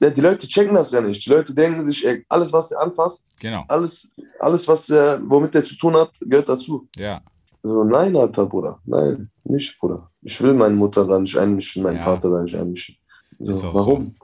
die 0.08 0.20
Leute 0.22 0.48
checken 0.48 0.74
das 0.74 0.92
ja 0.92 1.00
nicht. 1.02 1.24
Die 1.26 1.30
Leute 1.30 1.52
denken 1.54 1.82
sich, 1.82 2.06
ey, 2.06 2.24
alles, 2.28 2.50
was 2.52 2.72
er 2.72 2.80
anfasst, 2.80 3.30
genau. 3.38 3.64
alles, 3.68 4.08
alles 4.38 4.66
was 4.66 4.88
er, 4.88 5.20
womit 5.28 5.54
er 5.54 5.62
zu 5.64 5.76
tun 5.76 5.94
hat, 5.96 6.10
gehört 6.20 6.48
dazu. 6.48 6.88
Ja, 6.96 7.20
So, 7.62 7.84
nein, 7.84 8.16
Alter, 8.16 8.46
Bruder. 8.46 8.80
Nein, 8.86 9.30
nicht, 9.44 9.78
Bruder. 9.78 10.10
Ich 10.22 10.40
will 10.40 10.54
meine 10.54 10.74
Mutter 10.74 11.06
da 11.06 11.18
nicht 11.18 11.36
einmischen, 11.36 11.82
meinen 11.82 11.96
Ja. 11.96 12.02
Vater 12.02 12.30
da 12.30 12.40
nicht 12.42 12.54
einmischen. 12.54 12.96
So, 13.38 13.74
warum? 13.74 14.14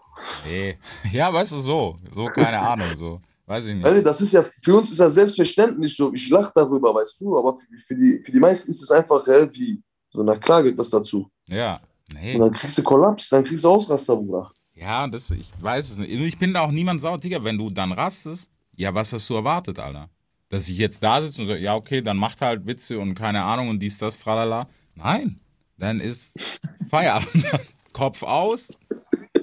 nee. 0.48 0.78
Ja, 1.12 1.30
weißt 1.32 1.52
du, 1.52 1.58
so. 1.58 1.96
So, 2.14 2.26
keine 2.26 2.58
Ahnung, 2.58 2.86
so. 2.96 3.20
Weiß 3.44 3.64
ich 3.66 3.74
nicht. 3.74 4.06
Das 4.06 4.20
ist 4.22 4.32
ja, 4.32 4.44
für 4.62 4.76
uns 4.78 4.90
ist 4.90 5.00
das 5.00 5.14
selbstverständlich 5.14 5.94
so. 5.94 6.12
Ich 6.14 6.28
lache 6.30 6.50
darüber, 6.54 6.94
weißt 6.94 7.20
du, 7.20 7.38
aber 7.38 7.58
für, 7.58 7.66
für, 7.86 7.94
die, 7.94 8.22
für 8.24 8.32
die 8.32 8.40
meisten 8.40 8.70
ist 8.70 8.82
es 8.82 8.90
einfach, 8.90 9.24
hä, 9.26 9.48
wie, 9.52 9.80
so, 10.10 10.22
na 10.22 10.34
klar 10.36 10.62
gehört 10.62 10.78
das 10.78 10.90
dazu. 10.90 11.30
Ja, 11.46 11.78
nee. 12.12 12.34
Und 12.34 12.40
dann 12.40 12.50
kriegst 12.52 12.76
du 12.78 12.82
Kollaps, 12.82 13.28
dann 13.28 13.44
kriegst 13.44 13.64
du 13.64 13.68
Ausraster, 13.70 14.16
Bruder. 14.16 14.50
Ja, 14.76 15.06
das, 15.08 15.30
ich 15.30 15.50
weiß 15.58 15.90
es 15.90 15.96
nicht. 15.96 16.12
Ich 16.12 16.38
bin 16.38 16.52
da 16.52 16.60
auch 16.60 16.70
niemand 16.70 17.00
sauer, 17.00 17.18
Digga. 17.18 17.42
Wenn 17.42 17.56
du 17.56 17.70
dann 17.70 17.92
rastest, 17.92 18.50
ja, 18.76 18.94
was 18.94 19.12
hast 19.12 19.28
du 19.30 19.34
erwartet, 19.34 19.78
Alter? 19.78 20.10
Dass 20.50 20.68
ich 20.68 20.76
jetzt 20.76 21.02
da 21.02 21.20
sitze 21.22 21.40
und 21.40 21.48
sage, 21.48 21.60
ja, 21.60 21.74
okay, 21.74 22.02
dann 22.02 22.18
macht 22.18 22.42
halt 22.42 22.66
Witze 22.66 22.98
und 22.98 23.14
keine 23.14 23.42
Ahnung 23.42 23.70
und 23.70 23.78
dies, 23.80 23.96
das, 23.98 24.20
tralala. 24.20 24.68
Nein, 24.94 25.40
dann 25.78 26.00
ist 26.00 26.60
Feierabend. 26.90 27.44
Kopf 27.92 28.22
aus, 28.22 28.76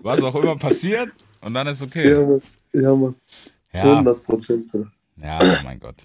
was 0.04 0.24
auch 0.24 0.36
immer 0.36 0.56
passiert 0.56 1.10
und 1.42 1.56
dann 1.56 1.66
ist 1.66 1.82
okay. 1.82 2.12
Ja, 2.12 2.22
Mann. 2.24 2.42
Ja, 2.72 2.96
Mann. 2.96 3.16
Ja, 3.74 3.82
100 3.82 4.24
Prozent. 4.24 4.72
Ja, 5.18 5.40
oh 5.42 5.64
mein 5.64 5.80
Gott. 5.80 5.96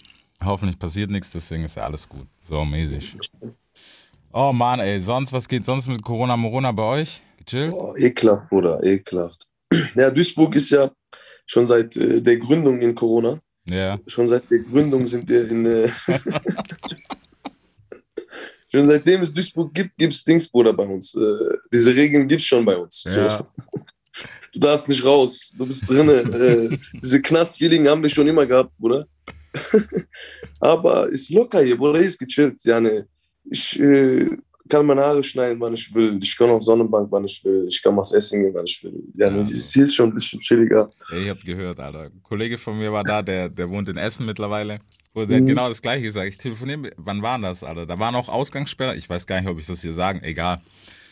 Hoffentlich 0.43 0.79
passiert 0.79 1.11
nichts, 1.11 1.31
deswegen 1.31 1.65
ist 1.65 1.75
ja 1.75 1.85
alles 1.85 2.09
gut. 2.09 2.27
So 2.43 2.65
mäßig. 2.65 3.19
Oh 4.33 4.55
Mann, 4.55 4.81
ey, 4.81 5.03
sonst, 5.03 5.35
was 5.35 5.47
geht 5.47 5.67
sonst 5.67 5.89
mit 5.89 6.03
Corona, 6.03 6.39
Morona 6.39 6.73
bei 6.73 6.83
euch? 6.85 7.23
Gechillt? 7.51 7.73
Oh, 7.73 7.95
ekelhaft, 7.97 8.49
Bruder, 8.51 8.83
ekelhaft. 8.83 9.47
Ja, 9.95 10.11
Duisburg 10.11 10.55
ist 10.57 10.71
ja 10.71 10.91
schon 11.47 11.67
seit 11.67 11.97
äh, 11.97 12.21
der 12.21 12.37
Gründung 12.37 12.81
in 12.81 12.95
Corona. 12.95 13.41
Ja, 13.67 13.99
Schon 14.07 14.27
seit 14.29 14.51
der 14.51 14.61
Gründung 14.61 15.07
sind 15.07 15.29
wir 15.29 15.49
in. 15.51 15.67
Äh, 15.67 15.89
schon 18.71 18.87
seitdem 18.87 19.23
es 19.23 19.33
Duisburg 19.33 19.73
gibt, 19.75 19.97
gibt 19.97 20.13
es 20.13 20.25
Dings, 20.25 20.49
Bruder, 20.49 20.73
bei 20.73 20.87
uns. 20.87 21.15
Äh, 21.15 21.57
diese 21.73 21.95
Regeln 21.95 22.29
gibt 22.29 22.41
es 22.41 22.47
schon 22.47 22.65
bei 22.65 22.77
uns. 22.77 23.05
ja. 23.05 23.31
So. 23.31 23.47
Du 24.55 24.61
darfst 24.61 24.89
nicht 24.89 25.05
raus, 25.05 25.55
du 25.59 25.67
bist 25.67 25.85
drinne. 25.87 26.21
äh, 26.21 26.79
diese 26.95 27.21
Knast-Feeling 27.21 27.87
haben 27.87 28.03
wir 28.03 28.09
schon 28.09 28.27
immer 28.27 28.47
gehabt, 28.47 28.75
Bruder. 28.79 29.07
Aber 30.61 31.07
ist 31.11 31.29
locker 31.29 31.61
hier, 31.63 31.77
Bruder, 31.77 32.01
ist 32.01 32.19
gechillt. 32.19 32.65
Ja, 32.65 32.81
ne. 32.81 33.07
Ich 33.45 33.79
äh, 33.79 34.27
kann 34.69 34.87
meine 34.87 35.01
Haare 35.03 35.23
schneiden, 35.25 35.61
wann 35.61 35.75
ich 35.75 35.93
will. 35.95 36.19
Ich 36.23 36.37
kann 36.37 36.51
auf 36.51 36.63
Sonnenbank, 36.63 37.09
wann 37.11 37.25
ich 37.25 37.43
will. 37.45 37.67
Ich 37.69 37.83
kann 37.83 37.97
was 37.97 38.13
essen 38.13 38.43
gehen, 38.43 38.55
wann 38.55 38.65
ich 38.65 38.83
will. 38.85 38.95
Ja. 39.15 39.31
Ja. 39.31 39.43
Hier 39.45 39.83
ist 39.83 39.95
schon 39.95 40.11
ein 40.11 40.15
bisschen 40.15 40.41
chilliger. 40.41 40.91
Ich 41.17 41.29
hab 41.29 41.41
gehört, 41.43 41.81
Alter. 41.81 42.05
Ein 42.05 42.23
Kollege 42.23 42.59
von 42.59 42.79
mir 42.79 42.93
war 42.93 43.05
da, 43.05 43.23
der, 43.23 43.49
der 43.49 43.69
wohnt 43.71 43.89
in 43.89 43.97
Essen 43.97 44.27
mittlerweile. 44.27 44.81
Und 45.15 45.29
der 45.31 45.39
hat 45.39 45.43
Mhm. 45.45 45.49
genau 45.49 45.69
das 45.69 45.83
gleiche 45.83 46.03
gesagt. 46.03 46.29
Ich 46.29 46.39
telefoniere, 46.39 46.91
wann 46.97 47.23
war 47.23 47.39
das, 47.39 47.65
Alter? 47.65 47.87
Da 47.87 47.99
war 47.99 48.13
noch 48.13 48.29
Ausgangssperre. 48.29 48.97
Ich 48.97 49.09
weiß 49.09 49.27
gar 49.27 49.41
nicht, 49.41 49.49
ob 49.51 49.59
ich 49.59 49.67
das 49.67 49.83
hier 49.83 49.93
sagen, 49.93 50.21
egal. 50.23 50.61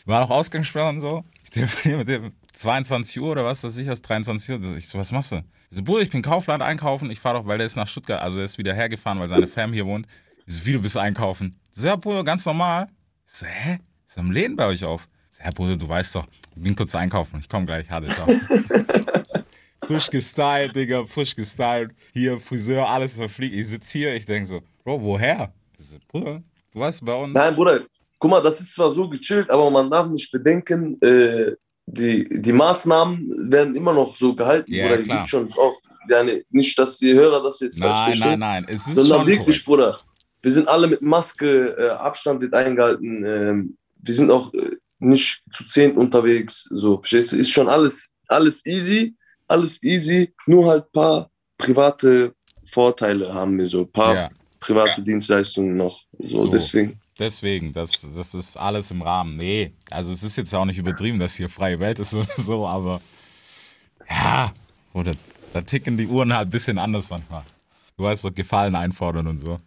War 0.05 0.21
noch 0.21 0.29
Ausgangssperre 0.29 0.87
und 0.89 1.01
so. 1.01 1.23
Ich 1.43 1.49
telefoniere 1.49 1.97
mit 1.99 2.07
dem 2.09 2.31
22 2.53 3.19
Uhr 3.19 3.31
oder 3.31 3.43
was, 3.43 3.63
weiß 3.63 3.75
ich 3.77 3.87
was, 3.87 4.01
23 4.01 4.55
Uhr. 4.55 4.77
Ich 4.77 4.87
so, 4.87 4.97
was 4.97 5.11
machst 5.11 5.33
du? 5.33 5.37
Ich 5.69 5.77
so, 5.77 5.83
Bruder, 5.83 6.01
ich 6.03 6.09
bin 6.09 6.21
Kaufland 6.21 6.63
einkaufen. 6.63 7.11
Ich 7.11 7.19
fahre 7.19 7.39
doch, 7.39 7.45
weil 7.47 7.57
der 7.57 7.67
ist 7.67 7.75
nach 7.75 7.87
Stuttgart, 7.87 8.21
also 8.21 8.39
er 8.39 8.45
ist 8.45 8.57
wieder 8.57 8.73
hergefahren, 8.73 9.19
weil 9.19 9.27
seine 9.27 9.47
Fam 9.47 9.73
hier 9.73 9.85
wohnt. 9.85 10.07
Ich 10.45 10.55
so, 10.55 10.65
wie 10.65 10.71
du 10.71 10.81
bist 10.81 10.95
einkaufen? 10.95 11.59
Ich 11.75 11.81
so, 11.81 11.87
ja, 11.87 11.97
Bruder, 11.97 12.23
ganz 12.23 12.45
normal. 12.45 12.87
Ich 13.27 13.33
so, 13.33 13.45
hä? 13.45 13.79
Ist 14.07 14.17
am 14.17 14.31
Läden 14.31 14.55
bei 14.55 14.67
euch 14.67 14.83
auf? 14.85 15.07
Ich 15.31 15.37
so, 15.37 15.43
ja, 15.43 15.49
Bruder, 15.51 15.75
du 15.75 15.87
weißt 15.87 16.15
doch, 16.15 16.25
ich 16.55 16.63
bin 16.63 16.75
kurz 16.75 16.95
einkaufen. 16.95 17.39
Ich 17.39 17.49
komme 17.49 17.65
gleich, 17.65 17.89
hatte 17.89 18.07
ich 18.07 18.19
auch. 18.19 18.27
frisch 19.85 20.09
gestylt, 20.09 20.75
Digga, 20.75 21.05
frisch 21.05 21.35
gestylt. 21.35 21.91
Hier, 22.13 22.39
Friseur, 22.39 22.87
alles 22.87 23.15
verfliegt. 23.15 23.55
Ich 23.55 23.67
sitze 23.67 23.97
hier, 23.97 24.15
ich 24.15 24.25
denke 24.25 24.47
so, 24.47 24.61
Bro, 24.83 25.01
woher? 25.01 25.53
So, 25.77 25.97
Bruder, 26.07 26.41
du 26.71 26.79
weißt 26.79 27.03
bei 27.03 27.13
uns. 27.13 27.33
Nein, 27.33 27.53
Bruder, 27.53 27.81
guck 28.17 28.31
mal, 28.31 28.41
das 28.41 28.61
ist 28.61 28.73
zwar 28.73 28.91
so 28.91 29.09
gechillt, 29.09 29.49
aber 29.49 29.69
man 29.69 29.91
darf 29.91 30.07
nicht 30.07 30.31
bedenken, 30.31 30.99
äh, 31.01 31.51
die, 31.85 32.27
die 32.41 32.51
Maßnahmen 32.51 33.51
werden 33.51 33.75
immer 33.75 33.93
noch 33.93 34.15
so 34.15 34.35
gehalten. 34.35 34.73
Ja, 34.73 34.87
Bruder, 34.87 35.03
die 35.03 35.09
gibt 35.09 35.29
schon 35.29 35.51
auch. 35.53 35.75
Ja, 36.09 36.23
ne, 36.23 36.43
nicht, 36.49 36.77
dass 36.77 36.97
die 36.97 37.13
Hörer 37.13 37.41
das 37.43 37.59
jetzt 37.59 37.79
falsch 37.79 37.99
nein, 37.99 38.05
verstehen. 38.05 38.39
nein, 38.39 38.63
nein, 38.63 38.65
es 38.67 38.87
ist 38.87 38.95
sondern 38.95 39.19
schon 39.19 39.27
wirklich, 39.27 39.65
korrekt. 39.65 39.65
Bruder. 39.65 39.97
Wir 40.41 40.51
sind 40.51 40.67
alle 40.67 40.87
mit 40.87 41.01
Maske, 41.01 41.75
äh, 41.77 41.89
Abstand 41.89 42.41
wird 42.41 42.53
eingehalten. 42.53 43.23
ähm, 43.25 43.77
wir 43.99 44.13
sind 44.13 44.29
auch 44.31 44.53
äh, 44.53 44.77
nicht 44.99 45.43
zu 45.51 45.65
zehn 45.67 45.95
unterwegs. 45.97 46.67
So, 46.71 46.97
verstehst 46.97 47.31
du? 47.33 47.37
Ist 47.37 47.51
schon 47.51 47.67
alles, 47.67 48.11
alles 48.27 48.65
easy, 48.65 49.15
alles 49.47 49.81
easy. 49.83 50.33
Nur 50.45 50.67
halt 50.69 50.85
ein 50.85 50.91
paar 50.93 51.31
private 51.57 52.33
Vorteile 52.65 53.33
haben 53.33 53.57
wir 53.57 53.65
so. 53.65 53.81
Ein 53.81 53.91
paar 53.91 54.13
Ja. 54.15 54.29
private 54.59 55.01
Dienstleistungen 55.01 55.75
noch. 55.77 56.01
So, 56.19 56.45
So. 56.45 56.51
deswegen. 56.51 56.99
Deswegen, 57.19 57.73
das, 57.73 58.05
das 58.15 58.35
ist 58.35 58.57
alles 58.57 58.91
im 58.91 59.01
Rahmen. 59.01 59.37
Nee, 59.37 59.73
also 59.89 60.11
es 60.11 60.21
ist 60.21 60.37
jetzt 60.37 60.53
auch 60.53 60.65
nicht 60.65 60.77
übertrieben, 60.77 61.19
dass 61.19 61.33
hier 61.35 61.49
freie 61.49 61.79
Welt 61.79 61.97
ist 61.97 62.13
oder 62.13 62.27
so, 62.37 62.67
aber 62.67 63.01
ja, 64.09 64.51
oder 64.93 65.13
da 65.53 65.61
ticken 65.61 65.97
die 65.97 66.05
Uhren 66.07 66.31
halt 66.33 66.47
ein 66.47 66.51
bisschen 66.51 66.77
anders 66.77 67.09
manchmal. 67.09 67.41
Du 67.97 68.03
weißt 68.03 68.21
so, 68.21 68.31
Gefallen 68.31 68.75
einfordern 68.75 69.25
und 69.27 69.43
so. 69.43 69.57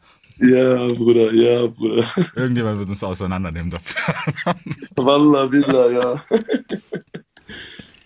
Ja, 0.41 0.87
Bruder, 0.87 1.33
ja, 1.35 1.67
Bruder. 1.67 2.07
Irgendjemand 2.35 2.79
wird 2.79 2.89
uns 2.89 3.05
auseinandernehmen 3.05 3.71
dafür. 3.71 4.55
Wallah, 4.97 5.47
Billah, 5.47 5.91
ja. 5.91 6.25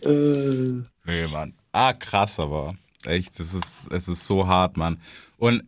äh, 0.05 0.09
Nee, 1.07 1.27
Mann. 1.33 1.55
Ah, 1.73 1.93
krass, 1.93 2.41
aber 2.41 2.75
echt, 3.07 3.39
das 3.39 3.53
ist, 3.55 3.89
es 3.91 4.09
ist 4.09 4.27
so 4.27 4.47
hart, 4.47 4.77
Mann. 4.77 4.99
Und 5.39 5.63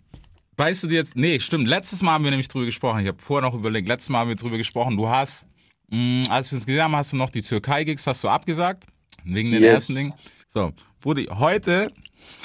weißt 0.56 0.82
du 0.84 0.86
dir 0.88 0.94
jetzt, 0.96 1.14
nee, 1.16 1.38
stimmt, 1.40 1.68
letztes 1.68 2.02
Mal 2.02 2.12
haben 2.12 2.24
wir 2.24 2.30
nämlich 2.30 2.48
drüber 2.48 2.64
gesprochen. 2.66 3.00
Ich 3.00 3.08
habe 3.08 3.20
vorher 3.22 3.48
noch 3.48 3.54
überlegt, 3.56 3.86
letztes 3.88 4.08
Mal 4.08 4.20
haben 4.20 4.28
wir 4.28 4.36
drüber 4.36 4.56
gesprochen. 4.56 4.96
Du 4.96 5.08
hast, 5.08 5.46
mh, 5.90 6.28
als 6.30 6.50
wir 6.50 6.56
uns 6.56 6.66
gesehen 6.66 6.82
haben, 6.82 6.96
hast 6.96 7.12
du 7.12 7.16
noch 7.16 7.30
die 7.30 7.42
Türkei-Gigs, 7.42 8.06
hast 8.06 8.24
du 8.24 8.28
abgesagt, 8.28 8.86
wegen 9.24 9.50
den 9.50 9.62
Yes. 9.62 9.72
ersten 9.72 9.94
Dingen. 9.94 10.14
So, 10.48 10.72
Brudi, 11.00 11.24
heute 11.30 11.92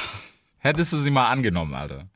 hättest 0.59 0.93
du 0.93 0.97
sie 0.97 1.11
mal 1.11 1.29
angenommen, 1.29 1.73
Alter. 1.73 2.07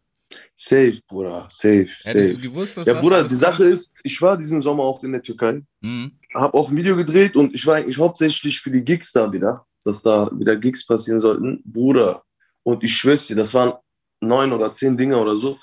Safe, 0.56 1.00
Bruder, 1.08 1.46
safe, 1.50 1.88
Hättest 2.04 2.06
safe. 2.32 2.34
du 2.36 2.42
gewusst, 2.50 2.78
dass 2.78 2.88
Ja, 2.88 2.94
das 2.94 3.02
Bruder, 3.02 3.24
die 3.26 3.36
Sache 3.36 3.66
ist, 3.66 3.92
ich 4.04 4.22
war 4.22 4.38
diesen 4.38 4.62
Sommer 4.62 4.84
auch 4.84 5.04
in 5.04 5.12
der 5.12 5.22
Türkei. 5.22 5.62
Mhm. 5.82 6.12
habe 6.34 6.54
auch 6.58 6.70
ein 6.70 6.76
Video 6.78 6.96
gedreht 6.96 7.36
und 7.36 7.54
ich 7.54 7.66
war 7.68 7.76
eigentlich 7.76 7.98
hauptsächlich 7.98 8.60
für 8.60 8.72
die 8.72 8.82
Gigs 8.82 9.12
da 9.12 9.32
wieder, 9.32 9.66
dass 9.84 10.02
da 10.02 10.30
wieder 10.34 10.56
Gigs 10.56 10.86
passieren 10.86 11.20
sollten. 11.20 11.62
Bruder, 11.66 12.24
und 12.64 12.84
ich 12.84 12.96
schwör's 12.96 13.28
dir, 13.28 13.36
das 13.36 13.54
waren 13.54 13.74
neun 14.22 14.52
oder 14.54 14.72
zehn 14.74 14.98
Dinge 14.98 15.18
oder 15.18 15.36
so. 15.38 15.58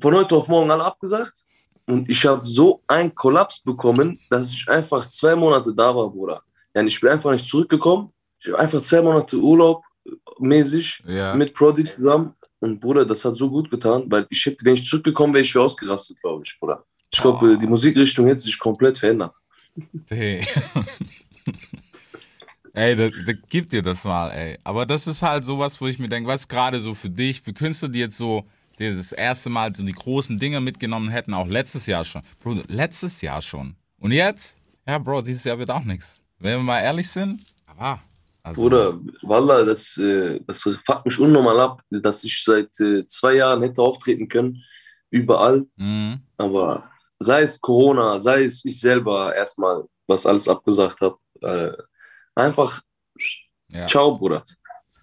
Von 0.00 0.14
heute 0.14 0.36
auf 0.36 0.46
morgen 0.48 0.70
alle 0.70 0.84
abgesagt. 0.84 1.42
Und 1.86 2.08
ich 2.08 2.24
habe 2.26 2.46
so 2.46 2.82
einen 2.86 3.14
Kollaps 3.14 3.62
bekommen, 3.62 4.20
dass 4.28 4.50
ich 4.52 4.68
einfach 4.68 5.08
zwei 5.08 5.34
Monate 5.34 5.74
da 5.74 5.94
war, 5.96 6.10
Bruder. 6.10 6.42
Ja, 6.74 6.82
ich 6.82 7.00
bin 7.00 7.10
einfach 7.10 7.32
nicht 7.32 7.46
zurückgekommen. 7.48 8.12
Ich 8.40 8.48
habe 8.48 8.58
einfach 8.58 8.80
zwei 8.82 9.00
Monate 9.00 9.36
Urlaub 9.38 9.82
mäßig 10.38 11.02
Ja. 11.06 11.34
mit 11.34 11.54
Prodi 11.54 11.84
zusammen. 11.86 12.34
Und 12.60 12.80
Bruder, 12.80 13.04
das 13.04 13.24
hat 13.24 13.36
so 13.36 13.48
gut 13.48 13.70
getan, 13.70 14.04
weil 14.08 14.26
ich 14.30 14.44
hätte, 14.44 14.64
wenn 14.64 14.74
ich 14.74 14.84
zurückgekommen 14.84 15.32
wäre, 15.34 15.42
ich 15.42 15.54
wäre 15.54 15.64
ausgerastet, 15.64 16.20
glaube 16.20 16.42
ich, 16.44 16.58
Bruder. 16.58 16.84
Ich 17.12 17.20
glaube, 17.20 17.54
Oh. 17.54 17.56
die 17.56 17.66
Musikrichtung 17.66 18.26
hätte 18.26 18.42
sich 18.42 18.58
komplett 18.58 18.98
verändert. 18.98 19.36
Hey. 20.08 20.44
ey, 22.72 22.96
da, 22.96 23.08
da 23.08 23.32
gib 23.48 23.70
dir 23.70 23.82
das 23.82 24.04
mal, 24.04 24.30
ey. 24.30 24.58
Aber 24.64 24.86
das 24.86 25.06
ist 25.06 25.22
halt 25.22 25.44
sowas, 25.44 25.80
wo 25.80 25.86
ich 25.86 25.98
mir 25.98 26.08
denke, 26.08 26.28
was 26.28 26.48
gerade 26.48 26.80
so 26.80 26.94
für 26.94 27.10
dich, 27.10 27.40
für 27.40 27.52
Künstler, 27.52 27.88
die 27.88 28.00
jetzt 28.00 28.16
so 28.16 28.44
die 28.78 28.94
das 28.94 29.12
erste 29.12 29.50
Mal 29.50 29.74
so 29.74 29.82
die 29.84 29.92
großen 29.92 30.38
Dinge 30.38 30.60
mitgenommen 30.60 31.08
hätten, 31.08 31.34
auch 31.34 31.46
letztes 31.46 31.86
Jahr 31.86 32.04
schon. 32.04 32.22
Bro, 32.40 32.58
letztes 32.68 33.20
Jahr 33.20 33.42
schon. 33.42 33.74
Und 33.98 34.12
jetzt? 34.12 34.56
Ja, 34.86 34.98
Bro, 34.98 35.22
dieses 35.22 35.44
Jahr 35.44 35.58
wird 35.58 35.70
auch 35.70 35.84
nichts. 35.84 36.18
Wenn 36.38 36.58
wir 36.58 36.62
mal 36.62 36.80
ehrlich 36.80 37.08
sind, 37.08 37.42
aber. 37.66 38.00
Also, 38.48 38.62
Bruder, 38.62 38.98
Wallah, 39.22 39.64
das, 39.64 39.96
äh, 39.98 40.40
das 40.46 40.62
fuckt 40.62 41.04
mich 41.04 41.18
unnormal 41.18 41.58
ab, 41.60 41.82
dass 41.90 42.24
ich 42.24 42.42
seit 42.42 42.78
äh, 42.80 43.06
zwei 43.06 43.34
Jahren 43.34 43.62
hätte 43.62 43.82
auftreten 43.82 44.28
können, 44.28 44.62
überall. 45.10 45.66
Mhm. 45.76 46.20
Aber 46.36 46.88
sei 47.18 47.42
es 47.42 47.60
Corona, 47.60 48.20
sei 48.20 48.44
es 48.44 48.64
ich 48.64 48.80
selber 48.80 49.34
erstmal, 49.34 49.84
was 50.06 50.26
alles 50.26 50.48
abgesagt 50.48 51.00
habe. 51.00 51.18
Äh, 51.40 51.72
einfach 52.34 52.80
Ja. 53.74 53.86
ciao, 53.86 54.16
Bruder. 54.16 54.42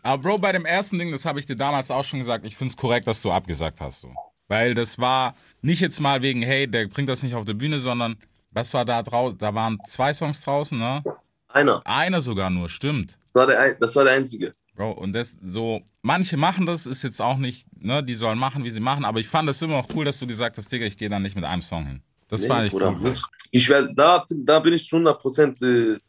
Aber 0.01 0.21
Bro, 0.21 0.37
bei 0.37 0.51
dem 0.51 0.65
ersten 0.65 0.99
Ding, 0.99 1.11
das 1.11 1.25
habe 1.25 1.39
ich 1.39 1.45
dir 1.45 1.55
damals 1.55 1.89
auch 1.89 2.03
schon 2.03 2.19
gesagt, 2.19 2.45
ich 2.45 2.55
finde 2.55 2.71
es 2.71 2.77
korrekt, 2.77 3.07
dass 3.07 3.21
du 3.21 3.31
abgesagt 3.31 3.81
hast. 3.81 4.01
So. 4.01 4.13
Weil 4.47 4.75
das 4.75 4.99
war 4.99 5.35
nicht 5.61 5.79
jetzt 5.79 5.99
mal 5.99 6.21
wegen, 6.21 6.41
hey, 6.43 6.67
der 6.67 6.87
bringt 6.87 7.09
das 7.09 7.23
nicht 7.23 7.33
auf 7.33 7.45
der 7.45 7.55
Bühne, 7.55 7.79
sondern 7.79 8.17
was 8.51 8.73
war 8.73 8.85
da 8.85 9.01
draußen? 9.01 9.37
Da 9.37 9.53
waren 9.53 9.79
zwei 9.87 10.13
Songs 10.13 10.41
draußen, 10.41 10.77
ne? 10.77 11.03
Einer. 11.47 11.81
Einer 11.85 12.21
sogar 12.21 12.49
nur, 12.49 12.69
stimmt. 12.69 13.17
Das 13.35 13.41
war 13.41 13.47
der, 13.47 13.75
das 13.75 13.95
war 13.97 14.03
der 14.05 14.13
einzige. 14.13 14.53
Bro, 14.75 14.91
und 14.91 15.11
das 15.13 15.35
so, 15.43 15.81
manche 16.01 16.37
machen 16.37 16.65
das, 16.65 16.85
ist 16.85 17.03
jetzt 17.03 17.21
auch 17.21 17.37
nicht, 17.37 17.67
ne, 17.81 18.01
die 18.03 18.15
sollen 18.15 18.39
machen, 18.39 18.63
wie 18.63 18.71
sie 18.71 18.79
machen, 18.79 19.03
aber 19.03 19.19
ich 19.19 19.27
fand 19.27 19.49
es 19.49 19.61
immer 19.61 19.73
noch 19.81 19.87
cool, 19.93 20.05
dass 20.05 20.19
du 20.19 20.27
gesagt 20.27 20.57
hast, 20.57 20.71
Digga, 20.71 20.85
ich 20.85 20.97
gehe 20.97 21.09
da 21.09 21.19
nicht 21.19 21.35
mit 21.35 21.43
einem 21.43 21.61
Song 21.61 21.85
hin. 21.85 22.01
Das 22.29 22.41
Nee, 22.41 22.47
fand 22.47 22.67
ich 22.67 22.71
Bruder. 22.71 22.95
cool. 22.97 23.13
Ich 23.51 23.69
werde, 23.69 23.93
da, 23.93 24.25
da 24.29 24.59
bin 24.59 24.73
ich 24.73 24.87
zu 24.87 24.95
100% 24.97 25.95
äh, 25.95 25.99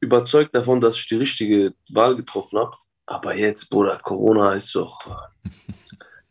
überzeugt 0.00 0.54
davon, 0.54 0.80
dass 0.80 0.96
ich 0.96 1.08
die 1.08 1.16
richtige 1.16 1.74
Wahl 1.90 2.14
getroffen 2.16 2.58
habe. 2.60 2.76
Aber 3.06 3.36
jetzt, 3.36 3.68
Bruder, 3.68 3.98
Corona 3.98 4.52
ist 4.52 4.74
doch. 4.74 5.28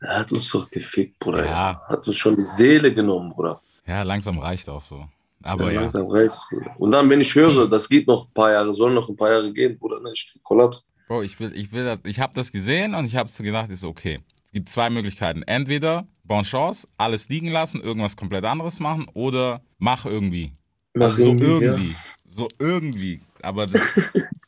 Er 0.02 0.20
hat 0.20 0.32
uns 0.32 0.50
doch 0.50 0.70
gefickt, 0.70 1.20
Bruder. 1.20 1.46
Ja. 1.46 1.82
Hat 1.88 2.08
uns 2.08 2.18
schon 2.18 2.36
die 2.36 2.44
Seele 2.44 2.94
genommen, 2.94 3.32
Bruder. 3.32 3.62
Ja, 3.88 4.04
langsam 4.04 4.38
reicht 4.40 4.68
auch 4.70 4.82
so. 4.82 5.08
Aber 5.46 5.72
ja. 5.72 5.82
langsam 5.82 6.08
Bruder. 6.08 6.76
Und 6.80 6.92
dann, 6.92 7.10
wenn 7.10 7.22
ich 7.22 7.34
höre, 7.36 7.70
das 7.70 7.88
geht 7.88 8.08
noch 8.08 8.28
ein 8.28 8.34
paar 8.34 8.52
Jahre, 8.52 8.74
soll 8.74 8.94
noch 8.94 9.08
ein 9.08 9.16
paar 9.16 9.30
Jahre 9.30 9.54
gehen, 9.54 9.78
Bruder, 9.78 10.00
ne, 10.00 10.10
ich 10.12 10.28
krieg 10.32 10.42
Kollaps. 10.44 10.86
Bro, 11.08 11.22
ich 11.22 11.40
will, 11.40 11.56
ich 11.56 11.72
will, 11.72 12.00
ich 12.04 12.20
habe 12.20 12.34
das 12.34 12.52
gesehen 12.52 12.96
und 12.96 13.06
ich 13.06 13.16
habe 13.16 13.30
so 13.30 13.44
gedacht, 13.44 13.70
ist 13.70 13.84
okay. 13.84 14.20
Es 14.48 14.52
gibt 14.52 14.70
zwei 14.70 14.90
Möglichkeiten. 14.90 15.44
Entweder 15.44 16.08
Bon 16.24 16.44
Chance, 16.44 16.88
alles 16.98 17.30
liegen 17.30 17.50
lassen, 17.50 17.80
irgendwas 17.80 18.18
komplett 18.18 18.44
anderes 18.44 18.80
machen 18.80 19.06
oder 19.14 19.62
mach 19.78 20.06
irgendwie. 20.06 20.54
Mach 20.96 21.06
Also 21.06 21.26
so 21.26 21.30
irgendwie, 21.30 21.66
ja. 21.66 21.72
irgendwie. 21.74 21.96
So 22.28 22.48
irgendwie. 22.58 23.20
Aber 23.44 23.68
das. 23.68 24.00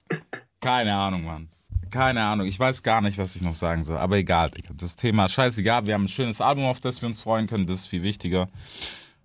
keine 0.60 0.96
Ahnung, 0.96 1.26
Mann. 1.26 1.50
Keine 1.92 2.24
Ahnung. 2.24 2.48
Ich 2.48 2.60
weiß 2.60 2.82
gar 2.82 3.02
nicht, 3.02 3.20
was 3.20 3.36
ich 3.36 3.44
noch 3.44 3.54
sagen 3.54 3.84
soll. 3.84 3.98
Aber 3.98 4.18
egal, 4.18 4.50
Digga. 4.50 4.72
Das 4.76 4.96
Thema 4.96 5.30
scheißegal. 5.30 5.86
Wir 5.86 5.94
haben 5.94 6.06
ein 6.06 6.10
schönes 6.10 6.42
Album, 6.42 6.66
auf 6.66 6.82
das 6.82 7.02
wir 7.02 7.08
uns 7.08 7.22
freuen 7.22 7.46
können. 7.46 7.68
Das 7.68 7.82
ist 7.82 7.88
viel 7.88 8.02
wichtiger. 8.02 8.50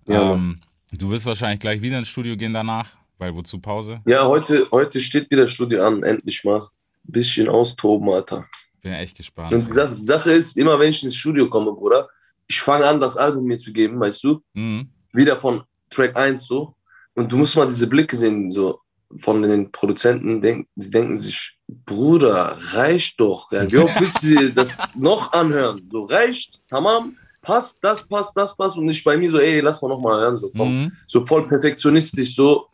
Ja, 0.06 0.34
ähm, 0.34 0.60
du 0.98 1.10
wirst 1.10 1.26
wahrscheinlich 1.26 1.60
gleich 1.60 1.80
wieder 1.80 1.98
ins 1.98 2.08
Studio 2.08 2.36
gehen 2.36 2.52
danach. 2.52 2.88
Weil 3.22 3.36
wozu 3.36 3.60
Pause? 3.60 4.00
Ja, 4.04 4.26
heute, 4.26 4.66
heute 4.72 4.98
steht 4.98 5.30
wieder 5.30 5.46
Studio 5.46 5.86
an, 5.86 6.02
endlich 6.02 6.42
mal. 6.42 6.68
Bisschen 7.04 7.48
austoben, 7.48 8.08
Alter. 8.08 8.46
Bin 8.80 8.92
echt 8.94 9.16
gespannt. 9.16 9.52
Und 9.52 9.60
die 9.60 9.70
Sache, 9.70 9.94
die 9.94 10.02
Sache 10.02 10.32
ist, 10.32 10.56
immer 10.56 10.76
wenn 10.80 10.90
ich 10.90 11.04
ins 11.04 11.14
Studio 11.14 11.48
komme, 11.48 11.72
Bruder, 11.72 12.08
ich 12.48 12.60
fange 12.60 12.84
an, 12.84 13.00
das 13.00 13.16
Album 13.16 13.44
mir 13.44 13.58
zu 13.58 13.72
geben, 13.72 14.00
weißt 14.00 14.24
du? 14.24 14.42
Mhm. 14.54 14.88
Wieder 15.12 15.38
von 15.38 15.62
Track 15.88 16.16
1 16.16 16.44
so. 16.44 16.74
Und 17.14 17.30
du 17.30 17.36
musst 17.36 17.54
mal 17.54 17.68
diese 17.68 17.86
Blicke 17.86 18.16
sehen, 18.16 18.50
so 18.50 18.80
von 19.16 19.42
den 19.42 19.70
Produzenten, 19.70 20.40
denk, 20.40 20.66
sie 20.74 20.90
denken 20.90 21.16
sich, 21.16 21.58
Bruder, 21.68 22.58
reicht 22.72 23.20
doch. 23.20 23.52
Ja. 23.52 23.70
Wie 23.70 23.78
oft 23.78 24.00
willst 24.00 24.24
du 24.24 24.50
das 24.50 24.78
noch 24.96 25.32
anhören? 25.32 25.86
So, 25.88 26.04
reicht, 26.04 26.60
tamam, 26.68 27.16
passt, 27.42 27.76
das 27.82 28.06
passt, 28.06 28.36
das 28.36 28.56
passt. 28.56 28.78
Und 28.78 28.86
nicht 28.86 29.04
bei 29.04 29.16
mir 29.16 29.30
so, 29.30 29.38
ey, 29.38 29.60
lass 29.60 29.82
mal 29.82 29.88
noch 29.88 30.00
mal 30.00 30.20
hören, 30.20 30.38
so, 30.38 30.50
komm. 30.56 30.82
Mhm. 30.84 30.92
So 31.06 31.26
voll 31.26 31.46
perfektionistisch, 31.46 32.34
so, 32.34 32.66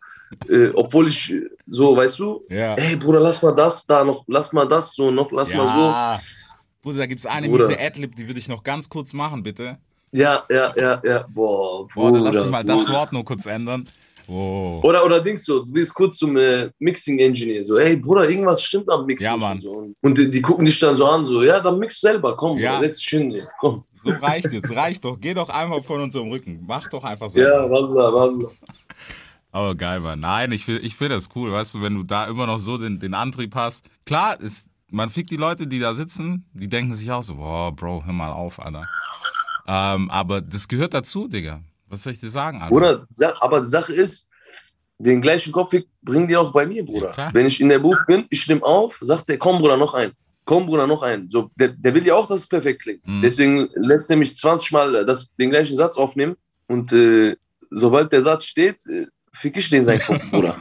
äh, 0.48 0.68
obwohl 0.74 1.09
ich 1.09 1.33
so, 1.66 1.96
weißt 1.96 2.18
du, 2.18 2.42
Ja. 2.50 2.74
ey, 2.76 2.94
Bruder, 2.96 3.18
lass 3.20 3.42
mal 3.42 3.54
das 3.54 3.85
da 3.87 4.04
noch, 4.04 4.24
lass 4.28 4.52
mal 4.52 4.68
das 4.68 4.92
so, 4.94 5.11
noch, 5.11 5.33
lass 5.33 5.52
mal 5.52 5.66
so. 5.66 6.20
Bruder, 6.83 6.98
da 6.98 7.07
gibt 7.07 7.20
es 7.20 7.26
eine 7.26 7.48
Bruder. 7.48 7.66
miese 7.66 7.81
Adlib, 7.81 8.14
die 8.14 8.26
würde 8.26 8.38
ich 8.38 8.48
noch 8.48 8.62
ganz 8.62 8.88
kurz 8.88 9.12
machen, 9.12 9.42
bitte. 9.42 9.78
Ja, 10.12 10.42
ja, 10.48 10.72
ja, 10.76 11.00
ja. 11.04 11.26
Boah, 11.28 11.87
Boah, 11.94 12.12
dann 12.12 12.22
lass 12.22 12.33
Bruder, 12.33 12.44
mich 12.44 12.52
mal 12.52 12.64
das 12.64 12.85
Bruder. 12.85 12.98
Wort 12.98 13.12
nur 13.12 13.24
kurz 13.24 13.46
ändern. 13.46 13.88
Oh. 14.31 14.81
Oder, 14.83 15.07
oder 15.07 15.20
Dings 15.22 15.42
so, 15.46 15.64
du 15.64 15.72
willst 15.72 15.94
kurz 15.94 16.18
zum 16.18 16.37
äh, 16.37 16.68
Mixing-Engineer, 16.78 17.64
so, 17.64 17.78
ey 17.78 17.96
Bruder, 17.96 18.28
irgendwas 18.28 18.62
stimmt 18.62 18.88
am 18.90 19.07
Mixing. 19.07 19.26
Ja, 19.31 19.37
Mann. 19.38 19.52
Und, 19.52 19.61
so. 19.62 19.90
und 20.02 20.18
die, 20.18 20.31
die 20.31 20.42
gucken 20.42 20.66
dich 20.66 20.78
dann 20.78 20.98
so 20.98 21.07
an, 21.07 21.24
so, 21.24 21.42
ja, 21.42 21.61
dann 21.61 21.78
mix 21.78 21.98
selber, 21.98 22.37
komm, 22.37 22.59
Ja. 22.59 22.74
Bruder, 22.76 22.88
setz 22.88 22.98
dich 22.98 23.09
hin, 23.09 23.42
komm. 23.59 23.85
So 24.05 24.11
reicht 24.13 24.53
jetzt, 24.53 24.75
reicht 24.75 25.05
doch. 25.05 25.19
Geh 25.21 25.35
doch 25.35 25.49
einfach 25.49 25.83
von 25.85 26.01
unserem 26.01 26.29
Rücken. 26.31 26.65
Mach 26.67 26.89
doch 26.89 27.05
einfach 27.05 27.29
so. 27.31 27.39
Ja, 27.39 27.69
wallah, 27.69 28.13
wallah. 28.13 28.49
Aber 29.51 29.75
geil, 29.75 30.01
Mann. 30.01 30.21
Nein, 30.21 30.53
ich, 30.53 30.69
ich 30.69 30.95
finde 30.97 31.15
das 31.17 31.29
cool, 31.35 31.53
weißt 31.53 31.75
du, 31.75 31.83
wenn 31.83 31.95
du 31.95 32.03
da 32.03 32.27
immer 32.27 32.47
noch 32.47 32.59
so 32.59 32.77
den, 32.79 32.99
den 33.01 33.15
Antrieb 33.15 33.55
hast. 33.55 33.87
Klar, 34.05 34.39
ist, 34.41 34.69
man 34.91 35.09
fickt 35.09 35.31
die 35.31 35.37
Leute, 35.37 35.67
die 35.67 35.81
da 35.81 35.95
sitzen, 35.95 36.45
die 36.53 36.69
denken 36.69 36.95
sich 36.95 37.11
auch 37.11 37.23
so, 37.23 37.37
boah, 37.37 37.75
Bro, 37.75 38.05
hör 38.05 38.13
mal 38.13 38.31
auf, 38.33 38.61
Alter. 38.61 38.85
Ähm, 39.67 40.11
aber 40.11 40.41
das 40.41 40.69
gehört 40.69 40.95
dazu, 40.95 41.29
Digga. 41.29 41.61
Was 41.89 42.03
soll 42.03 42.13
ich 42.13 42.21
dir 42.21 42.31
sagen, 42.31 42.61
Alter? 42.63 42.75
Bruder, 42.75 43.07
aber 43.43 43.61
die 43.61 43.67
Sache 43.67 43.95
ist, 43.95 44.29
den 44.99 45.23
gleichen 45.23 45.53
Kopf 45.53 45.75
bringen 46.03 46.29
die 46.29 46.37
auch 46.37 46.53
bei 46.53 46.67
mir, 46.67 46.79
Ja, 46.79 46.85
Bruder. 46.85 47.11
klar. 47.11 47.31
Wenn 47.33 47.47
ich 47.47 47.61
in 47.61 47.69
der 47.69 47.79
Booth 47.79 48.05
bin, 48.07 48.27
ich 48.31 48.47
nehme 48.49 48.63
auf, 48.65 48.99
sagt 49.01 49.29
der, 49.29 49.39
komm, 49.39 49.59
Bruder, 49.61 49.77
noch 49.77 49.95
ein. 49.95 50.13
Komm, 50.49 50.65
Bruder, 50.65 50.87
noch 50.87 51.03
ein. 51.03 51.29
So, 51.29 51.51
der, 51.57 51.69
der 51.69 51.93
will 51.93 52.07
ja 52.07 52.15
auch, 52.15 52.27
dass 52.27 52.39
es 52.39 52.47
perfekt 52.47 52.81
klingt. 52.81 53.07
Mhm. 53.07 53.21
Deswegen 53.21 53.69
lässt 53.75 54.11
er 54.11 54.17
mich 54.17 54.35
20 54.35 54.73
Mal 54.73 55.05
das, 55.05 55.35
den 55.37 55.51
gleichen 55.51 55.77
Satz 55.77 55.99
aufnehmen 55.99 56.37
und 56.69 56.91
äh, 56.91 57.37
sobald 57.69 58.11
der 58.13 58.23
Satz 58.23 58.47
steht, 58.47 58.87
äh, 58.87 59.05
fick 59.35 59.59
ich 59.59 59.69
den 59.69 59.85
seinen 59.85 60.01
Kopf, 60.01 60.23
Bruder. 60.31 60.59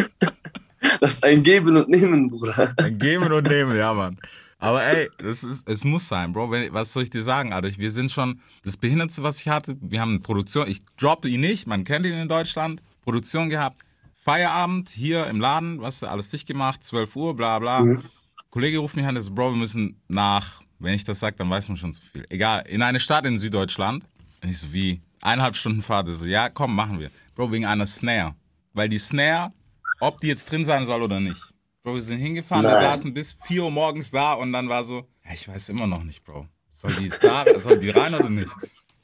das 1.00 1.14
ist 1.14 1.24
ein 1.24 1.42
Geben 1.42 1.78
und 1.78 1.88
Nehmen, 1.88 2.28
Bruder. 2.28 2.74
Dann 2.76 2.98
geben 2.98 3.32
und 3.32 3.48
nehmen, 3.48 3.74
ja, 3.74 3.94
Mann. 3.94 4.18
Aber 4.58 4.84
ey, 4.84 5.08
das 5.16 5.44
ist, 5.44 5.66
es 5.66 5.82
muss 5.82 6.06
sein, 6.06 6.34
Bro. 6.34 6.50
Was 6.50 6.92
soll 6.92 7.04
ich 7.04 7.10
dir 7.10 7.22
sagen, 7.22 7.54
Alter? 7.54 7.70
Wir 7.78 7.92
sind 7.92 8.12
schon 8.12 8.42
das 8.64 8.76
Behindertste, 8.76 9.22
was 9.22 9.40
ich 9.40 9.48
hatte. 9.48 9.78
Wir 9.80 10.02
haben 10.02 10.10
eine 10.10 10.20
Produktion, 10.20 10.68
ich 10.68 10.84
droppe 10.98 11.30
ihn 11.30 11.40
nicht, 11.40 11.66
man 11.66 11.84
kennt 11.84 12.04
ihn 12.04 12.12
in 12.12 12.28
Deutschland. 12.28 12.82
Produktion 13.00 13.48
gehabt. 13.48 13.80
Feierabend 14.12 14.90
hier 14.90 15.26
im 15.28 15.40
Laden, 15.40 15.80
was 15.80 16.04
alles 16.04 16.28
dicht 16.28 16.46
gemacht, 16.46 16.84
12 16.84 17.16
Uhr, 17.16 17.34
bla 17.34 17.58
bla. 17.58 17.80
Mhm. 17.80 18.02
Kollege 18.50 18.78
ruft 18.78 18.96
mich 18.96 19.06
an, 19.06 19.14
der 19.14 19.22
so, 19.22 19.32
Bro, 19.32 19.50
wir 19.52 19.56
müssen 19.56 20.00
nach, 20.08 20.62
wenn 20.78 20.94
ich 20.94 21.04
das 21.04 21.20
sage, 21.20 21.36
dann 21.36 21.48
weiß 21.48 21.68
man 21.68 21.76
schon 21.76 21.92
zu 21.92 22.02
viel. 22.02 22.24
Egal, 22.28 22.64
in 22.66 22.82
eine 22.82 22.98
Stadt 22.98 23.24
in 23.26 23.38
Süddeutschland. 23.38 24.04
Und 24.42 24.48
ich 24.48 24.58
so, 24.58 24.72
wie? 24.72 25.00
Eineinhalb 25.20 25.54
Stunden 25.54 25.82
Fahrt. 25.82 26.08
Ich 26.08 26.16
so, 26.16 26.26
ja, 26.26 26.48
komm, 26.48 26.74
machen 26.74 26.98
wir. 26.98 27.10
Bro, 27.34 27.52
wegen 27.52 27.66
einer 27.66 27.86
Snare. 27.86 28.34
Weil 28.72 28.88
die 28.88 28.98
Snare, 28.98 29.52
ob 30.00 30.20
die 30.20 30.28
jetzt 30.28 30.50
drin 30.50 30.64
sein 30.64 30.84
soll 30.84 31.02
oder 31.02 31.20
nicht. 31.20 31.40
Bro, 31.82 31.94
wir 31.94 32.02
sind 32.02 32.18
hingefahren, 32.18 32.64
wir 32.64 32.72
Nein. 32.72 32.82
saßen 32.82 33.14
bis 33.14 33.36
4 33.44 33.64
Uhr 33.64 33.70
morgens 33.70 34.10
da 34.10 34.34
und 34.34 34.52
dann 34.52 34.68
war 34.68 34.84
so, 34.84 35.06
ja, 35.24 35.32
ich 35.32 35.48
weiß 35.48 35.70
immer 35.70 35.86
noch 35.86 36.02
nicht, 36.02 36.24
Bro. 36.24 36.46
Soll 36.72 36.92
die 36.98 37.04
jetzt 37.04 37.22
da, 37.22 37.44
soll 37.60 37.78
die 37.78 37.90
rein 37.90 38.14
oder 38.14 38.30
nicht? 38.30 38.48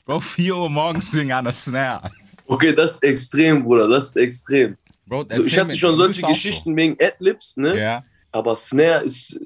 Bro, 0.04 0.20
4 0.20 0.56
Uhr 0.56 0.70
morgens 0.70 1.14
an 1.14 1.44
der 1.44 1.52
Snare. 1.52 2.10
Okay, 2.46 2.74
das 2.74 2.94
ist 2.94 3.02
extrem, 3.02 3.62
Bruder, 3.62 3.88
das 3.88 4.08
ist 4.08 4.16
extrem. 4.16 4.76
Bro, 5.06 5.26
So, 5.30 5.44
ich 5.44 5.58
hatte 5.58 5.76
schon 5.76 5.94
solche 5.94 6.26
Geschichten 6.26 6.76
wegen 6.76 6.96
Adlibs, 7.00 7.56
ne? 7.56 7.72
So. 7.72 7.78
Ja. 7.78 8.02
Aber 8.36 8.54
Snare 8.54 9.02
ist 9.04 9.38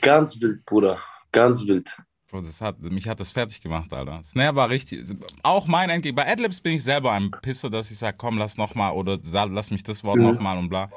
ganz 0.00 0.40
wild, 0.40 0.64
Bruder. 0.66 0.98
Ganz 1.30 1.64
wild. 1.66 1.96
Bro, 2.28 2.40
das 2.40 2.60
hat, 2.60 2.80
mich 2.80 3.06
hat 3.06 3.20
das 3.20 3.30
fertig 3.30 3.60
gemacht, 3.60 3.92
Alter. 3.92 4.20
Snare 4.24 4.56
war 4.56 4.68
richtig, 4.68 5.04
auch 5.44 5.66
mein 5.68 5.90
Endgame. 5.90 6.14
Bei 6.14 6.26
Adlibs 6.30 6.60
bin 6.60 6.74
ich 6.74 6.82
selber 6.82 7.12
ein 7.12 7.30
Pisser, 7.42 7.70
dass 7.70 7.90
ich 7.92 7.98
sage, 7.98 8.16
komm, 8.18 8.38
lass 8.38 8.56
noch 8.56 8.74
mal 8.74 8.90
oder 8.90 9.18
lass 9.48 9.70
mich 9.70 9.84
das 9.84 10.02
Wort 10.02 10.16
Mhm. 10.18 10.24
noch 10.24 10.40
mal 10.40 10.58
und 10.58 10.68
bla. 10.68 10.90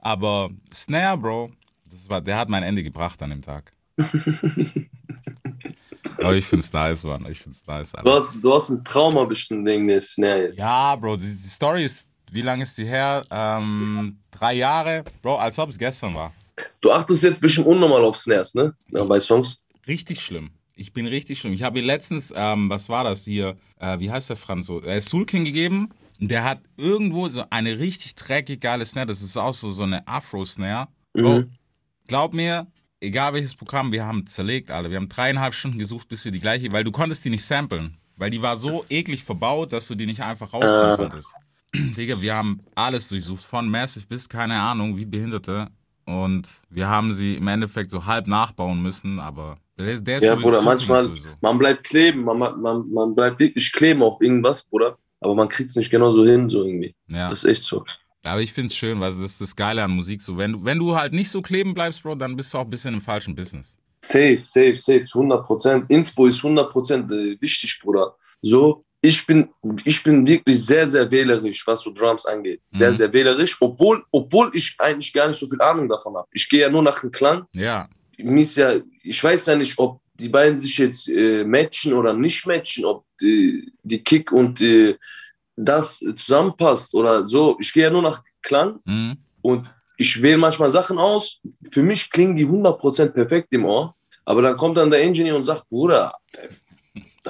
Aber 0.00 0.50
Snare, 0.74 1.16
Bro, 1.18 1.50
das 1.88 2.08
war, 2.08 2.20
der 2.20 2.36
hat 2.36 2.48
mein 2.48 2.62
Ende 2.64 2.82
gebracht 2.82 3.22
an 3.22 3.30
dem 3.30 3.42
Tag. 3.42 3.70
Aber 6.18 6.34
ich 6.34 6.46
find's 6.46 6.72
nice, 6.72 7.04
Mann. 7.04 7.26
Ich 7.30 7.38
find's 7.40 7.64
nice, 7.66 7.92
Du 7.92 7.98
Alter. 7.98 8.14
hast, 8.16 8.42
du 8.42 8.54
hast 8.54 8.70
ein 8.70 8.84
Trauma 8.84 9.24
bestimmt 9.24 9.66
wegen 9.66 9.86
der 9.86 10.00
Snare 10.00 10.48
jetzt. 10.48 10.58
Ja, 10.58 10.96
Bro, 10.96 11.16
die, 11.18 11.34
die 11.36 11.48
Story 11.48 11.84
ist, 11.84 12.08
wie 12.32 12.42
lange 12.42 12.62
ist 12.64 12.76
die 12.78 12.84
her? 12.86 13.22
Ähm, 13.30 14.18
drei 14.30 14.54
Jahre. 14.54 15.04
Bro, 15.22 15.36
als 15.36 15.58
ob 15.58 15.70
es 15.70 15.78
gestern 15.78 16.14
war. 16.14 16.32
Du 16.80 16.90
achtest 16.90 17.22
jetzt 17.22 17.40
bestimmt 17.40 17.66
unnormal 17.66 18.04
auf 18.04 18.16
Snares, 18.16 18.54
ne? 18.54 18.74
Ja, 18.92 19.04
bei 19.04 19.20
Songs. 19.20 19.58
Richtig 19.86 20.20
schlimm. 20.20 20.50
Ich 20.74 20.92
bin 20.92 21.06
richtig 21.06 21.40
schlimm. 21.40 21.52
Ich 21.52 21.62
habe 21.62 21.80
ihr 21.80 21.84
letztens, 21.84 22.32
ähm, 22.34 22.70
was 22.70 22.88
war 22.88 23.04
das 23.04 23.24
hier? 23.24 23.56
Äh, 23.80 23.98
wie 23.98 24.10
heißt 24.10 24.30
der 24.30 24.36
Franz 24.36 24.66
so? 24.66 24.80
Er 24.80 24.98
ist 24.98 25.08
Sulkin 25.08 25.44
gegeben. 25.44 25.90
Der 26.20 26.44
hat 26.44 26.60
irgendwo 26.76 27.28
so 27.28 27.44
eine 27.50 27.78
richtig 27.78 28.14
dreckig 28.14 28.60
geile 28.60 28.86
Snare. 28.86 29.06
Das 29.06 29.22
ist 29.22 29.36
auch 29.36 29.54
so, 29.54 29.70
so 29.72 29.82
eine 29.82 30.06
Afro-Snare. 30.06 30.88
Mhm. 31.14 31.50
glaub 32.06 32.32
mir, 32.32 32.66
egal 33.00 33.32
welches 33.32 33.54
Programm, 33.54 33.92
wir 33.92 34.06
haben 34.06 34.26
zerlegt, 34.26 34.70
alle. 34.70 34.90
Wir 34.90 34.98
haben 34.98 35.08
dreieinhalb 35.08 35.54
Stunden 35.54 35.78
gesucht, 35.78 36.08
bis 36.08 36.24
wir 36.24 36.32
die 36.32 36.40
gleiche, 36.40 36.70
weil 36.70 36.84
du 36.84 36.92
konntest 36.92 37.24
die 37.24 37.30
nicht 37.30 37.44
samplen. 37.44 37.96
Weil 38.16 38.30
die 38.30 38.42
war 38.42 38.56
so 38.56 38.84
eklig 38.88 39.22
verbaut, 39.22 39.72
dass 39.72 39.86
du 39.88 39.94
die 39.94 40.06
nicht 40.06 40.22
einfach 40.22 40.52
rausziehen 40.52 40.96
konntest. 40.96 41.32
Digga, 41.74 42.20
wir 42.20 42.34
haben 42.34 42.60
alles 42.74 43.08
durchsucht, 43.08 43.44
von 43.44 43.68
Massive 43.68 44.06
bis 44.06 44.28
keine 44.28 44.60
Ahnung, 44.60 44.96
wie 44.96 45.04
Behinderte. 45.04 45.68
Und 46.08 46.48
wir 46.70 46.88
haben 46.88 47.12
sie 47.12 47.34
im 47.34 47.48
Endeffekt 47.48 47.90
so 47.90 48.06
halb 48.06 48.26
nachbauen 48.26 48.80
müssen, 48.80 49.20
aber 49.20 49.58
der, 49.78 50.00
der 50.00 50.18
ist 50.18 50.24
Ja, 50.24 50.36
Bruder, 50.36 50.62
manchmal, 50.62 51.04
sowieso. 51.04 51.28
man 51.42 51.58
bleibt 51.58 51.84
kleben, 51.84 52.24
man, 52.24 52.38
man, 52.38 52.90
man 52.90 53.14
bleibt 53.14 53.38
wirklich 53.38 53.70
kleben 53.72 54.02
auf 54.02 54.18
irgendwas, 54.22 54.62
Bruder. 54.64 54.96
Aber 55.20 55.34
man 55.34 55.50
kriegt 55.50 55.68
es 55.68 55.76
nicht 55.76 55.90
genauso 55.90 56.24
hin, 56.24 56.48
so 56.48 56.64
irgendwie. 56.64 56.94
Ja. 57.08 57.28
Das 57.28 57.44
ist 57.44 57.50
echt 57.50 57.62
so. 57.62 57.84
Aber 58.24 58.40
ich 58.40 58.54
find's 58.54 58.74
schön, 58.74 58.98
weil 59.00 59.10
das 59.10 59.18
ist 59.18 59.40
das 59.42 59.54
Geile 59.54 59.82
an 59.82 59.90
Musik. 59.90 60.22
So, 60.22 60.38
wenn 60.38 60.52
du, 60.52 60.64
wenn 60.64 60.78
du 60.78 60.96
halt 60.96 61.12
nicht 61.12 61.30
so 61.30 61.42
kleben 61.42 61.74
bleibst, 61.74 62.02
Bro, 62.02 62.14
dann 62.14 62.36
bist 62.36 62.54
du 62.54 62.58
auch 62.58 62.64
ein 62.64 62.70
bisschen 62.70 62.94
im 62.94 63.00
falschen 63.02 63.34
Business. 63.34 63.76
Safe, 64.00 64.40
safe, 64.42 64.78
safe, 64.78 65.04
100 65.12 65.44
Prozent. 65.44 65.84
Inspo 65.88 66.26
ist 66.26 66.38
100 66.42 66.70
Prozent 66.70 67.12
äh, 67.12 67.36
wichtig, 67.40 67.80
Bruder. 67.82 68.14
So, 68.40 68.84
ich 69.00 69.26
bin, 69.26 69.48
ich 69.84 70.02
bin 70.02 70.26
wirklich 70.26 70.64
sehr, 70.64 70.86
sehr 70.88 71.08
wählerisch, 71.10 71.66
was 71.66 71.80
so 71.82 71.92
Drums 71.92 72.26
angeht. 72.26 72.60
Sehr, 72.70 72.88
Mhm. 72.90 72.94
sehr 72.94 73.12
wählerisch, 73.12 73.56
obwohl, 73.60 74.04
obwohl 74.10 74.50
ich 74.54 74.74
eigentlich 74.78 75.12
gar 75.12 75.28
nicht 75.28 75.38
so 75.38 75.48
viel 75.48 75.60
Ahnung 75.60 75.88
davon 75.88 76.16
habe. 76.16 76.26
Ich 76.32 76.48
gehe 76.48 76.60
ja 76.62 76.70
nur 76.70 76.82
nach 76.82 77.00
dem 77.00 77.10
Klang. 77.10 77.44
Ja. 77.54 77.88
Ja, 78.16 78.72
ich 79.04 79.22
weiß 79.22 79.46
ja 79.46 79.54
nicht, 79.56 79.78
ob 79.78 80.00
die 80.14 80.28
beiden 80.28 80.56
sich 80.58 80.76
jetzt 80.78 81.08
äh, 81.08 81.44
matchen 81.44 81.92
oder 81.92 82.12
nicht 82.12 82.44
matchen, 82.46 82.84
ob 82.84 83.04
die, 83.20 83.72
die 83.84 84.02
Kick 84.02 84.32
und 84.32 84.60
äh, 84.60 84.96
das 85.54 85.98
zusammenpasst 86.16 86.92
oder 86.94 87.22
so. 87.22 87.56
Ich 87.60 87.72
gehe 87.72 87.84
ja 87.84 87.90
nur 87.90 88.02
nach 88.02 88.22
Klang 88.42 88.80
Mhm. 88.84 89.18
und 89.42 89.70
ich 89.96 90.20
wähle 90.20 90.38
manchmal 90.38 90.70
Sachen 90.70 90.98
aus. 90.98 91.40
Für 91.70 91.82
mich 91.84 92.10
klingen 92.10 92.34
die 92.34 92.46
100% 92.46 93.10
perfekt 93.10 93.48
im 93.52 93.64
Ohr. 93.64 93.94
Aber 94.24 94.42
dann 94.42 94.56
kommt 94.56 94.76
dann 94.76 94.90
der 94.90 95.00
Engineer 95.02 95.36
und 95.36 95.44
sagt, 95.44 95.68
Bruder, 95.68 96.12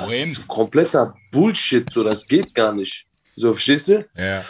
das 0.00 0.12
ist 0.12 0.48
kompletter 0.48 1.14
Bullshit, 1.32 1.90
so, 1.90 2.02
das 2.04 2.26
geht 2.26 2.54
gar 2.54 2.72
nicht. 2.72 3.06
So, 3.36 3.52
verstehst 3.52 3.88
du? 3.88 4.06
Ja. 4.16 4.42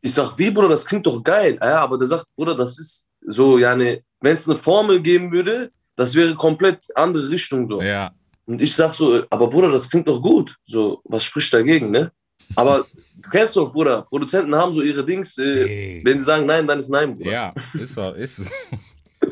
Ich 0.00 0.12
sag, 0.12 0.38
wie, 0.38 0.50
Bruder, 0.50 0.68
das 0.68 0.86
klingt 0.86 1.06
doch 1.06 1.22
geil. 1.22 1.58
Ja, 1.60 1.80
aber 1.80 1.98
der 1.98 2.06
sagt, 2.06 2.26
Bruder, 2.36 2.54
das 2.54 2.78
ist 2.78 3.06
so, 3.26 3.58
ja, 3.58 3.74
ne, 3.74 4.02
wenn 4.20 4.34
es 4.34 4.48
eine 4.48 4.56
Formel 4.56 5.00
geben 5.00 5.32
würde, 5.32 5.70
das 5.96 6.14
wäre 6.14 6.34
komplett 6.34 6.86
andere 6.94 7.28
Richtung 7.30 7.66
so. 7.66 7.82
Ja. 7.82 8.12
Und 8.44 8.62
ich 8.62 8.74
sag 8.74 8.92
so, 8.92 9.24
aber 9.30 9.48
Bruder, 9.48 9.70
das 9.70 9.90
klingt 9.90 10.06
doch 10.06 10.22
gut. 10.22 10.54
So, 10.66 11.00
was 11.04 11.24
spricht 11.24 11.52
dagegen, 11.52 11.90
ne? 11.90 12.12
Aber 12.54 12.86
du 13.16 13.30
kennst 13.30 13.56
doch, 13.56 13.72
Bruder, 13.72 14.02
Produzenten 14.02 14.54
haben 14.54 14.72
so 14.72 14.82
ihre 14.82 15.04
Dings, 15.04 15.36
äh, 15.38 15.64
Ey. 15.64 16.00
wenn 16.04 16.18
sie 16.18 16.24
sagen 16.24 16.46
nein, 16.46 16.66
dann 16.66 16.78
ist 16.78 16.88
nein, 16.88 17.16
Bruder. 17.16 17.30
Ja, 17.30 17.54
ist 17.74 17.94
so, 17.94 18.12
ist 18.12 18.36
so. 18.36 18.44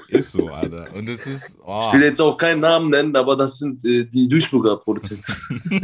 Ist 0.08 0.32
so, 0.32 0.48
Alter. 0.48 0.92
Und 0.94 1.08
es 1.08 1.26
ist. 1.26 1.56
Oh. 1.64 1.82
Ich 1.86 1.92
will 1.92 2.02
jetzt 2.02 2.20
auch 2.20 2.36
keinen 2.36 2.60
Namen 2.60 2.90
nennen, 2.90 3.14
aber 3.16 3.36
das 3.36 3.58
sind 3.58 3.84
äh, 3.84 4.04
die 4.04 4.28
Duisburger 4.28 4.76
Produzenten. 4.76 5.24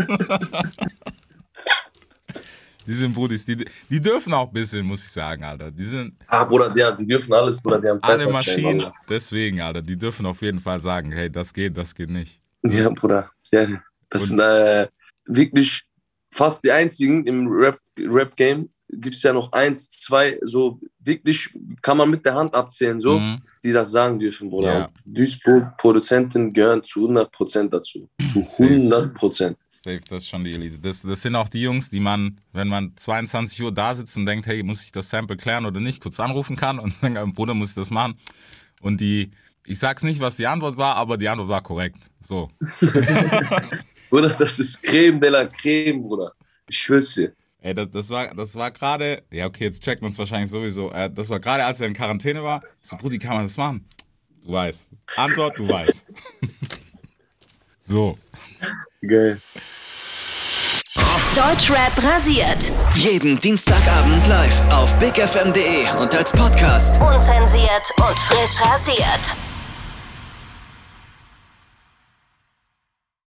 Die 2.86 2.94
sind 2.94 3.14
Brudis, 3.14 3.44
die, 3.44 3.64
die 3.88 4.00
dürfen 4.00 4.32
auch 4.32 4.48
ein 4.48 4.52
bisschen, 4.52 4.84
muss 4.84 5.04
ich 5.04 5.12
sagen, 5.12 5.44
Alter. 5.44 5.70
Die 5.70 5.84
sind 5.84 6.14
ah, 6.26 6.42
Bruder, 6.44 6.72
ja, 6.76 6.90
die 6.90 7.06
dürfen 7.06 7.32
alles, 7.32 7.62
Bruder, 7.62 7.80
die 7.80 7.88
haben 7.88 8.02
alle 8.02 8.28
Maschinen. 8.28 8.80
Alter. 8.80 8.92
Deswegen, 9.08 9.60
Alter, 9.60 9.80
die 9.80 9.96
dürfen 9.96 10.26
auf 10.26 10.42
jeden 10.42 10.58
Fall 10.58 10.80
sagen, 10.80 11.12
hey, 11.12 11.30
das 11.30 11.52
geht, 11.52 11.76
das 11.76 11.94
geht 11.94 12.10
nicht. 12.10 12.40
Ja, 12.64 12.88
Bruder, 12.90 13.30
ja. 13.52 13.80
Das 14.08 14.22
Und- 14.22 14.28
sind 14.28 14.40
äh, 14.40 14.88
wirklich 15.26 15.84
fast 16.32 16.64
die 16.64 16.72
einzigen 16.72 17.24
im 17.26 17.46
Rap-Game. 17.46 18.12
Rap 18.12 18.34
Gibt 18.92 19.16
es 19.16 19.22
ja 19.22 19.32
noch 19.32 19.52
eins, 19.52 19.90
zwei, 19.90 20.38
so 20.42 20.80
wirklich 20.98 21.50
kann 21.82 21.96
man 21.96 22.10
mit 22.10 22.24
der 22.26 22.34
Hand 22.34 22.54
abzählen, 22.54 23.00
so, 23.00 23.18
Mhm. 23.18 23.40
die 23.62 23.72
das 23.72 23.90
sagen 23.92 24.18
dürfen, 24.18 24.50
Bruder. 24.50 24.78
Ja. 24.78 24.88
Duisburg-Produzenten 25.04 26.52
gehören 26.52 26.82
zu 26.84 27.06
100% 27.08 27.72
dazu. 27.72 28.08
Zu 28.32 28.40
100%. 28.42 29.56
Safe, 29.82 30.00
das 30.10 30.24
ist 30.24 30.28
schon 30.28 30.44
die 30.44 30.52
Elite. 30.52 30.78
Das, 30.78 31.02
das 31.02 31.22
sind 31.22 31.34
auch 31.36 31.48
die 31.48 31.62
Jungs, 31.62 31.88
die 31.88 32.00
man, 32.00 32.38
wenn 32.52 32.68
man 32.68 32.92
22 32.96 33.62
Uhr 33.62 33.72
da 33.72 33.94
sitzt 33.94 34.16
und 34.16 34.26
denkt, 34.26 34.46
hey, 34.46 34.62
muss 34.62 34.84
ich 34.84 34.92
das 34.92 35.08
Sample 35.08 35.36
klären 35.38 35.64
oder 35.64 35.80
nicht, 35.80 36.02
kurz 36.02 36.20
anrufen 36.20 36.56
kann 36.56 36.78
und 36.78 36.92
sagen, 37.00 37.32
Bruder, 37.32 37.54
muss 37.54 37.70
ich 37.70 37.74
das 37.76 37.90
machen? 37.90 38.14
Und 38.82 39.00
die, 39.00 39.30
ich 39.66 39.78
sag's 39.78 40.02
nicht, 40.02 40.20
was 40.20 40.36
die 40.36 40.46
Antwort 40.46 40.76
war, 40.76 40.96
aber 40.96 41.16
die 41.16 41.28
Antwort 41.28 41.48
war 41.48 41.62
korrekt. 41.62 41.96
So. 42.20 42.50
Bruder, 44.10 44.30
das 44.30 44.58
ist 44.58 44.82
Creme 44.82 45.18
de 45.20 45.30
la 45.30 45.46
Creme, 45.46 46.02
Bruder. 46.02 46.32
Ich 46.68 46.78
schwör's 46.78 47.14
dir. 47.14 47.32
Ey, 47.62 47.74
das, 47.74 47.88
das 47.92 48.08
war, 48.10 48.34
das 48.34 48.54
war 48.54 48.70
gerade, 48.70 49.22
ja, 49.30 49.46
okay, 49.46 49.64
jetzt 49.64 49.82
checkt 49.82 50.00
man 50.00 50.10
es 50.10 50.18
wahrscheinlich 50.18 50.50
sowieso. 50.50 50.90
Äh, 50.92 51.10
das 51.10 51.28
war 51.28 51.40
gerade, 51.40 51.64
als 51.64 51.80
er 51.80 51.88
in 51.88 51.94
Quarantäne 51.94 52.42
war. 52.42 52.62
Ich 52.82 52.88
so, 52.88 52.96
Brudi, 52.96 53.18
kann 53.18 53.34
man 53.34 53.44
das 53.44 53.56
machen? 53.56 53.86
Du 54.44 54.52
weißt. 54.52 54.90
Antwort, 55.16 55.58
du 55.58 55.68
weißt. 55.68 56.06
so. 57.82 58.18
Geil. 59.06 59.40
Deutschrap 61.34 62.02
rasiert. 62.02 62.72
Jeden 62.94 63.38
Dienstagabend 63.38 64.26
live 64.26 64.62
auf 64.70 64.98
bigfm.de 64.98 65.90
und 66.00 66.14
als 66.14 66.32
Podcast. 66.32 67.00
Unzensiert 67.00 67.90
und 67.98 68.18
frisch 68.18 68.60
rasiert. 68.66 69.36